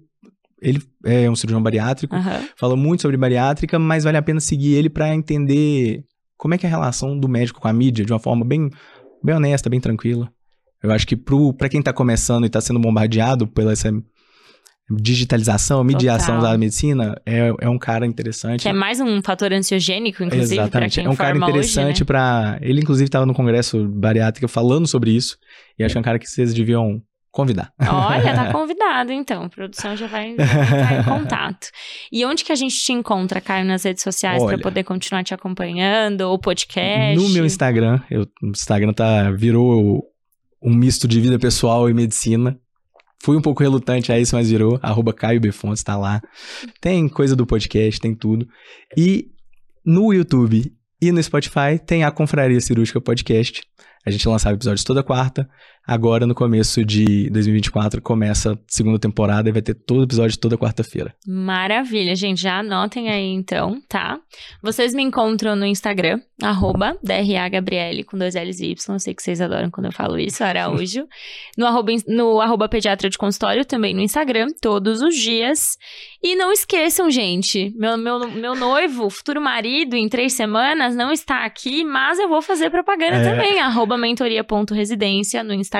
Ele 0.60 0.80
é 1.04 1.28
um 1.28 1.34
cirurgião 1.34 1.62
bariátrico, 1.62 2.14
fala 2.56 2.76
muito 2.76 3.02
sobre 3.02 3.16
bariátrica, 3.16 3.78
mas 3.78 4.04
vale 4.04 4.16
a 4.16 4.22
pena 4.22 4.38
seguir 4.38 4.74
ele 4.74 4.88
pra 4.88 5.12
entender 5.12 6.04
como 6.36 6.54
é 6.54 6.58
que 6.58 6.66
é 6.66 6.68
a 6.68 6.70
relação 6.70 7.18
do 7.18 7.28
médico 7.28 7.60
com 7.60 7.68
a 7.68 7.72
mídia 7.72 8.04
de 8.04 8.12
uma 8.12 8.18
forma 8.18 8.44
bem, 8.44 8.70
bem 9.22 9.34
honesta, 9.34 9.68
bem 9.68 9.80
tranquila. 9.80 10.30
Eu 10.82 10.90
acho 10.90 11.06
que 11.06 11.16
pro, 11.16 11.52
pra 11.52 11.68
quem 11.68 11.82
tá 11.82 11.92
começando 11.92 12.44
e 12.44 12.48
tá 12.48 12.60
sendo 12.60 12.80
bombardeado 12.80 13.46
pela 13.46 13.72
essa 13.72 13.90
digitalização, 14.90 15.82
mediação 15.84 16.36
Total. 16.36 16.52
da 16.52 16.58
medicina, 16.58 17.20
é, 17.24 17.52
é 17.60 17.68
um 17.68 17.78
cara 17.78 18.04
interessante. 18.06 18.62
Que 18.62 18.68
é 18.68 18.72
mais 18.72 19.00
um 19.00 19.22
fator 19.22 19.52
ansiogênico, 19.52 20.22
inclusive, 20.22 20.56
para 20.56 20.64
Exatamente. 20.64 20.94
quem 20.96 21.06
É 21.06 21.10
um 21.10 21.16
cara 21.16 21.36
interessante 21.36 22.00
né? 22.00 22.04
pra. 22.04 22.58
Ele, 22.60 22.80
inclusive, 22.80 23.06
estava 23.06 23.24
no 23.24 23.34
congresso 23.34 23.88
bariátrica 23.88 24.48
falando 24.48 24.86
sobre 24.86 25.12
isso. 25.12 25.38
E 25.78 25.84
acho 25.84 25.92
que 25.94 25.98
é 25.98 26.00
um 26.00 26.04
cara 26.04 26.18
que 26.18 26.26
vocês 26.26 26.52
deviam 26.52 27.00
convidar. 27.32 27.72
Olha, 27.80 28.34
tá 28.34 28.52
convidado, 28.52 29.10
então. 29.10 29.44
A 29.44 29.48
produção 29.48 29.96
já 29.96 30.06
vai, 30.06 30.28
entrar 30.28 31.00
em 31.00 31.02
contato. 31.04 31.68
E 32.12 32.24
onde 32.24 32.44
que 32.44 32.52
a 32.52 32.54
gente 32.54 32.76
te 32.76 32.92
encontra, 32.92 33.40
Caio, 33.40 33.64
nas 33.64 33.82
redes 33.82 34.02
sociais, 34.02 34.44
para 34.44 34.58
poder 34.58 34.84
continuar 34.84 35.24
te 35.24 35.34
acompanhando, 35.34 36.20
ou 36.20 36.38
podcast? 36.38 37.16
No 37.16 37.30
meu 37.30 37.44
Instagram, 37.44 38.00
eu, 38.10 38.28
o 38.42 38.48
Instagram 38.48 38.92
tá, 38.92 39.30
virou 39.32 40.04
um 40.62 40.74
misto 40.74 41.08
de 41.08 41.20
vida 41.20 41.38
pessoal 41.38 41.90
e 41.90 41.94
medicina. 41.94 42.56
Fui 43.22 43.36
um 43.36 43.42
pouco 43.42 43.62
relutante 43.62 44.12
a 44.12 44.18
isso, 44.18 44.36
mas 44.36 44.50
virou. 44.50 44.78
Arroba 44.82 45.12
Caio 45.12 45.40
B. 45.40 45.50
Fontes, 45.50 45.82
tá 45.82 45.96
lá. 45.96 46.20
Tem 46.80 47.08
coisa 47.08 47.34
do 47.34 47.46
podcast, 47.46 48.00
tem 48.00 48.14
tudo. 48.14 48.46
E 48.96 49.30
no 49.84 50.12
YouTube 50.12 50.72
e 51.00 51.10
no 51.10 51.22
Spotify 51.22 51.78
tem 51.84 52.04
a 52.04 52.10
Confraria 52.10 52.60
Cirúrgica 52.60 53.00
Podcast. 53.00 53.62
A 54.04 54.10
gente 54.10 54.28
lançava 54.28 54.56
episódios 54.56 54.84
toda 54.84 55.02
quarta. 55.02 55.48
Agora, 55.86 56.26
no 56.26 56.34
começo 56.34 56.84
de 56.84 57.28
2024, 57.30 58.00
começa 58.00 58.52
a 58.52 58.58
segunda 58.68 58.98
temporada 58.98 59.48
e 59.48 59.52
vai 59.52 59.62
ter 59.62 59.74
todo 59.74 60.04
episódio 60.04 60.38
toda 60.38 60.56
quarta-feira. 60.56 61.14
Maravilha, 61.26 62.14
gente. 62.14 62.40
Já 62.40 62.60
anotem 62.60 63.10
aí 63.10 63.26
então, 63.26 63.80
tá? 63.88 64.18
Vocês 64.62 64.94
me 64.94 65.02
encontram 65.02 65.56
no 65.56 65.66
Instagram, 65.66 66.20
arroba 66.40 66.96
DRAGabriele, 67.02 68.04
com 68.04 68.16
dois 68.16 68.34
L's 68.34 68.60
e 68.60 68.70
Y. 68.70 68.94
Eu 68.94 69.00
sei 69.00 69.14
que 69.14 69.22
vocês 69.22 69.40
adoram 69.40 69.70
quando 69.70 69.86
eu 69.86 69.92
falo 69.92 70.18
isso, 70.18 70.44
Araújo. 70.44 71.06
no, 71.58 71.66
arroba, 71.66 71.92
no 72.06 72.40
arroba 72.40 72.68
pediatra 72.68 73.10
de 73.10 73.18
consultório, 73.18 73.64
também 73.64 73.92
no 73.92 74.00
Instagram, 74.00 74.46
todos 74.60 75.02
os 75.02 75.16
dias. 75.16 75.76
E 76.22 76.36
não 76.36 76.52
esqueçam, 76.52 77.10
gente, 77.10 77.72
meu, 77.76 77.96
meu, 77.98 78.30
meu 78.30 78.54
noivo, 78.54 79.10
futuro 79.10 79.40
marido, 79.40 79.96
em 79.96 80.08
três 80.08 80.32
semanas, 80.34 80.94
não 80.94 81.10
está 81.10 81.44
aqui, 81.44 81.82
mas 81.82 82.20
eu 82.20 82.28
vou 82.28 82.40
fazer 82.40 82.70
propaganda 82.70 83.16
é. 83.16 83.24
também. 83.24 83.58
Arroba 83.58 83.98
mentoria.residência 83.98 85.42
no 85.42 85.52
Instagram, 85.52 85.71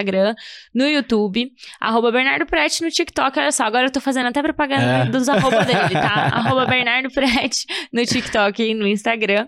no 0.75 0.87
YouTube. 0.87 1.53
Arroba 1.81 2.11
Bernardo 2.11 2.47
Prete 2.47 2.83
no 2.83 2.91
TikTok. 2.91 3.39
Olha 3.39 3.53
só, 3.53 3.65
agora 3.65 3.87
eu 3.87 3.91
tô 3.91 4.01
fazendo 4.01 4.27
até 4.27 4.43
propaganda 4.43 4.83
é. 4.83 5.05
dos 5.07 5.29
arroba 5.29 5.65
dele, 5.65 5.91
tá? 5.91 6.31
arroba 6.35 6.67
Bernardo 6.67 7.11
Prete 7.11 7.67
no 7.93 8.05
TikTok 8.05 8.63
e 8.63 8.75
no 8.75 8.87
Instagram. 8.87 9.47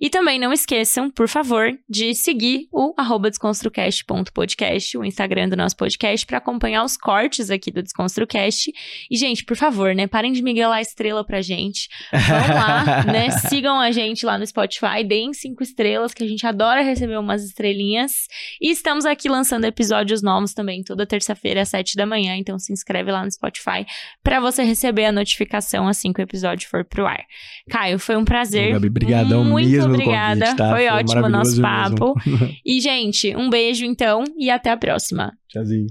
E 0.00 0.10
também 0.10 0.38
não 0.38 0.52
esqueçam, 0.52 1.10
por 1.10 1.28
favor, 1.28 1.72
de 1.88 2.14
seguir 2.14 2.68
o 2.70 2.94
arroba 2.96 3.30
desconstrucast.podcast, 3.30 4.98
o 4.98 5.04
Instagram 5.04 5.48
do 5.48 5.56
nosso 5.56 5.76
podcast, 5.76 6.26
para 6.26 6.38
acompanhar 6.38 6.84
os 6.84 6.96
cortes 6.96 7.50
aqui 7.50 7.70
do 7.70 7.82
Desconstrucast. 7.82 8.70
E, 9.10 9.16
gente, 9.16 9.44
por 9.44 9.56
favor, 9.56 9.94
né? 9.94 10.06
Parem 10.06 10.32
de 10.32 10.42
miguelar 10.42 10.80
estrela 10.80 11.24
pra 11.24 11.40
gente. 11.40 11.88
Vão 12.12 12.54
lá, 12.54 13.04
né? 13.10 13.30
Sigam 13.48 13.80
a 13.80 13.90
gente 13.90 14.26
lá 14.26 14.38
no 14.38 14.46
Spotify, 14.46 15.02
deem 15.04 15.32
cinco 15.32 15.62
estrelas, 15.62 16.12
que 16.12 16.22
a 16.22 16.28
gente 16.28 16.46
adora 16.46 16.82
receber 16.82 17.18
umas 17.18 17.42
estrelinhas. 17.42 18.26
E 18.60 18.70
estamos 18.70 19.04
aqui 19.04 19.28
lançando 19.28 19.64
episódios 19.64 19.85
novos 20.22 20.54
também, 20.54 20.82
toda 20.82 21.06
terça-feira 21.06 21.62
às 21.62 21.68
sete 21.68 21.96
da 21.96 22.06
manhã. 22.06 22.36
Então 22.36 22.58
se 22.58 22.72
inscreve 22.72 23.10
lá 23.10 23.24
no 23.24 23.30
Spotify 23.30 23.86
para 24.22 24.40
você 24.40 24.62
receber 24.62 25.06
a 25.06 25.12
notificação 25.12 25.88
assim 25.88 26.12
que 26.12 26.20
o 26.20 26.22
episódio 26.22 26.68
for 26.68 26.84
pro 26.84 27.06
ar. 27.06 27.24
Caio, 27.68 27.98
foi 27.98 28.16
um 28.16 28.24
prazer. 28.24 28.72
Gabi, 28.72 28.90
brigadão 28.90 29.44
Muito 29.44 29.68
mesmo 29.68 29.92
obrigada. 29.92 30.40
Convite, 30.40 30.56
tá? 30.56 30.70
Foi, 30.70 30.86
foi 30.86 30.88
ótimo 30.88 31.26
o 31.26 31.28
nosso 31.28 31.60
papo. 31.60 32.14
Mesmo. 32.24 32.50
e, 32.64 32.80
gente, 32.80 33.34
um 33.36 33.50
beijo 33.50 33.84
então 33.84 34.24
e 34.38 34.50
até 34.50 34.70
a 34.70 34.76
próxima. 34.76 35.32
Tchauzinho. 35.48 35.86